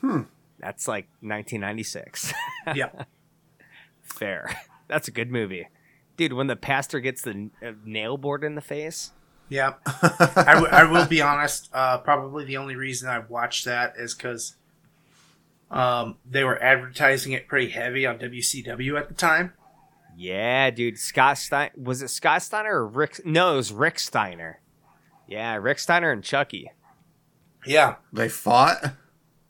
Hmm. 0.00 0.22
That's 0.58 0.88
like 0.88 1.04
1996 1.20 2.32
yeah. 2.74 3.04
Fair. 4.02 4.50
That's 4.88 5.06
a 5.06 5.12
good 5.12 5.30
movie. 5.30 5.68
Dude, 6.16 6.32
when 6.32 6.48
the 6.48 6.56
pastor 6.56 6.98
gets 6.98 7.22
the 7.22 7.50
uh, 7.64 7.72
nail 7.84 8.16
board 8.16 8.42
in 8.42 8.56
the 8.56 8.60
face. 8.60 9.12
Yeah. 9.52 9.74
I, 9.86 10.54
w- 10.54 10.68
I 10.72 10.84
will 10.84 11.06
be 11.06 11.20
honest. 11.20 11.68
Uh, 11.74 11.98
probably 11.98 12.44
the 12.46 12.56
only 12.56 12.74
reason 12.74 13.08
I 13.10 13.18
watched 13.18 13.66
that 13.66 13.94
is 13.98 14.14
because 14.14 14.54
um, 15.70 16.16
they 16.28 16.42
were 16.42 16.60
advertising 16.62 17.32
it 17.32 17.48
pretty 17.48 17.68
heavy 17.70 18.06
on 18.06 18.18
WCW 18.18 18.98
at 18.98 19.08
the 19.08 19.14
time. 19.14 19.52
Yeah, 20.16 20.70
dude. 20.70 20.98
Scott 20.98 21.36
Stein 21.38 21.70
was 21.76 22.00
it 22.02 22.08
Scott 22.08 22.42
Steiner 22.42 22.74
or 22.78 22.86
Rick? 22.86 23.24
No, 23.26 23.52
it 23.54 23.56
was 23.56 23.72
Rick 23.72 23.98
Steiner. 23.98 24.60
Yeah, 25.28 25.56
Rick 25.56 25.78
Steiner 25.78 26.10
and 26.10 26.22
Chucky. 26.24 26.70
Yeah. 27.66 27.96
They 28.12 28.28
fought. 28.28 28.82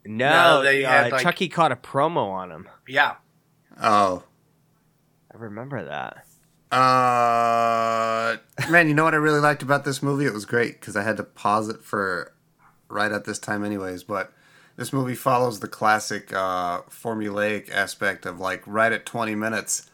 No, 0.05 0.29
No, 0.59 0.63
they 0.63 0.83
uh, 0.83 0.89
had, 0.89 1.11
like- 1.13 1.21
Chucky 1.23 1.47
caught 1.47 1.71
a 1.71 1.75
promo 1.77 2.29
on 2.29 2.51
him. 2.51 2.67
Yeah. 2.87 3.15
Oh, 3.81 4.23
I 5.33 5.37
remember 5.37 5.85
that. 5.85 6.25
Uh, 6.73 8.37
man, 8.69 8.87
you 8.87 8.95
know 8.95 9.03
what 9.03 9.13
I 9.13 9.17
really 9.17 9.39
liked 9.39 9.61
about 9.61 9.85
this 9.85 10.01
movie? 10.01 10.25
It 10.25 10.33
was 10.33 10.45
great 10.45 10.79
because 10.79 10.95
I 10.95 11.03
had 11.03 11.17
to 11.17 11.23
pause 11.23 11.69
it 11.69 11.83
for 11.83 12.33
right 12.89 13.11
at 13.11 13.25
this 13.25 13.37
time, 13.37 13.63
anyways. 13.63 14.03
But 14.03 14.33
this 14.75 14.91
movie 14.91 15.15
follows 15.15 15.59
the 15.59 15.67
classic 15.67 16.33
uh, 16.33 16.81
formulaic 16.83 17.69
aspect 17.71 18.25
of 18.25 18.39
like 18.39 18.63
right 18.65 18.91
at 18.91 19.05
20 19.05 19.35
minutes 19.35 19.89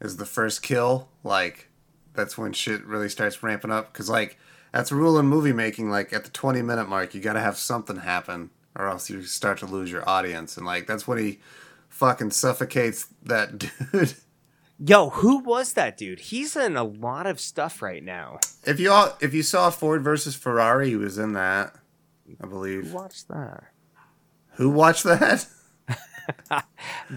is 0.00 0.16
the 0.16 0.26
first 0.26 0.62
kill. 0.62 1.08
Like 1.22 1.68
that's 2.14 2.36
when 2.36 2.52
shit 2.52 2.84
really 2.84 3.08
starts 3.08 3.42
ramping 3.42 3.70
up 3.70 3.92
because 3.92 4.10
like 4.10 4.36
that's 4.72 4.90
a 4.90 4.96
rule 4.96 5.18
in 5.20 5.26
movie 5.26 5.52
making. 5.52 5.88
Like 5.88 6.12
at 6.12 6.24
the 6.24 6.30
20 6.30 6.62
minute 6.62 6.88
mark, 6.88 7.14
you 7.14 7.20
got 7.20 7.34
to 7.34 7.40
have 7.40 7.56
something 7.56 7.96
happen 7.96 8.50
or 8.74 8.88
else 8.88 9.08
you 9.08 9.22
start 9.22 9.58
to 9.58 9.66
lose 9.66 9.90
your 9.90 10.08
audience. 10.08 10.56
And 10.56 10.66
like 10.66 10.88
that's 10.88 11.06
when 11.06 11.18
he 11.18 11.38
fucking 11.88 12.32
suffocates 12.32 13.06
that 13.22 13.58
dude. 13.92 14.14
Yo, 14.86 15.08
who 15.10 15.38
was 15.38 15.72
that 15.74 15.96
dude? 15.96 16.20
He's 16.20 16.56
in 16.56 16.76
a 16.76 16.84
lot 16.84 17.26
of 17.26 17.40
stuff 17.40 17.80
right 17.80 18.02
now. 18.02 18.38
If 18.66 18.78
you 18.78 18.90
all, 18.90 19.16
if 19.20 19.32
you 19.32 19.42
saw 19.42 19.70
Ford 19.70 20.02
versus 20.02 20.34
Ferrari, 20.34 20.90
he 20.90 20.96
was 20.96 21.16
in 21.16 21.32
that, 21.32 21.74
I 22.42 22.46
believe. 22.46 22.88
Who 22.88 22.94
watched 22.94 23.28
that? 23.28 23.64
Who 24.56 24.68
watched 24.70 25.04
that? 25.04 25.46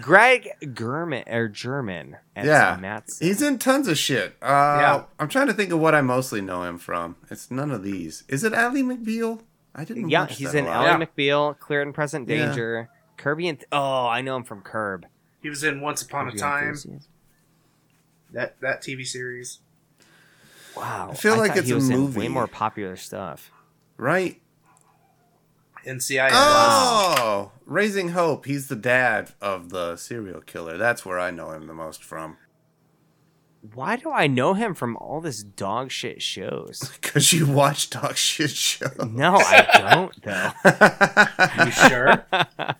Greg 0.00 0.48
Germann 0.72 1.24
or 1.26 1.48
Germann. 1.48 2.16
As 2.34 2.46
yeah, 2.46 2.78
Matt's 2.80 3.18
he's 3.18 3.42
in 3.42 3.58
tons 3.58 3.86
of 3.88 3.98
shit. 3.98 4.36
Uh, 4.40 4.46
Yeah. 4.80 5.02
I'm 5.18 5.28
trying 5.28 5.48
to 5.48 5.52
think 5.54 5.70
of 5.70 5.78
what 5.78 5.94
I 5.94 6.00
mostly 6.00 6.40
know 6.40 6.62
him 6.62 6.78
from. 6.78 7.16
It's 7.30 7.50
none 7.50 7.70
of 7.70 7.82
these. 7.82 8.24
Is 8.28 8.44
it 8.44 8.52
Ally 8.54 8.80
McBeal? 8.80 9.40
I 9.74 9.84
didn't. 9.84 10.08
Yeah, 10.08 10.22
watch 10.22 10.36
he's 10.38 10.52
that 10.52 10.58
in 10.58 10.66
a 10.66 10.70
Ally. 10.70 10.86
Yeah. 10.86 11.04
McBeal, 11.06 11.58
Clear 11.58 11.82
and 11.82 11.94
Present 11.94 12.28
Yeah. 12.28 12.46
Danger, 12.46 12.88
Kirby 13.18 13.48
and 13.48 13.62
oh, 13.72 14.06
I 14.06 14.22
know 14.22 14.36
him 14.36 14.44
from 14.44 14.62
Curb. 14.62 15.04
He 15.42 15.48
was 15.50 15.62
in 15.62 15.80
Once 15.80 16.02
Upon 16.02 16.28
a 16.28 16.32
Time, 16.32 16.68
Enthusiasm. 16.68 17.00
That, 18.32 18.60
that 18.60 18.82
TV 18.82 19.06
series. 19.06 19.58
Wow, 20.76 21.08
I 21.12 21.14
feel 21.14 21.36
like 21.36 21.56
it's 21.56 21.66
he 21.66 21.72
a 21.72 21.76
was 21.76 21.90
in 21.90 21.98
movie. 21.98 22.20
way 22.20 22.28
more 22.28 22.46
popular 22.46 22.96
stuff. 22.96 23.50
Right. 23.96 24.40
NCIS. 25.86 26.30
Oh, 26.32 27.52
Raising 27.64 28.10
Hope. 28.10 28.46
He's 28.46 28.68
the 28.68 28.76
dad 28.76 29.32
of 29.40 29.70
the 29.70 29.96
serial 29.96 30.40
killer. 30.40 30.76
That's 30.76 31.04
where 31.06 31.18
I 31.18 31.30
know 31.30 31.50
him 31.50 31.66
the 31.66 31.74
most 31.74 32.04
from. 32.04 32.36
Why 33.74 33.96
do 33.96 34.10
I 34.12 34.26
know 34.28 34.54
him 34.54 34.74
from 34.74 34.96
all 34.98 35.20
this 35.20 35.42
dog 35.42 35.90
shit 35.90 36.22
shows? 36.22 36.92
Because 37.00 37.32
you 37.32 37.46
watch 37.46 37.90
dog 37.90 38.16
shit 38.16 38.50
show. 38.50 38.86
No, 39.08 39.34
I 39.36 39.78
don't 39.90 40.22
though. 40.22 41.64
You 41.64 41.70
sure? 41.72 42.26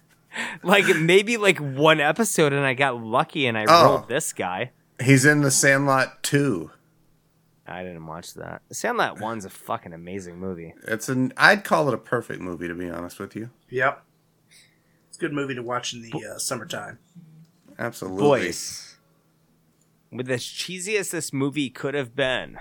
like 0.62 0.96
maybe 0.96 1.36
like 1.36 1.58
one 1.58 1.98
episode, 2.00 2.52
and 2.52 2.64
I 2.64 2.74
got 2.74 3.02
lucky 3.02 3.46
and 3.46 3.56
I 3.58 3.64
Oh. 3.68 3.84
rolled 3.84 4.08
this 4.08 4.32
guy. 4.32 4.70
He's 5.02 5.24
in 5.24 5.42
The 5.42 5.50
Sandlot 5.50 6.22
2. 6.22 6.70
I 7.66 7.82
didn't 7.82 8.06
watch 8.06 8.34
that. 8.34 8.62
Sandlot 8.72 9.20
One's 9.20 9.44
a 9.44 9.50
fucking 9.50 9.92
amazing 9.92 10.38
movie. 10.38 10.74
It's 10.86 11.08
an. 11.08 11.32
I'd 11.36 11.64
call 11.64 11.86
it 11.88 11.94
a 11.94 11.98
perfect 11.98 12.40
movie 12.40 12.66
to 12.66 12.74
be 12.74 12.88
honest 12.88 13.18
with 13.20 13.36
you. 13.36 13.50
yep. 13.68 14.02
It's 15.08 15.18
a 15.18 15.20
good 15.20 15.32
movie 15.34 15.54
to 15.54 15.62
watch 15.62 15.92
in 15.92 16.02
the 16.02 16.12
uh, 16.34 16.38
summertime. 16.38 16.98
Absolutely. 17.78 18.20
Boys, 18.22 18.96
with 20.10 20.30
as 20.30 20.44
cheesy 20.44 20.96
as 20.96 21.10
this 21.10 21.32
movie 21.32 21.68
could 21.68 21.94
have 21.94 22.16
been, 22.16 22.58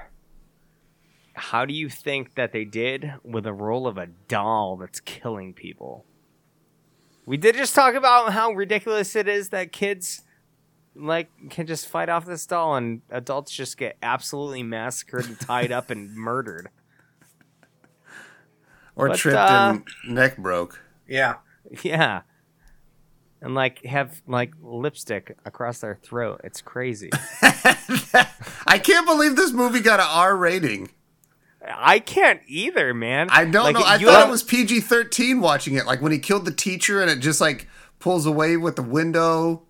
how 1.34 1.66
do 1.66 1.74
you 1.74 1.90
think 1.90 2.36
that 2.36 2.52
they 2.52 2.66
did 2.66 3.14
with 3.24 3.46
the 3.46 3.54
role 3.54 3.88
of 3.88 3.98
a 3.98 4.08
doll 4.28 4.76
that's 4.76 5.00
killing 5.00 5.54
people? 5.54 6.06
We 7.26 7.38
did 7.38 7.56
just 7.56 7.76
talk 7.76 7.94
about 7.96 8.34
how 8.34 8.52
ridiculous 8.52 9.16
it 9.16 9.28
is 9.28 9.50
that 9.50 9.72
kids 9.72 10.24
like 10.98 11.30
can 11.50 11.68
just 11.68 11.88
fight 11.88 12.10
off 12.10 12.26
this 12.26 12.46
doll 12.46 12.76
and 12.76 13.02
adults 13.10 13.52
just 13.52 13.78
get 13.78 13.98
absolutely 14.02 14.64
massacred 14.64 15.26
and 15.26 15.40
tied 15.40 15.72
up 15.72 15.90
and 15.90 16.16
murdered. 16.16 16.70
Or 18.96 19.10
But, 19.10 19.18
tripped 19.18 19.38
uh, 19.38 19.78
and 20.06 20.16
neck 20.16 20.38
broke. 20.38 20.82
Yeah. 21.08 21.36
Yeah. 21.84 22.22
And 23.42 23.54
like 23.54 23.84
have 23.86 24.22
like 24.26 24.54
lipstick 24.62 25.38
across 25.46 25.80
their 25.80 26.00
throat. 26.02 26.42
It's 26.44 26.62
crazy. 26.62 27.12
I 28.66 28.80
can't 28.82 29.06
believe 29.06 29.36
this 29.36 29.52
movie 29.52 29.80
got 29.82 30.00
an 30.00 30.08
R 30.10 30.36
rating. 30.36 30.90
I 31.70 32.00
can't 32.00 32.42
either, 32.48 32.94
man. 32.94 33.28
I 33.30 33.44
don't 33.46 33.64
Like, 33.66 33.76
know. 33.76 33.84
I 33.86 33.98
thought 34.00 34.20
have- 34.22 34.30
it 34.30 34.32
was 34.32 34.42
PG 34.42 34.80
thirteen 34.82 35.42
watching 35.42 35.76
it. 35.76 35.86
Like 35.86 36.02
when 36.02 36.12
he 36.12 36.18
killed 36.18 36.46
the 36.46 36.52
teacher 36.52 37.02
and 37.02 37.12
it 37.12 37.20
just 37.20 37.40
like 37.40 37.68
pulls 38.00 38.26
away 38.26 38.58
with 38.58 38.76
the 38.76 38.84
window. 38.84 39.64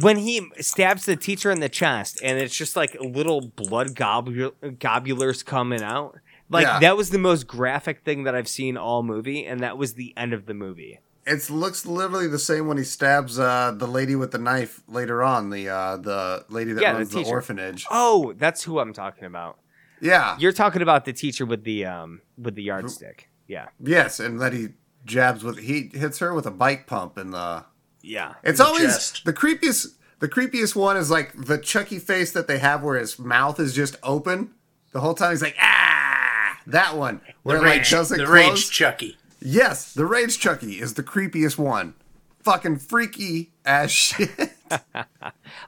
When 0.00 0.16
he 0.18 0.50
stabs 0.60 1.04
the 1.06 1.16
teacher 1.16 1.50
in 1.50 1.60
the 1.60 1.68
chest 1.68 2.20
and 2.22 2.38
it's 2.38 2.54
just 2.56 2.74
like 2.76 2.96
little 3.00 3.40
blood 3.48 3.94
globul- 3.94 4.52
globulars 4.62 5.44
coming 5.44 5.82
out. 5.82 6.16
Like 6.50 6.64
Yeah. 6.66 6.80
that 6.80 6.96
was 6.96 7.10
the 7.10 7.18
most 7.18 7.46
graphic 7.46 8.04
thing 8.04 8.24
that 8.24 8.34
I've 8.34 8.48
seen 8.48 8.76
all 8.76 9.02
movie, 9.02 9.44
and 9.44 9.60
that 9.60 9.76
was 9.78 9.94
the 9.94 10.14
end 10.16 10.32
of 10.32 10.46
the 10.46 10.54
movie. 10.54 11.00
It 11.26 11.50
looks 11.50 11.84
literally 11.84 12.26
the 12.26 12.38
same 12.38 12.66
when 12.68 12.78
he 12.78 12.84
stabs 12.84 13.38
uh, 13.38 13.72
the 13.76 13.86
lady 13.86 14.16
with 14.16 14.30
the 14.30 14.38
knife 14.38 14.82
later 14.88 15.22
on. 15.22 15.50
The 15.50 15.68
uh, 15.68 15.96
the 15.98 16.46
lady 16.48 16.72
that 16.72 16.80
Yeah, 16.80 16.92
runs 16.92 17.10
the, 17.10 17.18
teacher. 17.18 17.30
orphanage. 17.30 17.86
Oh, 17.90 18.32
that's 18.38 18.62
who 18.62 18.78
I'm 18.78 18.94
talking 18.94 19.24
about. 19.24 19.58
Yeah. 20.00 20.36
You're 20.38 20.52
talking 20.52 20.80
about 20.80 21.04
the 21.04 21.12
teacher 21.12 21.44
with 21.44 21.64
the 21.64 21.84
um 21.84 22.22
with 22.38 22.54
the 22.54 22.62
yardstick. 22.62 23.28
Yeah, 23.46 23.66
Yes, 23.78 24.18
and 24.20 24.40
that 24.40 24.52
he 24.54 24.68
jabs 25.04 25.44
with 25.44 25.58
he 25.58 25.90
hits 25.92 26.18
her 26.20 26.32
with 26.32 26.46
a 26.46 26.50
bike 26.50 26.86
pump 26.86 27.18
in 27.18 27.30
the. 27.32 27.64
Yeah. 28.08 28.34
It's 28.42 28.58
the 28.58 28.64
always 28.66 28.82
chest. 28.94 29.24
the 29.24 29.32
creepiest. 29.32 29.94
The 30.20 30.28
creepiest 30.28 30.74
one 30.74 30.96
is 30.96 31.10
like 31.10 31.32
the 31.46 31.58
Chucky 31.58 31.98
face 32.00 32.32
that 32.32 32.48
they 32.48 32.58
have 32.58 32.82
where 32.82 32.98
his 32.98 33.18
mouth 33.20 33.60
is 33.60 33.72
just 33.74 33.94
open 34.02 34.50
the 34.92 35.00
whole 35.00 35.14
time. 35.14 35.30
He's 35.30 35.42
like 35.42 35.56
ah, 35.60 36.58
that 36.66 36.96
one 36.96 37.20
where 37.44 37.58
The 37.58 37.64
it 37.64 37.66
like 37.68 37.76
rage, 37.78 37.90
doesn't 37.90 38.18
the 38.18 38.24
close. 38.24 38.34
rage 38.34 38.70
Chucky. 38.70 39.16
Yes, 39.40 39.94
the 39.94 40.04
Rage 40.04 40.38
Chucky 40.40 40.80
is 40.80 40.94
the 40.94 41.04
creepiest 41.04 41.56
one. 41.58 41.94
Fucking 42.42 42.78
freaky 42.78 43.50
as 43.64 43.92
shit. 44.02 44.30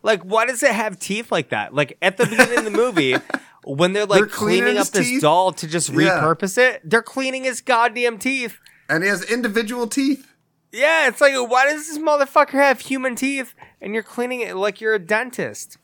Like, 0.03 0.23
why 0.23 0.47
does 0.47 0.63
it 0.63 0.73
have 0.73 0.99
teeth 0.99 1.31
like 1.33 1.51
that? 1.51 1.75
Like 1.75 1.97
at 2.03 2.17
the 2.17 2.27
beginning 2.27 2.59
of 2.59 2.65
the 2.65 2.71
movie, 2.71 3.17
when 3.65 3.93
they're 3.93 4.07
like 4.07 4.21
They're 4.21 4.27
cleaning 4.29 4.63
cleaning 4.65 4.79
up 4.81 4.89
this 4.89 5.07
teeth? 5.07 5.23
doll 5.23 5.53
to 5.53 5.67
just 5.67 5.89
Yeah. 5.91 6.21
repurpose 6.21 6.59
it, 6.59 6.81
they're 6.89 7.03
cleaning 7.03 7.45
his 7.45 7.61
goddamn 7.61 8.19
teeth. 8.19 8.59
and 8.89 9.03
he 9.03 9.09
has 9.09 9.23
individual 9.25 9.87
teeth. 9.87 10.27
Yeah, 10.73 11.09
it's 11.09 11.21
like, 11.21 11.35
why 11.35 11.67
does 11.67 11.89
this 11.89 11.99
motherfucker 11.99 12.53
have 12.53 12.81
human 12.81 13.15
teeth 13.17 13.55
and 13.81 13.93
you're 13.95 14.03
cleaning 14.03 14.41
it 14.41 14.55
like 14.57 14.81
you're 14.81 14.95
a 14.95 14.99
dentist? 15.01 15.79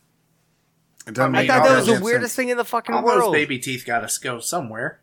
It 1.06 1.14
doesn't 1.14 1.34
I 1.34 1.38
I 1.38 1.42
make 1.42 1.50
thought 1.50 1.64
that 1.68 1.76
was 1.76 1.86
the 1.86 2.00
weirdest 2.04 2.34
sense. 2.34 2.36
thing 2.36 2.48
in 2.50 2.56
the 2.56 2.64
fucking 2.64 2.94
All 2.94 3.02
world. 3.04 3.22
those 3.22 3.32
baby 3.32 3.58
teeth 3.58 3.84
got 3.86 4.08
to 4.08 4.20
go 4.20 4.38
somewhere. 4.40 5.00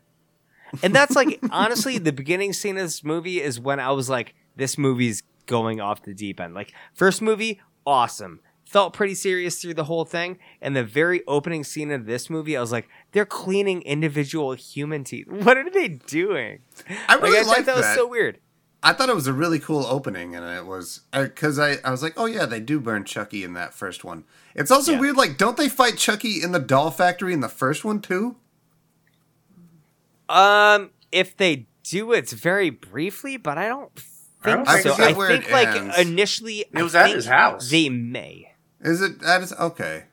And 0.81 0.93
that's 0.95 1.15
like 1.15 1.39
honestly, 1.51 1.97
the 1.97 2.13
beginning 2.13 2.53
scene 2.53 2.77
of 2.77 2.83
this 2.83 3.03
movie 3.03 3.41
is 3.41 3.59
when 3.59 3.79
I 3.79 3.91
was 3.91 4.09
like, 4.09 4.35
this 4.55 4.77
movie's 4.77 5.23
going 5.45 5.79
off 5.81 6.03
the 6.03 6.13
deep 6.13 6.39
end. 6.39 6.53
Like 6.53 6.73
first 6.93 7.21
movie, 7.21 7.61
awesome. 7.85 8.39
Felt 8.65 8.93
pretty 8.93 9.13
serious 9.15 9.61
through 9.61 9.75
the 9.75 9.83
whole 9.83 10.03
thing. 10.03 10.39
And 10.61 10.75
the 10.75 10.83
very 10.83 11.21
opening 11.27 11.63
scene 11.63 11.91
of 11.91 12.05
this 12.05 12.29
movie, 12.29 12.57
I 12.57 12.61
was 12.61 12.71
like, 12.71 12.87
they're 13.11 13.25
cleaning 13.25 13.81
individual 13.83 14.53
human 14.53 15.03
teeth. 15.03 15.27
What 15.29 15.57
are 15.57 15.69
they 15.69 15.89
doing? 15.89 16.59
I 17.07 17.15
Like 17.15 17.23
really 17.23 17.37
I 17.39 17.43
thought 17.43 17.57
like 17.57 17.65
that 17.65 17.75
was 17.75 17.93
so 17.93 18.07
weird. 18.07 18.39
I 18.85 18.91
thought 18.93 19.07
it 19.07 19.15
was 19.15 19.27
a 19.27 19.33
really 19.33 19.59
cool 19.59 19.85
opening, 19.85 20.35
and 20.35 20.45
it 20.45 20.65
was 20.65 21.01
because 21.13 21.57
I, 21.57 21.77
I 21.85 21.91
was 21.91 22.03
like, 22.03 22.13
oh 22.17 22.25
yeah, 22.25 22.45
they 22.45 22.59
do 22.59 22.79
burn 22.81 23.05
Chucky 23.05 23.43
in 23.43 23.53
that 23.53 23.73
first 23.73 24.03
one. 24.03 24.25
It's 24.55 24.69
also 24.71 24.91
Yeah. 24.91 24.99
weird, 24.99 25.15
like, 25.15 25.37
don't 25.37 25.55
they 25.55 25.69
fight 25.69 25.97
Chucky 25.97 26.43
in 26.43 26.51
the 26.51 26.59
doll 26.59 26.91
factory 26.91 27.33
in 27.33 27.39
the 27.39 27.47
first 27.49 27.85
one 27.85 28.01
too? 28.01 28.35
Um, 30.29 30.91
if 31.11 31.35
they 31.37 31.67
do, 31.83 32.11
it's 32.11 32.33
very 32.33 32.69
briefly, 32.69 33.37
but 33.37 33.57
I 33.57 33.67
don't 33.67 33.91
I 34.43 34.49
don't 34.55 34.65
think 34.65 34.83
think 34.83 34.83
so. 34.83 34.95
so. 34.95 35.03
I 35.09 35.13
Where 35.13 35.27
think 35.29 35.45
it 35.47 35.51
like 35.51 35.67
ends. 35.69 35.97
initially, 35.99 36.65
It 36.73 36.83
was 36.83 36.95
I 36.95 37.01
at 37.01 37.03
think 37.05 37.15
his 37.17 37.25
house. 37.27 37.69
They 37.69 37.89
may. 37.89 38.53
Is 38.81 39.01
it? 39.01 39.19
That 39.21 39.41
is 39.41 39.53
okay. 39.53 40.05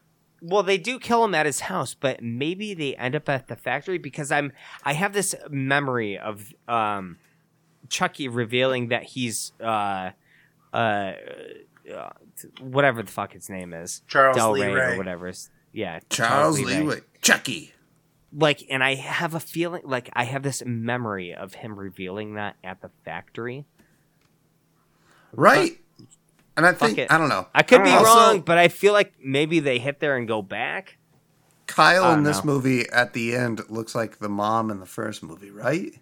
Well, 0.43 0.63
they 0.63 0.79
do 0.79 0.99
kill 0.99 1.25
him 1.25 1.35
at 1.35 1.45
his 1.45 1.61
house, 1.61 1.95
but 1.95 2.23
maybe 2.23 2.73
they 2.73 2.95
end 2.97 3.15
up 3.15 3.29
at 3.29 3.49
the 3.49 3.57
factory 3.57 3.99
because 3.99 4.31
I'm 4.33 4.53
I 4.85 4.93
have 4.95 5.13
this 5.13 5.35
memory 5.51 6.17
of 6.19 6.53
um 6.69 7.19
Chucky 7.91 8.29
revealing 8.29 8.89
that 8.89 9.03
he's 9.03 9.53
uh 9.61 10.11
uh, 10.73 10.77
uh 10.77 11.13
whatever 12.61 13.03
the 13.03 13.11
fuck 13.13 13.33
his 13.35 13.51
name 13.51 13.75
is. 13.75 14.01
Charles 14.09 14.37
Del 14.37 14.53
Lee 14.53 14.65
Ray. 14.67 14.95
or 14.95 14.97
whatever. 14.97 15.31
Yeah, 15.73 16.01
Charles 16.09 16.59
Lee 16.61 16.79
Ray. 16.79 16.83
Lee, 16.83 16.97
Chucky. 17.21 17.75
Like 18.33 18.65
and 18.71 18.83
I 18.83 18.95
have 18.95 19.35
a 19.35 19.41
feeling 19.41 19.83
like 19.85 20.09
I 20.15 20.25
have 20.25 20.43
this 20.43 20.63
memory 20.65 21.35
of 21.35 21.55
him 21.55 21.79
revealing 21.79 22.35
that 22.35 22.57
at 22.65 22.81
the 22.81 22.91
factory. 23.05 23.67
Right. 25.33 25.79
And 26.57 26.67
I 26.67 26.73
think 26.73 26.99
it. 26.99 27.11
I 27.11 27.19
don't 27.19 27.29
know. 27.29 27.47
I 27.55 27.63
could 27.63 27.83
be 27.83 27.91
Also- 27.91 28.05
wrong, 28.15 28.41
but 28.41 28.59
I 28.59 28.69
feel 28.69 28.93
like 28.93 29.15
maybe 29.23 29.61
they 29.61 29.79
hit 29.79 30.01
there 30.01 30.17
and 30.17 30.29
go 30.29 30.43
back. 30.43 30.97
Kyle 31.67 32.13
in 32.13 32.25
this 32.25 32.45
know. 32.45 32.53
movie 32.53 32.89
at 32.91 33.13
the 33.13 33.35
end 33.35 33.63
looks 33.71 33.95
like 33.95 34.19
the 34.19 34.29
mom 34.29 34.71
in 34.71 34.81
the 34.81 34.87
first 34.87 35.23
movie, 35.23 35.51
right? 35.53 35.93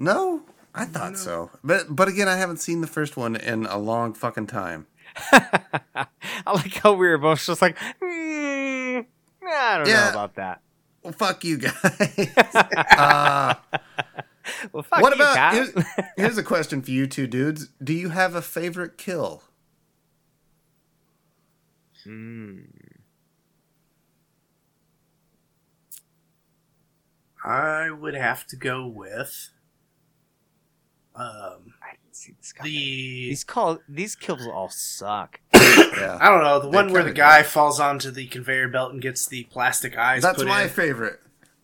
No, 0.00 0.42
I 0.74 0.86
thought 0.86 1.16
so. 1.18 1.50
But 1.62 1.94
but 1.94 2.08
again, 2.08 2.26
I 2.26 2.36
haven't 2.36 2.56
seen 2.56 2.80
the 2.80 2.86
first 2.88 3.16
one 3.16 3.36
in 3.36 3.66
a 3.66 3.78
long 3.78 4.14
fucking 4.14 4.46
time. 4.48 4.86
I 5.32 6.06
like 6.52 6.72
how 6.74 6.94
we 6.94 7.06
were 7.08 7.18
both 7.18 7.44
just 7.44 7.60
like, 7.62 7.76
hmm, 7.78 9.00
I 9.46 9.78
don't 9.78 9.86
Yeah. 9.86 10.04
know 10.04 10.10
about 10.10 10.34
that. 10.36 10.62
Well, 11.02 11.12
fuck 11.12 11.44
you 11.44 11.58
guys. 11.58 11.74
uh, 12.96 13.54
Well, 14.72 14.82
fuck 14.82 15.00
what 15.02 15.16
you, 15.16 15.22
about 15.22 15.36
Pat. 15.36 15.54
here's, 15.54 15.84
here's 16.16 16.38
a 16.38 16.42
question 16.42 16.82
for 16.82 16.90
you 16.90 17.06
two 17.06 17.26
dudes. 17.26 17.68
Do 17.82 17.92
you 17.92 18.08
have 18.10 18.34
a 18.34 18.42
favorite 18.42 18.96
kill? 18.98 19.42
Hmm. 22.04 22.60
I 27.44 27.90
would 27.90 28.14
have 28.14 28.46
to 28.48 28.56
go 28.56 28.86
with 28.86 29.50
um, 31.20 31.74
I 31.82 31.92
didn't 32.02 32.16
see 32.16 32.32
this 32.40 32.52
coming. 32.52 32.72
the. 32.72 32.78
These 32.78 33.44
call 33.44 33.78
these 33.88 34.14
kills 34.16 34.46
all 34.46 34.68
suck. 34.70 35.40
Yeah. 35.52 36.18
I 36.20 36.28
don't 36.30 36.42
know 36.42 36.60
the 36.60 36.68
one 36.68 36.92
where 36.92 37.02
the 37.02 37.10
kinda 37.10 37.20
guy 37.20 37.42
falls 37.42 37.78
onto 37.80 38.10
the 38.10 38.26
conveyor 38.26 38.68
belt 38.68 38.92
and 38.92 39.02
gets 39.02 39.26
the 39.26 39.44
plastic 39.44 39.96
eyes 39.98 40.22
That's 40.22 40.38
put 40.38 40.46
my 40.48 40.62
in. 40.64 40.68
favorite. 40.68 41.20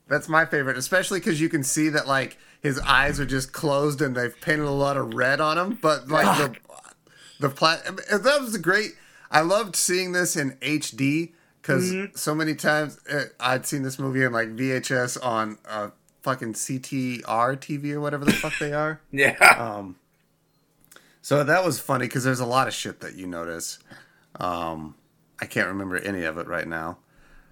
That's 0.08 0.28
my 0.28 0.44
favorite, 0.44 0.76
especially 0.76 1.20
because 1.20 1.40
you 1.40 1.48
can 1.48 1.62
see 1.62 1.88
that 1.90 2.06
like 2.06 2.36
his 2.60 2.78
eyes 2.80 3.18
are 3.20 3.24
just 3.26 3.52
closed 3.52 4.02
and 4.02 4.14
they've 4.16 4.38
painted 4.40 4.66
a 4.66 4.70
lot 4.70 4.96
of 4.96 5.14
red 5.14 5.40
on 5.40 5.56
him. 5.58 5.78
But 5.80 6.08
like 6.08 6.36
the 6.38 6.56
the 7.40 7.48
pla- 7.48 7.78
that 7.86 8.38
was 8.40 8.56
great. 8.58 8.92
I 9.30 9.40
loved 9.40 9.74
seeing 9.76 10.12
this 10.12 10.36
in 10.36 10.52
HD 10.60 11.32
because 11.62 11.92
so 12.14 12.34
many 12.34 12.54
times 12.54 12.98
uh, 13.10 13.24
I'd 13.40 13.66
seen 13.66 13.82
this 13.82 13.98
movie 13.98 14.22
in 14.22 14.32
like 14.32 14.48
VHS 14.54 15.24
on 15.24 15.58
uh, 15.68 15.90
fucking 16.26 16.54
CTR 16.54 17.22
TV 17.56 17.92
or 17.92 18.00
whatever 18.00 18.24
the 18.24 18.32
fuck 18.32 18.52
they 18.58 18.72
are. 18.72 19.00
Yeah, 19.12 19.36
Um, 19.56 19.94
so 21.22 21.44
that 21.44 21.64
was 21.64 21.78
funny 21.78 22.06
because 22.06 22.24
there's 22.24 22.40
a 22.40 22.46
lot 22.46 22.66
of 22.66 22.74
shit 22.74 22.98
that 23.00 23.14
you 23.14 23.28
notice. 23.28 23.78
Um, 24.40 24.96
I 25.40 25.46
can't 25.46 25.68
remember 25.68 25.96
any 25.98 26.24
of 26.24 26.36
it 26.36 26.48
right 26.48 26.66
now. 26.66 26.98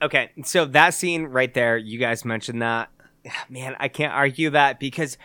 Okay, 0.03 0.31
so 0.45 0.65
that 0.65 0.91
scene 0.95 1.27
right 1.27 1.55
there, 1.55 1.77
you 1.77 1.99
guys 2.01 2.25
mentioned 2.25 2.63
that. 2.63 2.91
Man, 3.49 3.77
I 3.79 3.87
can't 3.87 4.13
argue 4.13 4.51
that 4.51 4.81
because 4.81 5.17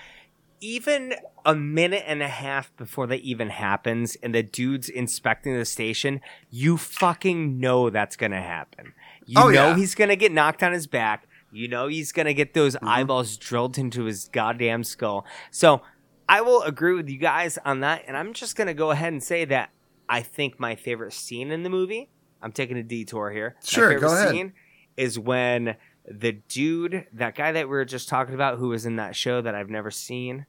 even 0.62 1.16
a 1.44 1.56
minute 1.56 2.04
and 2.06 2.22
a 2.22 2.28
half 2.28 2.76
before 2.78 3.08
that 3.08 3.22
even 3.22 3.50
happens 3.50 4.16
and 4.22 4.36
the 4.36 4.44
dude's 4.44 4.90
inspecting 4.90 5.58
the 5.58 5.66
station, 5.66 6.22
you 6.52 6.78
fucking 6.78 7.60
know 7.60 7.90
that's 7.90 8.16
gonna 8.16 8.42
happen. 8.42 8.94
You 9.26 9.42
Oh, 9.42 9.48
know 9.50 9.70
yeah. 9.70 9.76
he's 9.76 9.96
gonna 9.96 10.16
get 10.16 10.32
knocked 10.32 10.62
on 10.62 10.72
his 10.72 10.86
back. 10.86 11.26
You 11.52 11.68
know 11.68 11.88
he's 11.88 12.12
gonna 12.12 12.34
get 12.34 12.54
those 12.54 12.76
Mm-hmm. 12.76 12.88
eyeballs 12.88 13.38
drilled 13.38 13.78
into 13.78 14.04
his 14.04 14.28
goddamn 14.28 14.84
skull. 14.84 15.26
So 15.52 15.82
I 16.28 16.42
will 16.42 16.62
agree 16.64 16.94
with 16.94 17.10
you 17.10 17.18
guys 17.18 17.58
on 17.66 17.80
that, 17.80 18.04
and 18.08 18.16
I'm 18.16 18.34
just 18.34 18.56
gonna 18.56 18.74
go 18.74 18.92
ahead 18.92 19.12
and 19.14 19.24
say 19.24 19.46
that 19.46 19.72
I 20.08 20.22
think 20.22 20.60
my 20.60 20.76
favorite 20.76 21.14
scene 21.14 21.52
in 21.52 21.64
the 21.64 21.70
movie. 21.70 22.10
I'm 22.42 22.52
taking 22.52 22.78
a 22.78 22.84
detour 22.84 23.32
here. 23.32 23.56
Sure, 23.64 23.88
my 23.88 23.94
favorite 23.96 24.08
go 24.08 24.16
ahead. 24.16 24.30
scene 24.30 24.54
is 24.96 25.18
when 25.20 25.76
the 26.08 26.32
dude, 26.48 27.06
that 27.14 27.36
guy 27.36 27.52
that 27.52 27.66
we 27.68 27.72
were 27.72 27.86
just 27.86 28.10
talking 28.10 28.34
about, 28.34 28.58
who 28.60 28.70
was 28.70 28.86
in 28.86 28.96
that 28.96 29.16
show 29.16 29.42
that 29.42 29.54
I've 29.56 29.70
never 29.70 29.92
seen, 29.92 30.46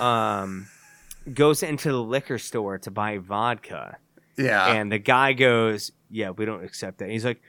um, 0.00 0.68
goes 1.34 1.62
into 1.62 1.90
the 1.90 2.02
liquor 2.02 2.38
store 2.38 2.78
to 2.78 2.90
buy 2.90 3.18
vodka, 3.18 3.98
Yeah, 4.36 4.72
and 4.74 4.90
the 4.92 4.98
guy 4.98 5.32
goes, 5.32 5.92
"Yeah, 6.10 6.30
we 6.30 6.44
don't 6.44 6.64
accept 6.64 6.98
that." 6.98 7.08
He's 7.10 7.24
like, 7.24 7.40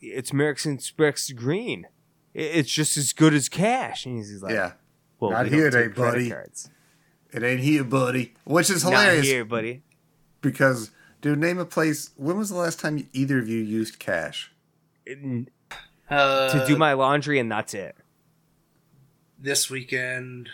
"It's 0.00 0.30
American 0.32 0.74
Express 0.74 1.30
Green. 1.30 1.86
It's 2.34 2.70
just 2.70 2.96
as 2.96 3.12
good 3.12 3.34
as 3.34 3.48
cash." 3.48 4.06
And 4.06 4.16
he's 4.16 4.42
like, 4.42 4.52
yeah. 4.54 4.72
well, 5.20 5.30
Not 5.32 5.44
we 5.44 5.50
here, 5.50 5.70
take 5.70 5.94
they, 5.94 6.00
buddy. 6.02 6.30
cards." 6.30 6.70
It 7.32 7.42
ain't 7.42 7.60
here, 7.60 7.84
buddy. 7.84 8.34
Which 8.44 8.70
is 8.70 8.84
Not 8.84 8.92
hilarious 8.92 9.26
here, 9.26 9.44
buddy. 9.44 9.82
because, 10.40 10.90
dude, 11.20 11.38
name 11.38 11.58
a 11.58 11.64
place. 11.66 12.10
When 12.16 12.38
was 12.38 12.48
the 12.50 12.56
last 12.56 12.80
time 12.80 13.08
either 13.12 13.38
of 13.38 13.48
you 13.48 13.58
used 13.58 13.98
cash? 13.98 14.52
N- 15.06 15.48
uh, 16.08 16.50
to 16.58 16.66
do 16.66 16.76
my 16.76 16.92
laundry, 16.94 17.38
and 17.38 17.50
that's 17.50 17.74
it. 17.74 17.96
this 19.38 19.68
weekend 19.68 20.48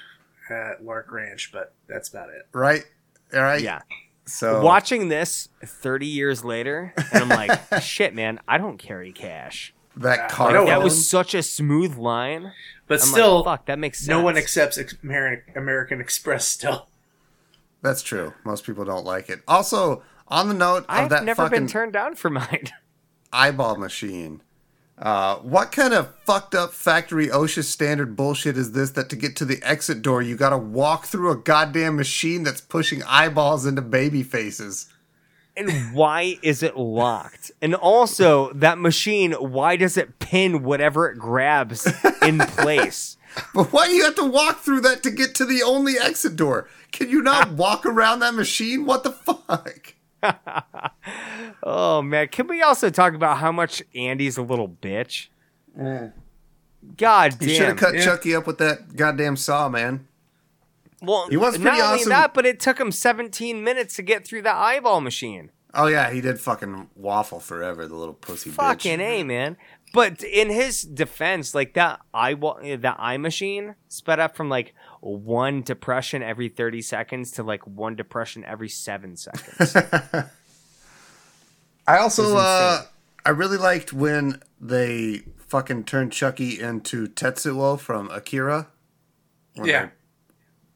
at 0.51 0.85
Lark 0.85 1.11
Ranch, 1.13 1.51
but 1.53 1.75
that's 1.89 2.09
about 2.09 2.31
it. 2.31 2.49
Right? 2.53 2.85
All 3.33 3.41
right. 3.43 3.61
Yeah. 3.63 3.81
So 4.25 4.63
Watching 4.63 5.09
this 5.09 5.49
30 5.65 6.07
years 6.07 6.45
later, 6.45 6.95
and 7.13 7.25
I'm 7.25 7.29
like, 7.29 7.61
shit, 7.83 8.15
man, 8.15 8.39
I 8.47 8.57
don't 8.59 8.79
carry 8.79 9.13
cash. 9.13 9.75
that 9.97 10.21
I 10.21 10.29
car. 10.29 10.53
know 10.53 10.67
That 10.67 10.83
was 10.83 11.09
such 11.09 11.35
a 11.35 11.43
smooth 11.43 11.97
line. 11.97 12.53
But 12.87 13.01
I'm 13.01 13.07
still, 13.09 13.37
like, 13.37 13.45
fuck, 13.45 13.67
that 13.67 13.79
makes 13.79 13.99
sense. 13.99 14.09
no 14.09 14.23
one 14.23 14.37
accepts 14.37 14.79
American, 15.03 15.57
American 15.57 16.01
Express 16.01 16.47
still. 16.47 16.89
That's 17.83 18.03
true. 18.03 18.33
Most 18.45 18.65
people 18.65 18.85
don't 18.85 19.05
like 19.05 19.29
it. 19.29 19.41
Also, 19.49 20.03
on 20.29 20.49
the 20.49 20.55
note 20.55 20.85
of 20.85 20.87
I've 20.89 21.11
that 21.11 21.25
never 21.25 21.43
fucking 21.43 21.59
been 21.59 21.69
turned 21.69 21.93
down 21.93 22.15
for 22.15 22.31
mine. 22.31 22.69
eyeball 23.33 23.77
machine, 23.77 24.43
uh, 25.03 25.37
what 25.37 25.73
kind 25.73 25.93
of 25.93 26.15
fucked 26.25 26.55
up 26.55 26.73
factory 26.73 27.27
OSHA 27.27 27.65
standard 27.65 28.17
bullshit 28.17 28.57
is 28.57 28.73
this 28.73 28.93
that 28.93 29.11
to 29.11 29.17
get 29.17 29.37
to 29.37 29.45
the 29.45 29.61
exit 29.63 30.01
door 30.01 30.23
you 30.23 30.37
gotta 30.37 30.57
walk 30.57 31.07
through 31.07 31.31
a 31.31 31.37
goddamn 31.37 31.97
machine 31.97 32.45
that's 32.45 32.61
pushing 32.61 33.03
eyeballs 33.03 33.67
into 33.67 33.83
baby 33.83 34.23
faces? 34.23 34.89
and 35.57 35.95
why 35.95 36.39
is 36.43 36.63
it 36.63 36.77
locked? 36.77 37.51
And 37.61 37.75
also, 37.75 38.53
that 38.55 38.79
machine, 38.79 39.33
why 39.33 39.77
does 39.77 39.97
it 39.97 40.19
pin 40.19 40.63
whatever 40.63 41.11
it 41.11 41.19
grabs 41.19 41.87
in 42.23 42.39
place? 42.49 43.17
But 43.55 43.73
why 43.73 43.89
do 43.89 43.95
you 43.95 44.05
have 44.05 44.15
to 44.17 44.25
walk 44.25 44.61
through 44.61 44.81
that 44.83 45.03
to 45.03 45.11
get 45.11 45.35
to 45.37 45.45
the 45.45 45.63
only 45.63 45.99
exit 45.99 46.37
door? 46.37 46.69
Can 46.91 47.09
you 47.09 47.23
not 47.23 47.53
walk 47.53 47.87
around 47.87 48.21
that 48.21 48.35
machine? 48.35 48.87
What 48.87 49.05
the 49.05 49.13
fuck? 49.13 49.95
Oh 51.65 52.03
man, 52.03 52.29
can 52.29 52.49
we 52.49 52.61
also 52.63 52.91
talk 52.91 53.15
about 53.15 53.39
how 53.39 53.53
much 53.53 53.83
Andy's 53.95 54.37
a 54.37 54.43
little 54.43 54.69
bitch? 54.69 55.29
God 55.77 57.37
damn! 57.39 57.49
You 57.49 57.55
should 57.55 57.69
have 57.69 57.77
cut 57.77 57.95
yeah. 57.95 58.05
Chucky 58.05 58.35
up 58.35 58.47
with 58.47 58.59
that 58.59 58.97
goddamn 58.97 59.37
saw, 59.37 59.69
man. 59.69 60.07
well, 61.01 61.29
He 61.29 61.37
was 61.37 61.59
not 61.59 61.71
pretty 61.71 61.83
only 61.83 62.01
awesome. 62.01 62.11
that, 62.11 62.35
but 62.35 62.45
it 62.47 62.59
took 62.59 62.81
him 62.81 62.91
17 62.91 63.63
minutes 63.63 63.95
to 63.97 64.03
get 64.03 64.27
through 64.27 64.43
the 64.43 64.53
eyeball 64.55 65.01
machine. 65.01 65.51
Oh 65.75 65.87
yeah, 65.87 66.11
he 66.11 66.21
did 66.21 66.41
fucking 66.41 66.91
waffle 66.97 67.41
forever, 67.41 67.87
the 67.87 67.95
little 67.95 68.15
pussy 68.15 68.51
bitch. 68.51 68.55
Fucking 68.55 68.99
bitch. 68.99 69.21
a 69.21 69.25
man. 69.25 69.57
But 69.95 70.23
in 70.23 70.51
his 70.51 70.83
defense, 70.83 71.55
like 71.55 71.75
that 71.75 72.01
eye 72.13 72.35
wa- 72.35 72.59
that 72.63 72.97
eye 72.99 73.19
machine 73.19 73.77
sped 73.89 74.19
up 74.19 74.37
from 74.37 74.49
like 74.49 74.75
one 75.05 75.63
depression 75.63 76.23
every 76.23 76.49
30 76.49 76.81
seconds 76.81 77.33
to 77.33 77.43
like 77.43 77.67
one 77.67 77.97
depression 77.97 78.45
every 78.45 78.69
seven 78.69 79.17
seconds. 79.17 79.75
I 81.87 81.99
also 81.99 82.37
uh. 82.37 82.83
I 83.25 83.31
really 83.31 83.57
liked 83.57 83.93
when 83.93 84.41
they 84.61 85.23
fucking 85.47 85.85
turned 85.85 86.13
Chucky 86.13 86.61
into 86.61 87.07
Tetsuo 87.07 87.79
from 87.79 88.11
Akira. 88.11 88.69
When 89.55 89.69
Yeah. 89.69 89.89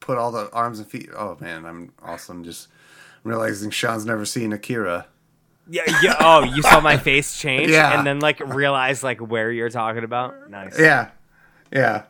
Put 0.01 0.19
all 0.19 0.31
the 0.31 0.51
arms 0.53 0.79
and 0.79 0.89
feet. 0.89 1.09
Oh 1.17 1.37
man, 1.41 1.65
I'm 1.65 1.93
awesome. 2.03 2.45
Just 2.45 2.69
realizing 3.25 3.71
Sean's 3.71 4.05
never 4.05 4.25
seen 4.25 4.53
Akira. 4.53 5.07
yeah, 5.69 5.83
yeah. 6.03 6.17
Oh, 6.21 6.45
you 6.45 6.63
saw 6.63 6.81
my 6.81 6.97
face 6.97 7.37
change, 7.41 7.71
Yeah. 7.71 7.99
and 7.99 8.07
then 8.07 8.21
like 8.21 8.39
realize 8.41 9.03
like 9.03 9.21
where 9.21 9.51
you're 9.51 9.71
talking 9.71 10.05
about. 10.05 10.49
Nice. 10.51 10.79
Yeah, 10.79 11.11
yeah. 11.73 12.05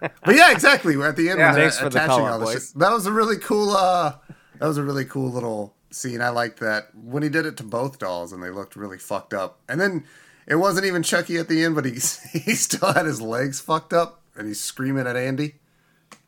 But 0.00 0.34
yeah, 0.34 0.50
exactly. 0.52 0.96
We're 0.96 1.08
at 1.08 1.16
the 1.16 1.28
end 1.30 1.38
Yeah. 1.38 1.46
when 1.48 1.54
they're 1.54 1.62
Thanks 1.70 1.78
for 1.78 1.88
the 1.90 1.98
attaching 1.98 2.16
call-out, 2.16 2.32
all 2.32 2.38
this 2.40 2.54
boys. 2.54 2.68
shit. 2.70 2.78
That 2.78 2.92
was 2.92 3.06
a 3.06 3.12
really 3.12 3.36
cool. 3.38 3.70
uh 3.70 4.14
That 4.58 4.66
was 4.66 4.78
a 4.78 4.82
really 4.82 5.04
cool 5.04 5.30
little 5.30 5.74
scene. 5.90 6.20
I 6.22 6.28
liked 6.30 6.60
that 6.60 6.88
when 6.94 7.22
he 7.22 7.28
did 7.28 7.46
it 7.46 7.56
to 7.58 7.62
both 7.64 7.98
dolls, 7.98 8.32
and 8.32 8.42
they 8.42 8.50
looked 8.50 8.76
really 8.76 8.98
fucked 8.98 9.34
up. 9.34 9.60
And 9.68 9.80
then 9.80 10.04
it 10.46 10.56
wasn't 10.56 10.86
even 10.86 11.02
Chucky 11.02 11.36
at 11.36 11.48
the 11.48 11.62
end, 11.64 11.74
but 11.74 11.84
he 11.84 11.92
he 12.38 12.54
still 12.54 12.92
had 12.92 13.06
his 13.06 13.20
legs 13.20 13.60
fucked 13.60 13.92
up, 13.92 14.22
and 14.36 14.46
he's 14.48 14.60
screaming 14.60 15.06
at 15.06 15.16
Andy. 15.16 15.56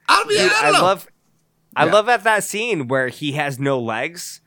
I'll 0.09 0.27
be. 0.27 0.37
Dude, 0.37 0.53
I, 0.53 0.59
I 0.59 0.62
don't 0.64 0.73
know. 0.75 0.83
love, 0.83 1.07
I 1.77 1.87
Yeah. 1.87 1.93
love 1.93 2.09
at 2.09 2.25
that 2.25 2.45
scene 2.45 2.89
where 2.89 3.09
he 3.09 3.33
has 3.33 3.59
no 3.59 3.79
legs, 3.81 4.41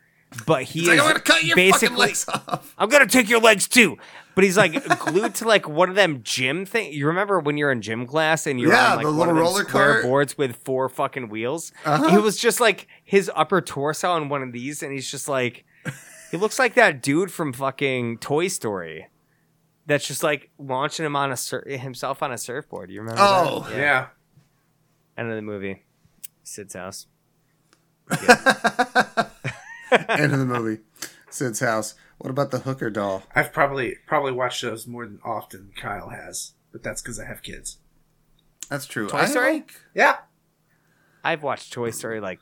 but 0.46 0.64
he 0.64 0.80
He's 0.82 0.88
like, 0.90 0.98
is 0.98 1.02
I'm 1.04 1.08
gonna 1.10 1.20
cut 1.22 1.44
your 1.44 1.56
basically. 1.56 1.88
fucking 1.88 1.98
legs 1.98 2.26
off. 2.30 2.74
I'm 2.78 2.90
gonna 2.90 3.08
take 3.08 3.30
your 3.30 3.40
legs 3.40 3.68
too. 3.68 3.98
But 4.36 4.44
he's 4.44 4.58
like 4.58 4.74
glued 5.00 5.34
to 5.36 5.48
like 5.48 5.70
one 5.70 5.88
of 5.90 5.96
them 5.96 6.20
gym 6.22 6.66
thing. 6.66 6.92
You 6.92 7.08
remember 7.08 7.40
when 7.40 7.56
you're 7.56 7.72
in 7.72 7.82
gym 7.82 8.06
class 8.06 8.46
and 8.46 8.60
you're 8.60 8.74
Yeah, 8.74 8.92
on 8.92 8.96
like 8.98 9.06
the 9.06 9.12
one 9.14 9.18
little 9.20 9.30
of 9.32 9.36
them 9.36 9.44
roller 9.44 9.64
square 9.64 9.92
cart. 9.94 10.04
boards 10.04 10.38
with 10.38 10.58
four 10.58 10.90
fucking 10.90 11.30
wheels? 11.30 11.72
Uh-huh. 11.86 12.10
He 12.10 12.18
was 12.18 12.38
just 12.38 12.60
like 12.60 12.88
his 13.06 13.32
upper 13.34 13.62
torso 13.62 14.12
on 14.12 14.28
one 14.28 14.44
of 14.44 14.52
these, 14.52 14.84
and 14.84 14.92
he's 14.92 15.10
just 15.10 15.30
like, 15.30 15.64
he 16.32 16.38
looks 16.38 16.60
like 16.60 16.74
that 16.74 17.02
dude 17.02 17.32
from 17.32 17.54
fucking 17.54 18.18
Toy 18.18 18.50
Story. 18.50 19.08
That's 19.86 20.06
just 20.06 20.22
like 20.22 20.50
launching 20.60 21.06
him 21.06 21.16
on 21.16 21.32
a 21.32 21.38
sur- 21.38 21.64
himself 21.70 22.22
on 22.22 22.34
a 22.34 22.38
surfboard. 22.38 22.90
You 22.92 23.00
remember? 23.02 23.22
Oh. 23.24 23.66
that? 23.70 23.78
Yeah. 23.78 24.08
End 25.18 25.30
of 25.30 25.36
the 25.38 25.42
movie. 25.44 25.86
Sid's 26.44 26.74
house. 26.74 27.08
End 30.10 30.34
of 30.34 30.40
the 30.40 30.46
movie. 30.46 30.82
Sid's 31.30 31.60
house. 31.60 31.96
What 32.18 32.30
about 32.30 32.52
the 32.52 32.60
hooker 32.60 32.90
doll? 32.90 33.24
I've 33.36 33.52
probably 33.52 33.96
probably 34.08 34.32
watched 34.32 34.62
those 34.62 34.88
more 34.88 35.06
than 35.06 35.20
often 35.24 35.72
Kyle 35.76 36.10
has, 36.10 36.54
but 36.72 36.82
that's 36.84 37.02
because 37.02 37.20
I 37.20 37.26
have 37.26 37.42
kids. 37.44 37.78
That's 38.70 38.86
true. 38.86 39.08
Toy 39.08 39.18
I 39.20 39.26
Story? 39.26 39.54
like- 39.54 39.82
Yeah. 39.94 40.18
I've 41.24 41.44
watched 41.44 41.74
Toy 41.74 41.90
Story 41.92 42.20
like 42.20 42.40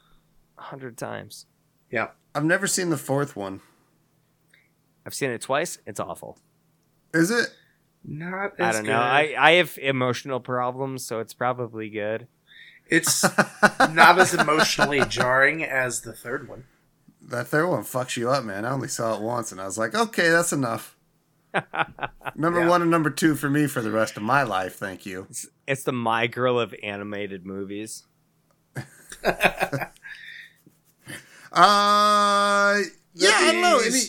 a 0.58 0.62
hundred 0.64 0.98
times. 0.98 1.46
Yeah. 1.92 2.10
I've 2.36 2.46
never 2.46 2.68
seen 2.68 2.90
the 2.90 2.98
fourth 2.98 3.36
one. 3.36 3.62
I've 5.06 5.14
seen 5.14 5.32
it 5.32 5.42
twice. 5.42 5.80
It's 5.86 6.00
awful. 6.00 6.38
Is 7.14 7.30
it? 7.32 7.48
Not 8.06 8.54
I 8.60 8.72
don't 8.74 8.84
good. 8.84 8.90
know. 8.92 9.00
I, 9.00 9.34
I 9.38 9.52
have 9.54 9.78
emotional 9.82 10.40
problems, 10.40 11.06
so 11.06 11.20
it's 11.20 11.34
probably 11.34 11.90
good. 11.90 12.28
It's 12.88 13.24
not 13.80 14.20
as 14.20 14.34
emotionally 14.34 15.02
jarring 15.08 15.64
as 15.64 16.02
the 16.02 16.14
third 16.14 16.48
one. 16.50 16.66
That 17.30 17.48
third 17.48 17.68
one 17.68 17.84
fucks 17.84 18.18
you 18.18 18.30
up, 18.30 18.44
man. 18.44 18.66
I 18.66 18.72
only 18.72 18.88
saw 18.90 19.16
it 19.16 19.22
once, 19.22 19.52
and 19.52 19.62
I 19.62 19.66
was 19.66 19.78
like, 19.78 19.96
okay, 19.96 20.30
that's 20.30 20.52
enough. 20.54 20.98
number 22.36 22.60
Yeah. 22.62 22.68
one 22.70 22.82
and 22.82 22.92
number 22.92 23.10
two 23.10 23.36
for 23.36 23.50
me 23.50 23.68
for 23.68 23.82
the 23.82 23.92
rest 23.92 24.18
of 24.18 24.24
my 24.24 24.44
life. 24.44 24.76
Thank 24.76 25.06
you. 25.06 25.28
It's, 25.30 25.48
it's 25.68 25.84
the 25.84 25.92
My 25.94 26.28
Girl 26.28 26.60
of 26.60 26.74
animated 26.84 27.46
movies. 27.46 28.04
Uh, 31.56 32.82
yeah, 33.14 33.30
I 33.32 33.52
don't 33.52 33.62
know. 33.62 33.80
Any. 33.86 34.00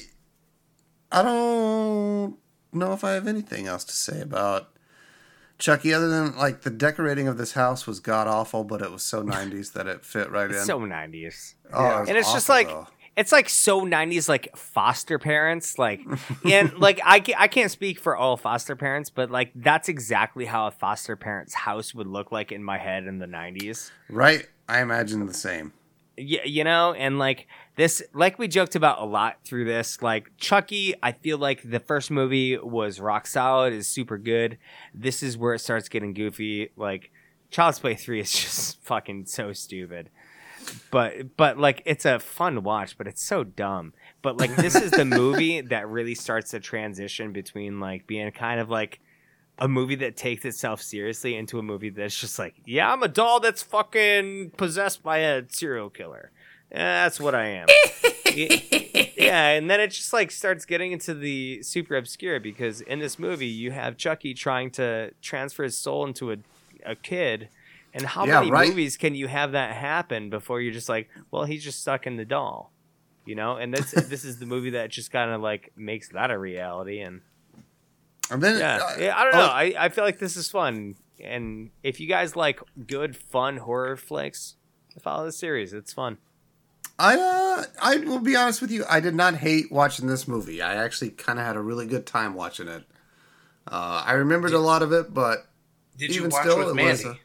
I 1.13 1.23
don't 1.23 2.39
know 2.73 2.93
if 2.95 3.05
I 3.05 3.13
have 3.13 3.27
anything 3.27 3.67
else 3.67 3.85
to 3.85 3.93
say 3.93 4.21
about 4.23 4.71
Chucky 5.59 5.93
other 5.93 6.09
than 6.09 6.37
like 6.39 6.63
the 6.63 6.71
decorating 6.71 7.29
of 7.29 7.37
this 7.37 7.53
house 7.53 7.87
was 7.87 8.01
god 8.01 8.27
awful, 8.29 8.65
but 8.65 8.81
it 8.81 8.91
was 8.91 9.03
so 9.03 9.23
'90s 9.23 9.75
that 9.75 9.87
it 9.87 10.05
fit 10.07 10.31
right 10.31 10.49
in. 10.51 10.57
It's 10.57 10.65
so 10.65 10.79
90s. 10.81 11.55
oh, 11.73 12.01
was 12.01 12.09
and 12.09 12.17
it's 12.17 12.33
just 12.33 12.49
like 12.49 12.69
though. 12.69 12.87
It's 13.17 13.31
like 13.33 13.49
so 13.49 13.83
90s 13.83 14.29
like 14.29 14.57
foster 14.57 15.19
parents 15.19 15.79
like 15.79 16.01
and 16.45 16.73
like 16.79 17.01
I, 17.05 17.21
ca- 17.21 17.37
I 17.39 17.49
can't 17.49 17.71
speak 17.71 17.99
for 18.01 18.17
all 18.17 18.37
foster 18.37 18.77
parents 18.77 19.11
but 19.11 19.31
like 19.31 19.53
that's 19.55 19.89
exactly 19.89 20.45
how 20.47 20.67
a 20.67 20.71
foster 20.71 21.17
parent's 21.17 21.55
house 21.55 21.95
would 21.95 22.07
look 22.07 22.33
like 22.33 22.53
in 22.53 22.63
my 22.65 22.79
head 22.79 23.05
in 23.07 23.19
the 23.19 23.27
90s 23.27 23.91
right. 24.11 24.47
I 24.69 24.81
imagine 24.81 25.27
the 25.27 25.35
same. 25.35 25.73
y- 26.17 26.41
you 26.45 26.65
know 26.65 26.93
and 26.95 27.19
like 27.19 27.47
this 27.77 28.03
like 28.15 28.39
we 28.39 28.49
joked 28.49 28.75
about 28.77 29.01
a 29.01 29.05
lot 29.05 29.37
through 29.45 29.65
this 29.65 30.01
like 30.01 30.31
chucky 30.39 30.95
i 31.03 31.13
feel 31.13 31.39
like 31.39 31.61
the 31.69 31.81
first 31.81 32.11
movie 32.11 32.57
was 32.57 32.99
rock 33.01 33.27
solid 33.27 33.73
is 33.73 33.87
super 33.89 34.17
good 34.19 34.57
this 34.95 35.23
is 35.23 35.37
where 35.37 35.55
it 35.55 35.59
starts 35.59 35.89
getting 35.89 36.15
goofy 36.15 36.71
like 36.77 37.11
child's 37.51 37.79
play 37.79 37.95
3 37.95 38.21
is 38.21 38.33
just 38.43 38.81
fucking 38.83 39.27
so 39.27 39.53
stupid 39.53 40.09
but 40.91 41.37
but 41.37 41.59
like 41.59 41.83
it's 41.85 42.05
a 42.05 42.19
fun 42.19 42.63
watch 42.63 42.97
but 42.97 43.07
it's 43.07 43.23
so 43.23 43.45
dumb 43.45 43.93
but 44.23 44.37
like 44.39 44.55
this 44.57 44.75
is 44.75 44.91
the 44.91 45.05
movie 45.05 45.61
that 45.61 45.89
really 45.89 46.15
starts 46.15 46.51
the 46.53 46.61
transition 46.61 47.33
between 47.33 47.81
like 47.81 48.07
being 48.07 48.31
kind 48.31 48.61
of 48.61 48.71
like 48.71 49.01
a 49.59 49.69
movie 49.69 49.95
that 49.97 50.17
takes 50.17 50.45
itself 50.45 50.83
seriously 50.83 51.37
into 51.37 51.59
a 51.59 51.63
movie 51.63 51.91
that's 51.91 52.19
just 52.19 52.39
like, 52.39 52.55
yeah, 52.65 52.93
I'm 52.93 53.03
a 53.03 53.09
doll 53.09 53.41
that's 53.41 53.63
fucking 53.63 54.51
possessed 54.57 55.03
by 55.03 55.19
a 55.19 55.45
serial 55.49 55.91
killer. 55.91 56.31
Yeah, 56.73 57.05
that's 57.05 57.21
what 57.21 57.35
I 57.35 57.47
am. 57.47 57.69
Yeah, 59.17 59.51
and 59.51 59.71
then 59.71 59.81
it 59.81 59.89
just 59.89 60.13
like 60.13 60.31
starts 60.31 60.65
getting 60.65 60.93
into 60.93 61.15
the 61.15 61.63
super 61.63 61.97
obscure 61.97 62.41
because 62.41 62.81
in 62.81 62.99
this 62.99 63.19
movie 63.19 63.47
you 63.47 63.71
have 63.71 63.97
Chucky 63.97 64.35
trying 64.35 64.71
to 64.73 65.13
transfer 65.23 65.63
his 65.63 65.79
soul 65.79 66.05
into 66.05 66.33
a, 66.33 66.37
a 66.85 66.97
kid. 66.97 67.49
And 67.97 68.05
how 68.05 68.27
Yeah, 68.27 68.41
many 68.41 68.51
right. 68.51 68.69
movies 68.69 68.97
can 68.97 69.15
you 69.15 69.29
have 69.29 69.53
that 69.53 69.77
happen 69.77 70.29
before 70.29 70.61
you're 70.61 70.73
just 70.73 70.89
like, 70.89 71.09
well, 71.31 71.45
he's 71.45 71.63
just 71.63 71.81
stuck 71.81 72.07
in 72.07 72.17
the 72.17 72.25
doll, 72.25 72.73
you 73.25 73.37
know? 73.37 73.57
And 73.57 73.73
this 73.73 73.91
this 74.09 74.25
is 74.25 74.39
the 74.41 74.47
movie 74.47 74.71
that 74.71 74.91
just 74.91 75.11
kind 75.13 75.31
of 75.31 75.41
like 75.41 75.73
makes 75.77 76.09
that 76.09 76.31
a 76.31 76.39
reality. 76.39 77.01
And 77.01 77.21
And 78.31 78.43
then 78.43 78.59
yeah, 78.59 78.77
uh, 78.83 78.97
yeah, 78.99 79.17
I 79.17 79.25
don't 79.25 79.35
oh, 79.35 79.39
know. 79.39 79.47
I, 79.47 79.75
I 79.79 79.89
feel 79.91 80.05
like 80.05 80.19
this 80.19 80.37
is 80.37 80.51
fun, 80.51 80.97
and 81.23 81.71
if 81.83 82.01
you 82.01 82.09
guys 82.09 82.35
like 82.35 82.61
good, 82.87 83.17
fun 83.17 83.59
horror 83.59 83.97
flicks, 83.97 84.57
follow 85.01 85.25
the 85.27 85.33
series. 85.33 85.73
It's 85.73 85.93
fun. 85.93 86.19
I 86.99 87.17
uh, 87.17 87.65
I 87.83 87.97
will 87.99 88.21
be 88.21 88.35
honest 88.37 88.61
with 88.61 88.71
you. 88.71 88.85
I 88.89 89.01
did 89.01 89.15
not 89.15 89.37
hate 89.37 89.71
watching 89.71 90.07
this 90.07 90.27
movie. 90.27 90.63
I 90.63 90.75
actually 90.77 91.11
kind 91.11 91.39
of 91.39 91.45
had 91.45 91.57
a 91.57 91.61
really 91.61 91.87
good 91.87 92.07
time 92.07 92.35
watching 92.35 92.67
it. 92.69 92.85
Uh, 93.67 94.03
I 94.07 94.13
remembered 94.13 94.53
a 94.53 94.59
lot 94.59 94.83
of 94.83 94.93
it, 94.93 95.13
but 95.15 95.47
Did 95.97 96.15
you 96.15 96.29
watch 96.29 96.43
still, 96.45 96.59
with 96.59 96.69
it 96.69 96.75
Mandy? 96.75 97.21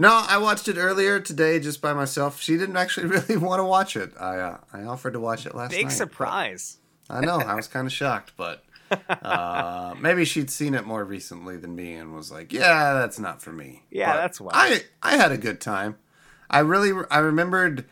No, 0.00 0.24
I 0.28 0.38
watched 0.38 0.66
it 0.68 0.76
earlier 0.76 1.20
today 1.20 1.60
just 1.60 1.80
by 1.80 1.92
myself. 1.92 2.40
She 2.40 2.56
didn't 2.56 2.76
actually 2.76 3.06
really 3.16 3.36
want 3.36 3.60
to 3.60 3.64
watch 3.64 3.96
it. 3.96 4.12
I 4.18 4.38
uh, 4.38 4.58
I 4.72 4.82
offered 4.82 5.12
to 5.12 5.20
watch 5.20 5.46
it 5.46 5.54
last 5.54 5.70
Big 5.70 5.86
night. 5.86 5.92
surprise. 5.92 6.78
I 7.08 7.20
know. 7.20 7.38
I 7.38 7.54
was 7.54 7.66
kind 7.68 7.86
of 7.86 7.92
shocked, 7.92 8.32
but 8.36 8.64
uh, 9.08 9.94
maybe 10.00 10.24
she'd 10.24 10.50
seen 10.50 10.74
it 10.74 10.84
more 10.86 11.04
recently 11.04 11.56
than 11.56 11.74
me 11.76 11.94
and 11.94 12.14
was 12.14 12.30
like, 12.32 12.52
"Yeah, 12.52 12.94
that's 12.94 13.18
not 13.18 13.40
for 13.42 13.52
me." 13.52 13.82
Yeah, 13.90 14.12
But 14.12 14.16
that's 14.18 14.40
why. 14.40 14.50
I 14.54 14.82
I 15.02 15.16
had 15.16 15.32
a 15.32 15.38
good 15.38 15.60
time. 15.60 15.96
I 16.48 16.60
really 16.60 16.92
I 17.10 17.18
remembered 17.18 17.84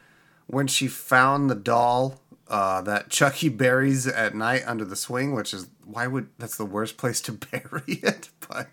when 0.46 0.66
she 0.66 0.88
found 0.88 1.48
the 1.50 1.54
doll 1.54 2.20
uh, 2.48 2.80
that 2.82 3.10
Chucky 3.10 3.48
buries 3.48 4.06
at 4.06 4.34
night 4.34 4.62
under 4.66 4.84
the 4.84 4.96
swing, 4.96 5.34
which 5.34 5.52
is 5.52 5.68
why 5.84 6.06
would 6.06 6.28
that's 6.38 6.56
the 6.56 6.64
worst 6.64 6.96
place 6.96 7.20
to 7.22 7.32
bury 7.52 7.82
it. 8.02 8.30
But 8.48 8.68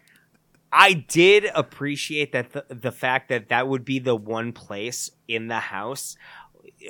I 0.78 0.94
did 0.94 1.46
appreciate 1.56 2.34
that 2.34 2.52
the, 2.52 2.66
the 2.70 2.92
fact 2.92 3.30
that 3.30 3.48
that 3.50 3.68
would 3.68 3.86
be 3.86 4.00
the 4.00 4.16
one 4.16 4.52
place 4.52 5.10
in 5.28 5.48
the 5.48 5.60
house 5.60 6.18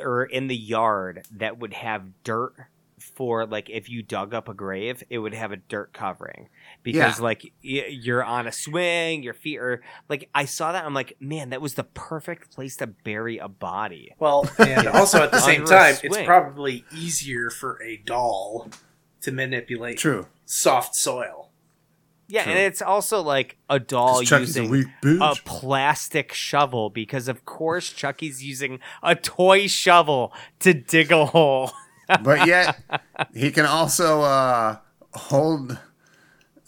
or 0.01 0.23
in 0.25 0.47
the 0.47 0.55
yard 0.57 1.25
that 1.31 1.59
would 1.59 1.73
have 1.73 2.23
dirt 2.23 2.55
for 2.99 3.45
like 3.45 3.69
if 3.69 3.87
you 3.87 4.01
dug 4.01 4.33
up 4.33 4.49
a 4.49 4.53
grave, 4.55 5.03
it 5.11 5.19
would 5.19 5.35
have 5.35 5.51
a 5.51 5.57
dirt 5.57 5.93
covering 5.93 6.49
because 6.81 7.19
Yeah. 7.19 7.23
like 7.23 7.53
you're 7.61 8.23
on 8.23 8.47
a 8.47 8.51
swing, 8.51 9.21
your 9.21 9.35
feet 9.35 9.59
are 9.59 9.81
like 10.09 10.29
I 10.33 10.45
saw 10.45 10.71
that 10.71 10.83
I'm 10.83 10.93
like, 10.95 11.15
man, 11.19 11.51
that 11.51 11.61
was 11.61 11.75
the 11.75 11.83
perfect 11.83 12.51
place 12.51 12.75
to 12.77 12.87
bury 12.87 13.37
a 13.37 13.47
body. 13.47 14.13
Well, 14.17 14.49
and 14.57 14.87
also 14.87 15.21
at 15.21 15.31
the 15.31 15.39
same 15.51 15.61
Under 15.61 15.75
a 15.75 15.77
time, 15.77 15.95
it's 16.01 16.17
probably 16.23 16.85
easier 16.91 17.51
for 17.51 17.79
a 17.83 17.97
doll 17.97 18.69
to 19.21 19.31
manipulate 19.31 19.99
true. 19.99 20.25
soft 20.45 20.95
soil. 20.95 21.44
Yeah, 22.27 22.43
True. 22.43 22.53
and 22.53 22.61
it's 22.61 22.81
also 22.81 23.21
like 23.21 23.57
a 23.69 23.79
doll 23.79 24.23
Chucky's 24.23 24.57
a 24.57 24.63
using 24.63 24.91
a 25.21 25.35
plastic 25.45 26.33
shovel 26.33 26.89
because 26.89 27.27
of 27.27 27.45
course 27.45 27.91
Chucky's 27.91 28.43
using 28.43 28.79
a 29.03 29.15
toy 29.15 29.67
shovel 29.67 30.33
to 30.59 30.73
dig 30.73 31.11
a 31.11 31.27
hole. 31.27 31.71
but 32.23 32.47
yet 32.47 32.79
he 33.33 33.51
can 33.51 33.65
also 33.65 34.21
uh, 34.21 34.77
hold. 35.13 35.77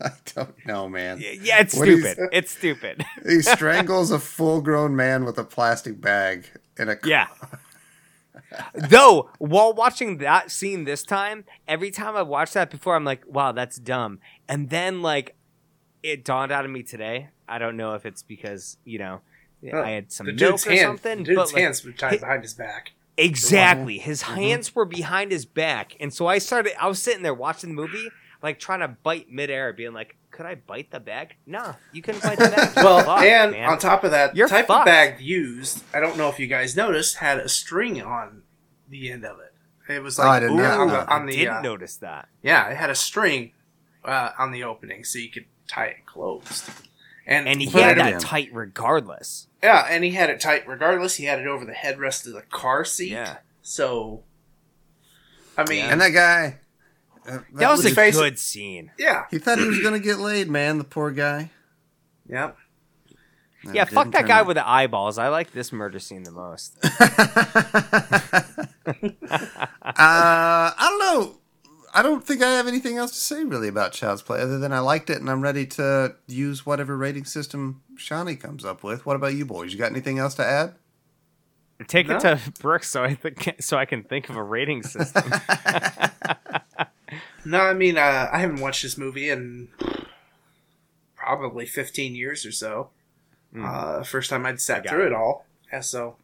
I 0.00 0.10
don't 0.34 0.66
know, 0.66 0.88
man. 0.88 1.20
Yeah, 1.20 1.60
it's 1.60 1.74
What 1.76 1.86
stupid. 1.86 2.18
It's 2.32 2.52
stupid. 2.52 3.04
He 3.26 3.40
strangles 3.40 4.10
a 4.10 4.18
full-grown 4.18 4.94
man 4.94 5.24
with 5.24 5.38
a 5.38 5.44
plastic 5.44 6.00
bag 6.00 6.46
in 6.78 6.88
a. 6.88 6.96
Yeah. 7.04 7.26
Though, 8.74 9.30
while 9.38 9.72
watching 9.72 10.18
that 10.18 10.50
scene 10.50 10.84
this 10.84 11.02
time, 11.02 11.44
every 11.68 11.90
time 11.90 12.16
I 12.16 12.22
watched 12.22 12.54
that 12.54 12.70
before, 12.70 12.96
I'm 12.96 13.04
like, 13.04 13.24
wow, 13.26 13.52
that's 13.52 13.76
dumb. 13.76 14.20
And 14.48 14.70
then, 14.70 15.02
like, 15.02 15.34
it 16.02 16.24
dawned 16.24 16.52
out 16.52 16.64
of 16.64 16.70
me 16.70 16.82
today. 16.82 17.28
I 17.48 17.58
don't 17.58 17.76
know 17.76 17.94
if 17.94 18.04
it's 18.06 18.22
because, 18.22 18.76
you 18.84 18.98
know, 18.98 19.20
I 19.72 19.90
had 19.90 20.12
some 20.12 20.26
milk 20.26 20.66
or 20.66 20.70
hand, 20.70 20.80
something. 20.80 21.18
the 21.18 21.24
dude's 21.24 21.36
but, 21.36 21.52
like, 21.54 21.62
hands 21.62 21.84
were 21.84 21.92
tied 21.92 22.10
hi- 22.10 22.16
behind 22.18 22.42
his 22.42 22.54
back. 22.54 22.92
Exactly. 23.16 23.98
His 23.98 24.22
Mm-hmm. 24.24 24.34
hands 24.34 24.74
were 24.74 24.84
behind 24.84 25.30
his 25.30 25.46
back. 25.46 25.96
And 26.00 26.12
so 26.12 26.26
I 26.26 26.38
started, 26.38 26.72
I 26.82 26.88
was 26.88 27.00
sitting 27.00 27.22
there 27.22 27.32
watching 27.34 27.70
the 27.70 27.76
movie, 27.76 28.08
like 28.42 28.58
trying 28.58 28.80
to 28.80 28.88
bite 28.88 29.30
midair, 29.30 29.72
being 29.72 29.92
like, 29.92 30.16
could 30.34 30.46
I 30.46 30.56
bite 30.56 30.90
the 30.90 30.98
bag? 31.00 31.36
No, 31.46 31.74
you 31.92 32.02
couldn't 32.02 32.22
bite 32.22 32.38
the 32.38 32.48
bag. 32.48 32.72
Well, 32.76 33.04
Fuck, 33.04 33.22
and 33.22 33.52
man. 33.52 33.68
on 33.70 33.78
top 33.78 34.02
of 34.04 34.10
that, 34.10 34.34
You're 34.36 34.48
the 34.48 34.54
type 34.54 34.66
fucked. 34.66 34.80
of 34.80 34.86
bag 34.86 35.20
used, 35.20 35.82
I 35.94 36.00
don't 36.00 36.18
know 36.18 36.28
if 36.28 36.38
you 36.38 36.46
guys 36.48 36.76
noticed, 36.76 37.16
had 37.16 37.38
a 37.38 37.48
string 37.48 38.02
on 38.02 38.42
the 38.88 39.10
end 39.12 39.24
of 39.24 39.38
it. 39.40 39.52
It 39.92 40.02
was 40.02 40.18
like 40.18 40.26
Oh, 40.26 40.30
I 40.30 40.32
like 40.32 40.40
did 40.40 40.50
on 40.50 40.56
not 40.56 40.86
know 40.86 40.92
the, 40.92 41.08
on 41.14 41.26
the 41.26 41.36
didn't 41.36 41.56
uh, 41.56 41.60
notice 41.62 41.96
that. 41.98 42.28
yeah, 42.42 42.68
it 42.70 42.76
had 42.76 42.90
a 42.90 42.94
string 42.94 43.52
uh, 44.04 44.30
on 44.38 44.50
the 44.50 44.64
opening, 44.64 45.04
so 45.04 45.18
you 45.18 45.30
could 45.30 45.44
tie 45.68 45.86
it 45.86 46.04
closed. 46.06 46.68
And 47.26 47.46
And 47.48 47.60
he 47.62 47.68
had 47.70 47.96
it- 47.96 48.00
that 48.02 48.20
tight 48.20 48.50
regardless. 48.52 49.46
yeah, 49.62 49.86
and 49.88 50.02
he 50.04 50.10
had 50.10 50.30
it 50.30 50.40
tight 50.40 50.66
regardless. 50.68 51.14
He 51.16 51.24
had 51.26 51.38
it 51.38 51.46
over 51.46 51.64
the 51.64 51.72
headrest 51.72 52.26
of 52.26 52.32
the 52.34 52.42
car 52.42 52.84
seat. 52.84 53.12
Yeah. 53.12 53.36
So, 53.62 54.24
I 55.56 55.68
mean, 55.68 55.84
And 55.84 56.00
that 56.00 56.10
guy. 56.10 56.58
Uh, 57.28 57.38
That 57.54 57.70
was 57.70 57.84
a 57.84 57.90
face 57.90 58.16
it. 58.16 58.20
good 58.20 58.38
scene. 58.38 58.90
yeah, 58.98 59.24
He 59.30 59.38
thought 59.38 59.58
he 59.58 59.66
was 59.66 59.80
gonna 59.80 59.98
get 59.98 60.18
laid, 60.18 60.48
man. 60.50 60.78
The 60.78 60.84
poor 60.84 61.10
guy. 61.10 61.50
Yep. 62.28 62.56
That 63.64 63.74
Yeah, 63.74 63.84
fuck 63.84 64.10
that 64.12 64.26
guy 64.26 64.40
out. 64.40 64.46
with 64.46 64.56
the 64.56 64.68
eyeballs. 64.68 65.16
I 65.18 65.28
like 65.28 65.52
this 65.52 65.72
murder 65.72 65.98
scene 65.98 66.22
the 66.24 66.30
most. 66.30 66.76
uh, 66.84 66.88
I 69.96 70.74
don't 70.78 70.98
know. 70.98 71.36
I 71.96 72.02
don't 72.02 72.24
think 72.26 72.42
I 72.42 72.50
have 72.56 72.66
anything 72.66 72.96
else 72.98 73.12
to 73.12 73.18
say 73.18 73.44
really 73.44 73.68
about 73.68 73.92
Child's 73.92 74.22
Play 74.22 74.40
other 74.40 74.58
than 74.58 74.72
I 74.72 74.80
liked 74.80 75.10
it 75.10 75.18
and 75.20 75.30
I'm 75.30 75.40
ready 75.40 75.64
to 75.66 76.16
use 76.26 76.66
whatever 76.66 76.96
rating 76.96 77.24
system 77.24 77.82
Shawnee 77.96 78.34
comes 78.36 78.64
up 78.64 78.82
with. 78.82 79.06
What 79.06 79.14
about 79.16 79.34
you 79.34 79.46
boys? 79.46 79.72
You 79.72 79.78
got 79.78 79.92
anything 79.92 80.18
else 80.18 80.34
to 80.36 80.44
add? 80.44 80.74
Take 81.86 82.08
No. 82.08 82.16
it 82.16 82.20
to 82.20 82.40
Brooks 82.60 82.90
so 82.90 83.04
I 83.04 83.14
think 83.14 83.56
so 83.60 83.76
I 83.76 83.84
can 83.84 84.02
think 84.02 84.28
of 84.28 84.36
a 84.36 84.42
rating 84.42 84.82
system. 84.82 85.22
No, 87.44 87.60
I 87.60 87.74
mean, 87.74 87.98
uh, 87.98 88.28
I 88.32 88.38
haven't 88.38 88.60
watched 88.60 88.82
this 88.82 88.96
movie 88.98 89.28
in 89.30 89.68
probably 91.16 91.66
15 91.66 92.14
years 92.14 92.44
or 92.46 92.52
so. 92.52 92.90
Uh, 93.58 94.02
first 94.02 94.30
time 94.30 94.44
I'd 94.46 94.60
sat 94.60 94.88
through 94.88 95.04
it. 95.04 95.06
it 95.08 95.12
all. 95.12 95.46
Yeah, 95.72 95.80
so 95.80 96.16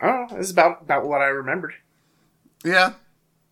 I 0.00 0.06
don't 0.06 0.32
know. 0.32 0.38
It's 0.38 0.50
about 0.50 0.80
about 0.82 1.06
what 1.06 1.20
I 1.20 1.26
remembered. 1.26 1.74
Yeah. 2.64 2.94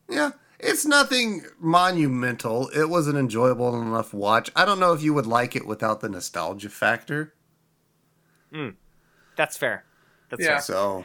Yeah. 0.09 0.31
It's 0.59 0.87
nothing 0.87 1.45
monumental. 1.61 2.69
It 2.69 2.89
was 2.89 3.07
an 3.09 3.17
enjoyable 3.17 3.79
enough 3.81 4.15
watch. 4.15 4.51
I 4.57 4.65
don't 4.65 4.81
know 4.81 4.95
if 4.95 5.03
you 5.03 5.13
would 5.13 5.27
like 5.27 5.55
it 5.55 5.67
without 5.67 6.01
the 6.01 6.09
nostalgia 6.09 6.71
factor. 6.71 7.35
That's 9.37 9.57
fair. 9.59 9.85
That's 10.31 10.43
Yeah. 10.43 10.49
fair. 10.55 10.61
So, 10.63 11.05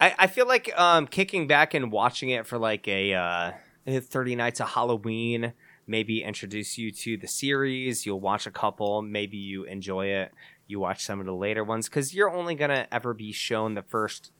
I, 0.00 0.14
I 0.18 0.26
feel 0.26 0.46
like 0.46 0.70
um, 0.78 1.06
kicking 1.06 1.46
back 1.46 1.72
and 1.72 1.90
watching 1.90 2.28
it 2.28 2.46
for 2.46 2.58
like 2.58 2.86
a 2.86 3.14
uh, 3.14 3.52
30 3.86 4.36
nights 4.36 4.60
of 4.60 4.70
Halloween, 4.70 5.52
maybe 5.86 6.22
introduce 6.22 6.78
you 6.78 6.90
to 6.92 7.16
the 7.16 7.28
series. 7.28 8.06
You'll 8.06 8.20
watch 8.20 8.46
a 8.46 8.50
couple, 8.50 9.02
maybe 9.02 9.36
you 9.36 9.64
enjoy 9.64 10.06
it. 10.06 10.32
You 10.66 10.80
watch 10.80 11.04
some 11.04 11.20
of 11.20 11.26
the 11.26 11.34
later 11.34 11.62
ones 11.62 11.88
because 11.88 12.14
you're 12.14 12.30
only 12.30 12.54
gonna 12.54 12.86
ever 12.90 13.12
be 13.12 13.32
shown 13.32 13.74
the 13.74 13.82
first 13.82 14.32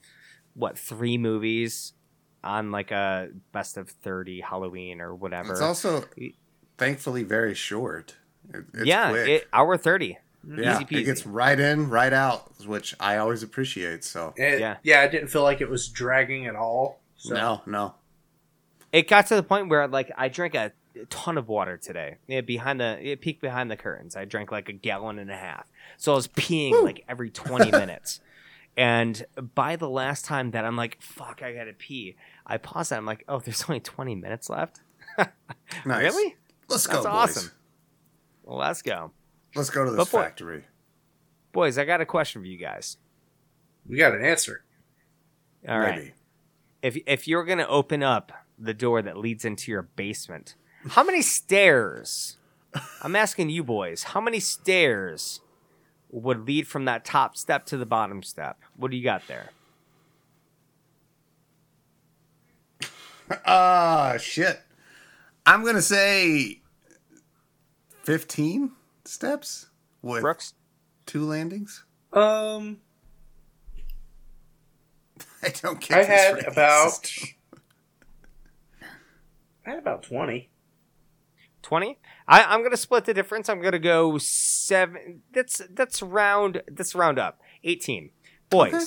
what 0.55 0.77
three 0.77 1.17
movies 1.17 1.93
on 2.43 2.71
like 2.71 2.89
a 2.91 3.29
best 3.51 3.77
of 3.77 3.89
30 3.89 4.41
Halloween 4.41 5.01
or 5.01 5.13
whatever. 5.13 5.51
it's 5.51 5.61
also 5.61 6.05
thankfully 6.77 7.23
very 7.23 7.53
short. 7.53 8.15
It- 8.53 8.65
it's 8.73 8.85
yeah, 8.85 9.09
quick. 9.11 9.27
it, 9.27 9.47
hour 9.53 9.77
30. 9.77 10.17
Mm-hmm. 10.47 10.61
yeah, 10.61 10.75
easy 10.75 10.85
peasy. 10.85 10.99
it 10.99 11.03
gets 11.05 11.25
right 11.25 11.59
in, 11.59 11.89
right 11.89 12.13
out, 12.13 12.51
which 12.67 12.95
I 12.99 13.17
always 13.17 13.41
appreciate. 13.41 14.03
So, 14.03 14.33
It, 14.37 14.59
Yeah. 14.59 14.77
yeah, 14.83 15.01
I 15.01 15.07
didn't 15.07 15.29
feel 15.29 15.41
like 15.41 15.59
it 15.61 15.69
was 15.69 15.87
dragging 15.87 16.45
at 16.45 16.55
all. 16.55 17.01
So. 17.17 17.33
no, 17.33 17.61
no. 17.65 17.95
It 18.95 19.07
got 19.07 19.27
to 19.27 19.35
the 19.35 19.43
point 19.43 19.69
where 19.69 19.87
like 19.87 20.11
I 20.17 20.27
drank 20.29 20.55
a 20.55 20.71
ton 21.09 21.37
of 21.37 21.47
water 21.49 21.75
today. 21.77 22.17
Yeah, 22.27 22.41
behind 22.41 22.79
the 22.79 22.97
it 23.05 23.19
peeked 23.21 23.41
behind 23.41 23.69
the 23.69 23.75
curtains. 23.75 24.15
I 24.15 24.25
drank 24.25 24.51
like 24.51 24.69
a 24.69 24.73
gallon 24.73 25.19
and 25.19 25.29
a 25.29 25.35
half. 25.37 25.65
So 25.97 26.13
I 26.13 26.15
was 26.15 26.27
peeing 26.27 26.83
like 26.83 27.03
every 27.09 27.29
20 27.29 27.71
minutes. 27.77 28.21
And 28.77 29.25
by 29.55 29.75
the 29.77 29.89
last 29.89 30.25
time 30.25 30.51
that 30.51 30.65
I'm 30.65 30.75
like, 30.75 30.97
fuck, 31.01 31.41
I 31.43 31.53
gotta 31.53 31.73
pee. 31.73 32.15
I 32.45 32.57
pause 32.57 32.89
that. 32.89 32.97
I'm 32.97 33.05
like, 33.05 33.23
oh, 33.27 33.39
there's 33.39 33.63
only 33.69 33.79
20 33.79 34.15
minutes 34.15 34.49
left. 34.49 34.81
Nice. 35.85 36.03
Really? 36.03 36.35
Let's 36.69 36.85
That's 36.87 36.97
go, 36.97 37.03
boys. 37.03 37.05
awesome. 37.07 37.51
Well, 38.43 38.57
let's 38.59 38.81
go, 38.81 39.11
Let's 39.55 39.69
go 39.69 39.83
to 39.85 39.91
this 39.91 39.97
Before- 39.97 40.23
factory. 40.23 40.65
boys. 41.51 41.77
I 41.77 41.85
got 41.85 42.01
a 42.01 42.05
question 42.05 42.41
for 42.41 42.47
you 42.47 42.57
guys. 42.57 42.97
We 43.87 43.97
got 43.97 44.13
an 44.13 44.23
answer. 44.23 44.63
All 45.67 45.79
right. 45.79 45.95
Maybe. 45.95 46.13
if 46.81 46.97
if 47.07 47.27
you're 47.27 47.43
gonna 47.45 47.65
open 47.67 48.03
up 48.03 48.31
the 48.57 48.73
door 48.73 49.01
that 49.01 49.17
leads 49.17 49.45
into 49.45 49.71
your 49.71 49.83
basement, 49.83 50.55
how 50.89 51.03
many 51.03 51.21
stairs? 51.21 52.37
I'm 53.01 53.15
asking 53.15 53.49
you 53.49 53.63
boys, 53.63 54.03
how 54.03 54.21
many 54.21 54.39
stairs 54.39 55.41
would 56.11 56.45
lead 56.45 56.67
from 56.67 56.85
that 56.85 57.05
top 57.05 57.35
step 57.37 57.65
to 57.67 57.77
the 57.77 57.85
bottom 57.85 58.23
step? 58.23 58.59
What 58.75 58.91
do 58.91 58.97
you 58.97 59.03
got 59.03 59.27
there? 59.27 59.49
Ah, 63.45 64.17
shit. 64.19 64.61
I'm 65.45 65.63
gonna 65.63 65.81
say 65.81 66.61
fifteen 68.03 68.71
steps 69.03 69.67
with 70.01 70.21
Brooks? 70.21 70.53
two 71.05 71.23
landings. 71.25 71.83
Um, 72.13 72.77
I 75.43 75.49
don't 75.49 75.79
get. 75.79 75.91
I 75.91 76.01
this 76.01 76.07
had 76.07 76.47
about 76.47 76.91
system. 77.05 77.29
I 79.65 79.71
had 79.71 79.79
about 79.79 80.03
20. 80.03 80.49
20? 81.61 81.97
I, 82.27 82.43
I'm 82.43 82.61
gonna 82.61 82.77
split 82.77 83.05
the 83.05 83.13
difference. 83.13 83.49
I'm 83.49 83.61
gonna 83.61 83.79
go 83.79 84.17
seven 84.19 85.23
that's 85.33 85.61
that's 85.71 86.01
round 86.01 86.61
that's 86.67 86.93
round 86.93 87.17
up. 87.17 87.41
18. 87.63 88.11
Boys. 88.49 88.73
Okay. 88.73 88.83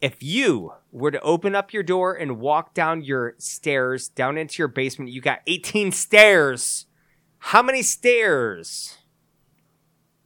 If 0.00 0.22
you 0.22 0.72
were 0.90 1.10
to 1.10 1.20
open 1.20 1.54
up 1.54 1.72
your 1.72 1.82
door 1.82 2.14
and 2.14 2.38
walk 2.38 2.74
down 2.74 3.02
your 3.02 3.34
stairs 3.38 4.08
down 4.08 4.38
into 4.38 4.60
your 4.60 4.68
basement, 4.68 5.10
you 5.10 5.20
got 5.20 5.40
18 5.46 5.92
stairs. 5.92 6.86
How 7.38 7.62
many 7.62 7.82
stairs 7.82 8.98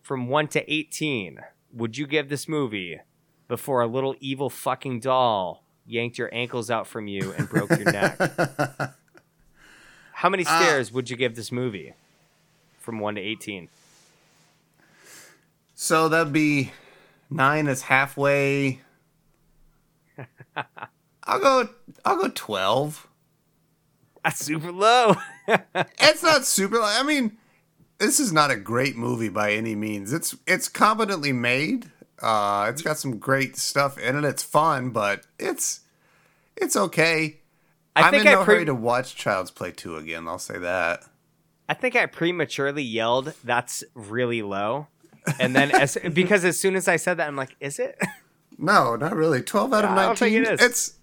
from 0.02 0.28
1 0.28 0.48
to 0.48 0.72
18 0.72 1.38
would 1.72 1.96
you 1.96 2.06
give 2.06 2.28
this 2.28 2.48
movie 2.48 3.00
before 3.48 3.80
a 3.80 3.86
little 3.86 4.14
evil 4.20 4.50
fucking 4.50 5.00
doll 5.00 5.64
yanked 5.86 6.18
your 6.18 6.32
ankles 6.32 6.70
out 6.70 6.86
from 6.86 7.06
you 7.08 7.32
and 7.36 7.48
broke 7.48 7.70
your 7.70 7.92
neck? 7.92 8.18
How 10.20 10.28
many 10.28 10.44
stairs 10.44 10.92
would 10.92 11.08
you 11.08 11.16
give 11.16 11.34
this 11.34 11.50
movie 11.50 11.94
from 12.78 13.00
1 13.00 13.14
to 13.14 13.20
18? 13.22 13.70
So 15.74 16.10
that'd 16.10 16.30
be 16.30 16.72
nine 17.30 17.66
is 17.66 17.80
halfway 17.80 18.80
I'll 21.24 21.40
go. 21.40 21.68
I'll 22.04 22.16
go 22.16 22.28
twelve. 22.34 23.08
That's 24.22 24.44
super 24.44 24.72
low. 24.72 25.14
It's 25.98 26.22
not 26.22 26.44
super. 26.44 26.76
low. 26.76 26.84
I 26.84 27.02
mean, 27.02 27.38
this 27.98 28.20
is 28.20 28.30
not 28.32 28.50
a 28.50 28.56
great 28.56 28.96
movie 28.96 29.30
by 29.30 29.52
any 29.52 29.74
means. 29.74 30.12
It's 30.12 30.36
it's 30.46 30.68
competently 30.68 31.32
made. 31.32 31.90
Uh, 32.20 32.66
it's 32.68 32.82
got 32.82 32.98
some 32.98 33.16
great 33.18 33.56
stuff 33.56 33.98
in 33.98 34.16
it. 34.16 34.24
It's 34.24 34.42
fun, 34.42 34.90
but 34.90 35.24
it's 35.38 35.80
it's 36.56 36.76
okay. 36.76 37.39
I 37.96 38.02
I'm 38.02 38.10
think 38.10 38.22
in 38.24 38.28
I 38.28 38.32
no 38.34 38.44
pre- 38.44 38.54
hurry 38.56 38.64
to 38.66 38.74
watch 38.74 39.16
Child's 39.16 39.50
Play 39.50 39.72
two 39.72 39.96
again. 39.96 40.28
I'll 40.28 40.38
say 40.38 40.58
that. 40.58 41.04
I 41.68 41.74
think 41.74 41.94
I 41.96 42.06
prematurely 42.06 42.82
yelled 42.82 43.32
that's 43.44 43.84
really 43.94 44.42
low. 44.42 44.88
And 45.38 45.54
then 45.54 45.70
as 45.70 45.96
because 46.12 46.44
as 46.44 46.58
soon 46.58 46.74
as 46.76 46.88
I 46.88 46.96
said 46.96 47.16
that 47.18 47.28
I'm 47.28 47.36
like, 47.36 47.56
is 47.60 47.78
it? 47.78 47.98
No, 48.62 48.94
not 48.94 49.16
really. 49.16 49.40
Twelve 49.40 49.72
out 49.72 49.86
of 49.86 49.92
nineteen. 49.92 50.42
it 50.42 50.48
is. 50.48 50.60
It's 50.60 50.94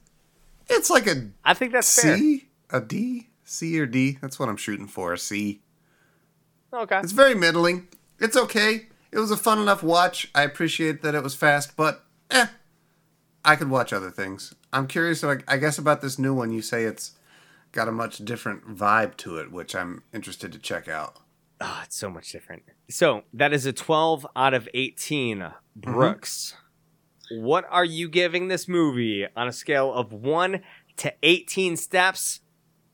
it's 0.70 0.92
like 0.92 1.08
a 1.08 1.30
I 1.44 1.56
think 1.56 1.72
that's 1.72 2.00
fair. 2.00 2.16
C, 2.16 2.50
a 2.70 2.80
D, 2.80 3.30
C 3.46 3.80
or 3.80 3.88
D. 3.88 4.20
That's 4.22 4.38
what 4.38 4.48
I'm 4.48 4.58
shooting 4.58 4.86
for. 4.86 5.12
A 5.14 5.18
C. 5.18 5.62
Okay. 6.72 7.00
It's 7.00 7.14
very 7.14 7.34
middling. 7.34 7.88
It's 8.20 8.38
okay. 8.38 8.88
It 9.12 9.18
was 9.18 9.32
a 9.32 9.38
fun 9.38 9.58
enough 9.58 9.82
watch. 9.82 10.30
I 10.36 10.44
appreciate 10.44 11.02
that 11.02 11.16
it 11.16 11.24
was 11.24 11.34
fast, 11.34 11.76
but 11.76 12.04
eh, 12.30 12.46
I 13.44 13.56
could 13.56 13.72
watch 13.72 13.92
other 13.92 14.12
things. 14.12 14.54
I'm 14.74 14.88
curious. 14.88 15.24
I 15.24 15.38
I 15.48 15.58
guess 15.58 15.78
about 15.78 16.02
this 16.02 16.20
new 16.20 16.34
one. 16.34 16.52
You 16.52 16.62
say 16.62 16.84
it's 16.84 17.14
got 17.72 17.88
a 17.88 17.92
much 17.92 18.18
different 18.20 18.76
vibe 18.76 19.18
to 19.18 19.38
it, 19.38 19.52
which 19.52 19.76
I'm 19.76 20.04
interested 20.14 20.52
to 20.54 20.60
check 20.60 20.88
out. 20.88 21.18
Oh, 21.60 21.82
it's 21.84 21.96
so 21.96 22.10
much 22.10 22.32
different. 22.32 22.64
So 22.90 23.24
that 23.34 23.54
is 23.54 23.66
a 23.66 23.74
12 23.74 24.28
out 24.36 24.54
of 24.54 24.70
18. 24.74 25.40
Mm-hmm. 25.40 25.54
Brooks, 25.76 26.56
what 27.32 27.66
are 27.70 27.86
you 27.86 28.10
giving 28.10 28.48
this 28.48 28.68
movie 28.68 29.26
on 29.36 29.48
a 29.48 29.54
scale 29.54 29.94
of 29.94 30.14
1 30.14 30.62
to 30.98 31.14
18 31.24 31.78
steps? 31.78 32.42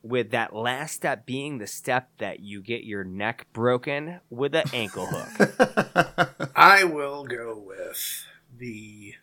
With 0.05 0.31
that 0.31 0.53
last 0.53 0.95
step 0.95 1.25
being 1.25 1.59
the 1.59 1.67
step 1.67 2.09
that 2.17 2.41
you 2.41 2.61
get 2.61 2.83
your 2.83 3.05
neck 3.05 3.47
broken 3.53 4.19
with 4.29 4.53
an 4.53 4.65
ankle 4.73 5.05
hook. 5.05 6.51
I 6.57 6.83
will 6.83 7.23
go 7.23 7.57
with 7.57 8.25
the 8.53 9.13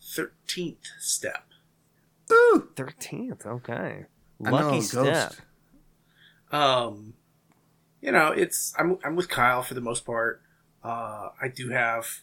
thirteenth 0.00 0.86
step. 0.98 1.51
Ooh, 2.32 2.68
13th, 2.74 3.46
okay. 3.46 4.06
I 4.44 4.50
know, 4.50 4.56
Lucky 4.56 4.88
Ghost. 4.88 4.88
step. 4.90 5.34
Um, 6.50 7.14
you 8.00 8.10
know, 8.12 8.28
it's 8.32 8.74
I'm 8.78 8.98
I'm 9.04 9.16
with 9.16 9.28
Kyle 9.28 9.62
for 9.62 9.74
the 9.74 9.80
most 9.80 10.04
part. 10.04 10.42
Uh, 10.82 11.28
I 11.40 11.48
do 11.48 11.70
have 11.70 12.22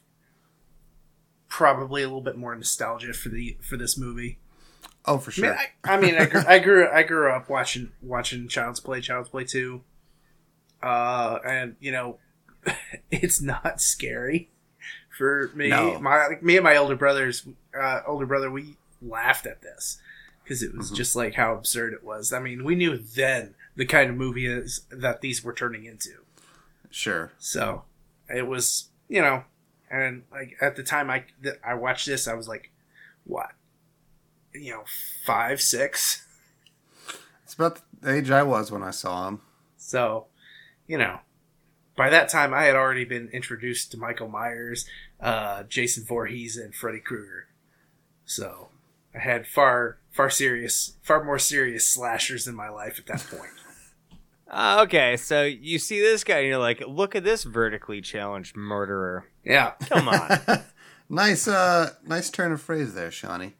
probably 1.47 2.03
a 2.03 2.05
little 2.05 2.22
bit 2.22 2.38
more 2.38 2.55
nostalgia 2.55 3.14
for 3.14 3.30
the 3.30 3.57
for 3.62 3.78
this 3.78 3.97
movie. 3.97 4.39
Oh, 5.05 5.18
for 5.18 5.32
I 5.32 5.34
sure. 5.34 5.49
mean, 5.49 5.57
I, 5.86 5.93
I 5.93 5.99
mean, 5.99 6.16
I 6.16 6.26
grew, 6.26 6.43
I 6.47 6.60
grew 6.60 6.89
I 6.89 7.03
grew 7.03 7.32
up 7.32 7.49
watching 7.49 7.91
watching 8.01 8.47
Child's 8.47 8.80
Play, 8.80 9.01
Child's 9.01 9.30
Play 9.30 9.45
Two, 9.45 9.82
uh, 10.84 11.39
and 11.45 11.76
you 11.80 11.91
know, 11.91 12.18
it's 13.12 13.41
not 13.41 13.82
scary 13.82 14.49
for 15.18 15.51
me. 15.55 15.70
No. 15.70 15.99
My 15.99 16.28
like, 16.28 16.43
me 16.43 16.57
and 16.57 16.64
my 16.64 16.76
older 16.76 16.95
brothers, 16.95 17.47
uh, 17.80 18.01
older 18.05 18.26
brother, 18.26 18.51
we 18.51 18.76
laughed 19.02 19.45
at 19.45 19.62
this 19.62 20.00
because 20.43 20.62
it 20.64 20.76
was 20.76 20.91
Mhm. 20.91 20.95
just 20.95 21.16
like 21.16 21.36
how 21.36 21.54
absurd 21.54 21.93
it 21.93 22.04
was. 22.04 22.34
I 22.34 22.39
mean, 22.39 22.64
we 22.64 22.76
knew 22.76 22.97
then 22.97 23.56
the 23.76 23.86
kind 23.86 24.10
of 24.10 24.16
movie 24.16 24.45
is 24.47 24.82
that 24.89 25.22
these 25.22 25.43
were 25.43 25.54
turning 25.54 25.86
into. 25.86 26.26
sure. 26.91 27.32
So 27.38 27.86
it 28.28 28.47
was, 28.47 28.89
you 29.08 29.22
know, 29.22 29.43
and 29.91 30.24
like 30.32 30.58
at 30.60 30.76
the 30.76 30.84
time 30.84 31.10
I 31.10 31.26
that 31.41 31.60
I 31.64 31.76
watched 31.76 32.06
this, 32.08 32.28
I 32.28 32.34
was 32.34 32.47
like, 32.47 32.72
what, 33.26 33.52
you 34.54 34.72
know, 34.72 34.84
five, 35.24 35.62
six. 35.62 36.26
It's 37.43 37.54
about 37.54 37.82
the 38.02 38.14
age 38.16 38.32
I 38.32 38.41
was 38.43 38.72
when 38.72 38.82
I 38.84 38.91
saw 38.91 39.28
him. 39.28 39.41
So, 39.78 40.28
you 40.88 40.97
know, 40.97 41.20
by 41.95 42.10
that 42.10 42.30
time 42.30 42.54
I 42.54 42.64
had 42.64 42.76
already 42.76 43.06
been 43.06 43.28
introduced 43.30 43.91
to 43.91 43.97
Michael 43.97 44.28
Myers, 44.30 44.88
uh, 45.20 45.64
Jason 45.64 46.06
Voorhees, 46.06 46.58
and 46.58 46.74
Freddy 46.74 47.00
Krueger. 47.00 47.47
So 48.26 48.70
I 49.16 49.20
had 49.20 49.47
far, 49.47 49.97
far 50.12 50.30
serious, 50.30 50.97
far 51.01 51.24
more 51.24 51.39
serious 51.39 51.88
slashers 51.88 52.47
in 52.47 52.55
my 52.55 52.70
life 52.70 52.99
at 52.99 53.05
that 53.07 53.26
point. 53.30 53.51
Uh, 54.51 54.80
okay, 54.82 55.16
so 55.16 55.43
you 55.43 55.78
see 55.78 55.99
this 55.99 56.24
guy 56.24 56.39
and 56.39 56.47
you're 56.47 56.57
like, 56.57 56.82
look 56.88 57.16
at 57.16 57.24
this 57.24 57.43
vertically 57.43 58.01
challenged 58.01 58.55
murderer. 58.55 59.28
Yeah. 59.43 59.74
Come 59.88 60.10
on. 60.10 60.39
nice, 61.10 61.47
uh, 61.47 61.91
nice 62.07 62.32
turn 62.32 62.51
of 62.51 62.60
phrase 62.60 62.95
there, 62.95 63.12
Shawnee. 63.12 63.53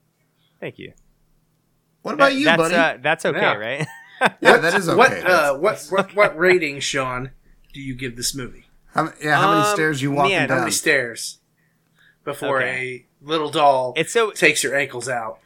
Thank 0.59 0.79
you. 0.79 0.93
What 2.01 2.15
about 2.15 2.31
That- 2.31 2.37
you, 2.39 2.45
that's, 2.45 2.57
buddy? 2.57 2.73
Uh, 2.73 2.97
that's 3.03 3.23
okay, 3.23 3.39
Yeah. 3.39 3.53
right? 3.53 3.87
yeah, 4.41 4.57
that 4.57 4.73
is 4.73 4.89
okay. 4.89 4.97
What, 4.97 5.11
uh, 5.29 5.53
what, 5.57 5.85
what, 5.91 6.15
what 6.15 6.35
rating, 6.35 6.79
Sean, 6.79 7.29
do 7.71 7.79
you 7.81 7.93
give 7.93 8.15
this 8.15 8.33
movie? 8.33 8.65
how, 8.95 9.13
yeah, 9.21 9.39
how 9.39 9.51
many 9.51 9.67
um, 9.67 9.75
stairs 9.75 10.01
you 10.01 10.09
walking 10.09 10.31
man, 10.37 10.49
how 10.49 10.55
How 10.55 10.59
down? 10.61 10.63
many 10.65 10.71
stairs 10.71 11.37
before 12.23 12.63
Okay. 12.63 13.05
Little 13.22 13.49
doll 13.49 13.93
It's 13.95 14.13
so 14.13 14.32
takes 14.32 14.63
your 14.63 14.76
ankles 14.76 15.09
out 15.09 15.39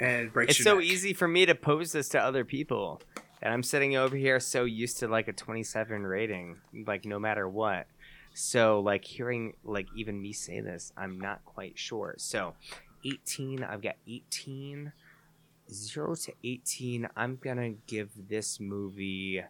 and 0.00 0.32
breaks 0.32 0.50
it's 0.50 0.58
your 0.58 0.64
so 0.64 0.74
neck? 0.78 0.84
easy 0.86 1.12
for 1.12 1.28
me 1.28 1.46
to 1.46 1.54
pose 1.54 1.92
this 1.92 2.08
to 2.10 2.20
other 2.20 2.44
people. 2.44 3.00
And 3.42 3.52
i'm 3.52 3.62
sitting 3.62 3.96
over 3.96 4.16
here 4.16 4.40
so 4.40 4.64
used 4.64 4.98
to 4.98 5.08
like 5.08 5.28
a 5.28 5.32
27 5.32 6.02
rating 6.02 6.56
like 6.86 7.04
no 7.04 7.18
matter 7.18 7.48
what. 7.48 7.86
So 8.34 8.80
like 8.80 9.04
hearing 9.04 9.54
like 9.64 9.86
even 9.96 10.20
me 10.20 10.32
say 10.32 10.60
this 10.60 10.92
i'm 10.96 11.18
not 11.20 11.44
quite 11.44 11.78
sure. 11.78 12.14
So 12.18 12.54
18 13.04 13.62
i've 13.62 13.82
got 13.82 13.94
18 14.08 14.92
0 15.70 16.14
to 16.14 16.32
18 16.44 17.08
i'm 17.16 17.36
gonna 17.42 17.70
give 17.86 18.10
this 18.28 18.58
movie 18.60 19.42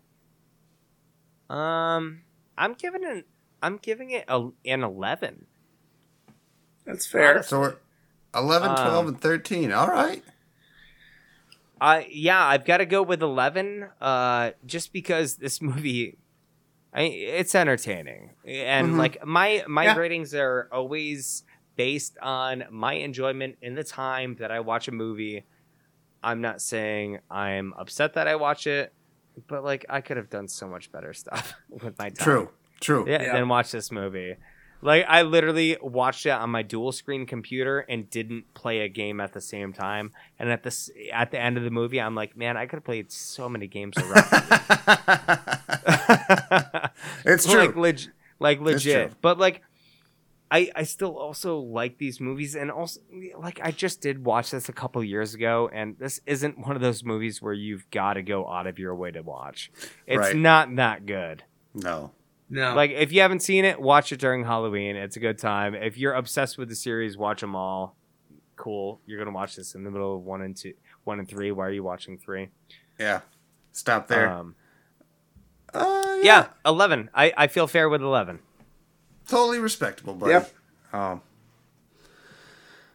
um 1.48 2.22
i'm 2.58 2.74
giving 2.74 3.04
it 3.04 3.26
i'm 3.62 3.76
giving 3.76 4.10
it 4.10 4.24
a, 4.28 4.48
an 4.64 4.82
11 4.82 5.46
That's 6.86 7.06
fair. 7.06 7.42
So 7.42 7.60
we're 7.60 7.76
11, 8.34 8.68
12, 8.76 8.86
Um, 8.94 9.08
and 9.08 9.20
13. 9.20 9.72
All 9.72 9.88
right. 9.88 10.22
Uh, 11.80 12.02
yeah, 12.08 12.42
I've 12.42 12.64
got 12.64 12.78
to 12.78 12.86
go 12.86 13.02
with 13.02 13.22
eleven. 13.22 13.88
Uh, 14.00 14.52
just 14.64 14.92
because 14.94 15.36
this 15.36 15.60
movie, 15.70 16.16
I 16.94 17.02
it's 17.02 17.54
entertaining, 17.54 18.30
and 18.46 18.94
Mhm. 18.94 18.98
like 18.98 19.26
my 19.26 19.62
my 19.68 19.84
Yeah. 19.84 19.96
ratings 19.96 20.34
are 20.34 20.68
always 20.72 21.44
based 21.76 22.16
on 22.22 22.64
my 22.70 22.94
enjoyment 22.94 23.58
in 23.60 23.74
the 23.74 23.84
time 23.84 24.36
that 24.36 24.50
I 24.50 24.60
watch 24.60 24.88
a 24.88 24.92
movie. 24.92 25.44
I'm 26.22 26.40
not 26.40 26.62
saying 26.62 27.18
I'm 27.30 27.74
upset 27.74 28.14
that 28.14 28.26
I 28.26 28.36
watch 28.36 28.66
it, 28.66 28.94
but 29.46 29.62
like 29.62 29.84
I 29.90 30.00
could 30.00 30.16
have 30.16 30.30
done 30.30 30.48
so 30.48 30.66
much 30.66 30.90
better 30.90 31.12
stuff 31.12 31.52
with 31.68 31.98
my 31.98 32.08
time. 32.08 32.24
True. 32.24 32.50
True. 32.80 33.04
Yeah, 33.06 33.22
Yeah. 33.22 33.32
than 33.34 33.48
watch 33.50 33.70
this 33.70 33.92
movie. 33.92 34.36
Like 34.82 35.06
I 35.08 35.22
literally 35.22 35.76
watched 35.80 36.26
it 36.26 36.30
on 36.30 36.50
my 36.50 36.62
dual 36.62 36.92
screen 36.92 37.26
computer 37.26 37.80
and 37.80 38.08
didn't 38.10 38.52
play 38.54 38.80
a 38.80 38.88
game 38.88 39.20
at 39.20 39.32
the 39.32 39.40
same 39.40 39.72
time. 39.72 40.12
And 40.38 40.50
at 40.50 40.62
this 40.62 40.90
at 41.12 41.30
the 41.30 41.40
end 41.40 41.56
of 41.56 41.64
the 41.64 41.70
movie, 41.70 42.00
I'm 42.00 42.14
like, 42.14 42.36
man, 42.36 42.56
I 42.56 42.66
could 42.66 42.76
have 42.76 42.84
played 42.84 43.10
so 43.10 43.48
many 43.48 43.66
games 43.66 43.96
around. 43.96 44.24
it's 47.24 47.46
true. 47.50 47.60
like 47.60 47.76
leg- 47.76 48.10
like 48.38 48.60
legit. 48.60 49.14
But 49.20 49.38
like, 49.38 49.62
I 50.50 50.70
I 50.76 50.82
still 50.84 51.16
also 51.18 51.58
like 51.58 51.98
these 51.98 52.20
movies, 52.20 52.54
and 52.54 52.70
also 52.70 53.00
like 53.38 53.60
I 53.62 53.70
just 53.72 54.00
did 54.00 54.24
watch 54.24 54.50
this 54.50 54.68
a 54.68 54.72
couple 54.72 55.02
years 55.02 55.34
ago, 55.34 55.68
and 55.72 55.98
this 55.98 56.20
isn't 56.26 56.58
one 56.58 56.76
of 56.76 56.82
those 56.82 57.02
movies 57.02 57.42
where 57.42 57.54
you've 57.54 57.88
got 57.90 58.14
to 58.14 58.22
go 58.22 58.48
out 58.48 58.66
of 58.66 58.78
your 58.78 58.94
way 58.94 59.10
to 59.10 59.22
watch. 59.22 59.70
It's 60.06 60.18
Right. 60.18 60.36
not 60.36 60.76
that 60.76 61.06
good. 61.06 61.42
no. 61.74 62.12
No. 62.48 62.74
Like 62.74 62.92
if 62.92 63.12
you 63.12 63.20
haven't 63.22 63.40
seen 63.40 63.64
it, 63.64 63.80
watch 63.80 64.12
it 64.12 64.20
during 64.20 64.44
Halloween. 64.44 64.96
It's 64.96 65.16
a 65.16 65.20
good 65.20 65.38
time. 65.38 65.74
If 65.74 65.98
you're 65.98 66.14
obsessed 66.14 66.58
with 66.58 66.68
the 66.68 66.76
series, 66.76 67.16
watch 67.16 67.40
them 67.40 67.56
all. 67.56 67.96
Cool. 68.54 69.00
You're 69.06 69.18
gonna 69.18 69.34
watch 69.34 69.56
this 69.56 69.74
in 69.74 69.84
the 69.84 69.90
middle 69.90 70.14
of 70.16 70.22
one 70.22 70.42
and 70.42 70.56
two, 70.56 70.74
one 71.04 71.18
and 71.18 71.28
three. 71.28 71.50
Why 71.50 71.66
are 71.66 71.72
you 71.72 71.82
watching 71.82 72.18
three? 72.18 72.48
Yeah. 72.98 73.20
Stop 73.72 74.08
there. 74.08 74.30
Um, 74.30 74.54
uh, 75.74 76.16
yeah, 76.22 76.48
eleven. 76.64 77.10
I 77.14 77.32
I 77.36 77.46
feel 77.48 77.66
fair 77.66 77.88
with 77.88 78.00
eleven. 78.00 78.38
Totally 79.28 79.58
respectable, 79.58 80.14
buddy. 80.14 80.32
Yep. 80.32 80.54
Um, 80.92 81.20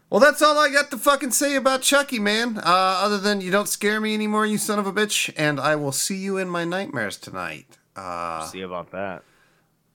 well, 0.10 0.20
that's 0.20 0.42
all 0.42 0.58
I 0.58 0.70
got 0.70 0.90
to 0.92 0.98
fucking 0.98 1.32
say 1.32 1.56
about 1.56 1.82
Chucky, 1.82 2.20
man. 2.20 2.58
Uh, 2.58 2.62
other 2.66 3.18
than 3.18 3.42
you 3.42 3.52
don't 3.52 3.68
scare 3.70 4.02
me 4.02 4.14
anymore, 4.14 4.46
you 4.46 4.58
son 4.58 4.80
of 4.80 4.88
a 4.88 4.92
bitch, 4.94 5.32
and 5.38 5.60
I 5.60 5.76
will 5.76 5.92
see 5.92 6.18
you 6.18 6.38
in 6.38 6.50
my 6.50 6.64
nightmares 6.66 7.18
tonight. 7.18 7.78
Uh, 7.96 8.46
See 8.48 8.62
about 8.62 8.92
that. 8.92 9.24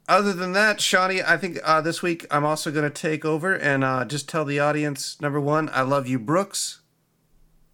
Other 0.09 0.33
than 0.33 0.53
that, 0.53 0.81
Shawnee, 0.81 1.23
I 1.23 1.37
think 1.37 1.59
uh, 1.65 1.81
this 1.81 2.03
week 2.03 2.27
I'm 2.31 2.45
also 2.45 2.71
going 2.71 2.85
to 2.85 2.91
take 2.91 3.25
over 3.25 3.55
and 3.55 3.83
uh, 3.83 4.05
just 4.05 4.29
tell 4.29 4.45
the 4.45 4.61
audience 4.61 5.21
number 5.21 5.41
one, 5.41 5.69
I 5.73 5.83
love 5.83 6.07
you, 6.07 6.19
Brooks. 6.19 6.81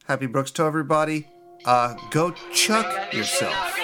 Happy 0.06 0.26
Brooks 0.26 0.50
to 0.52 0.64
everybody. 0.64 1.28
Uh, 1.64 1.94
go 2.10 2.32
chuck 2.52 3.12
yourself. 3.12 3.81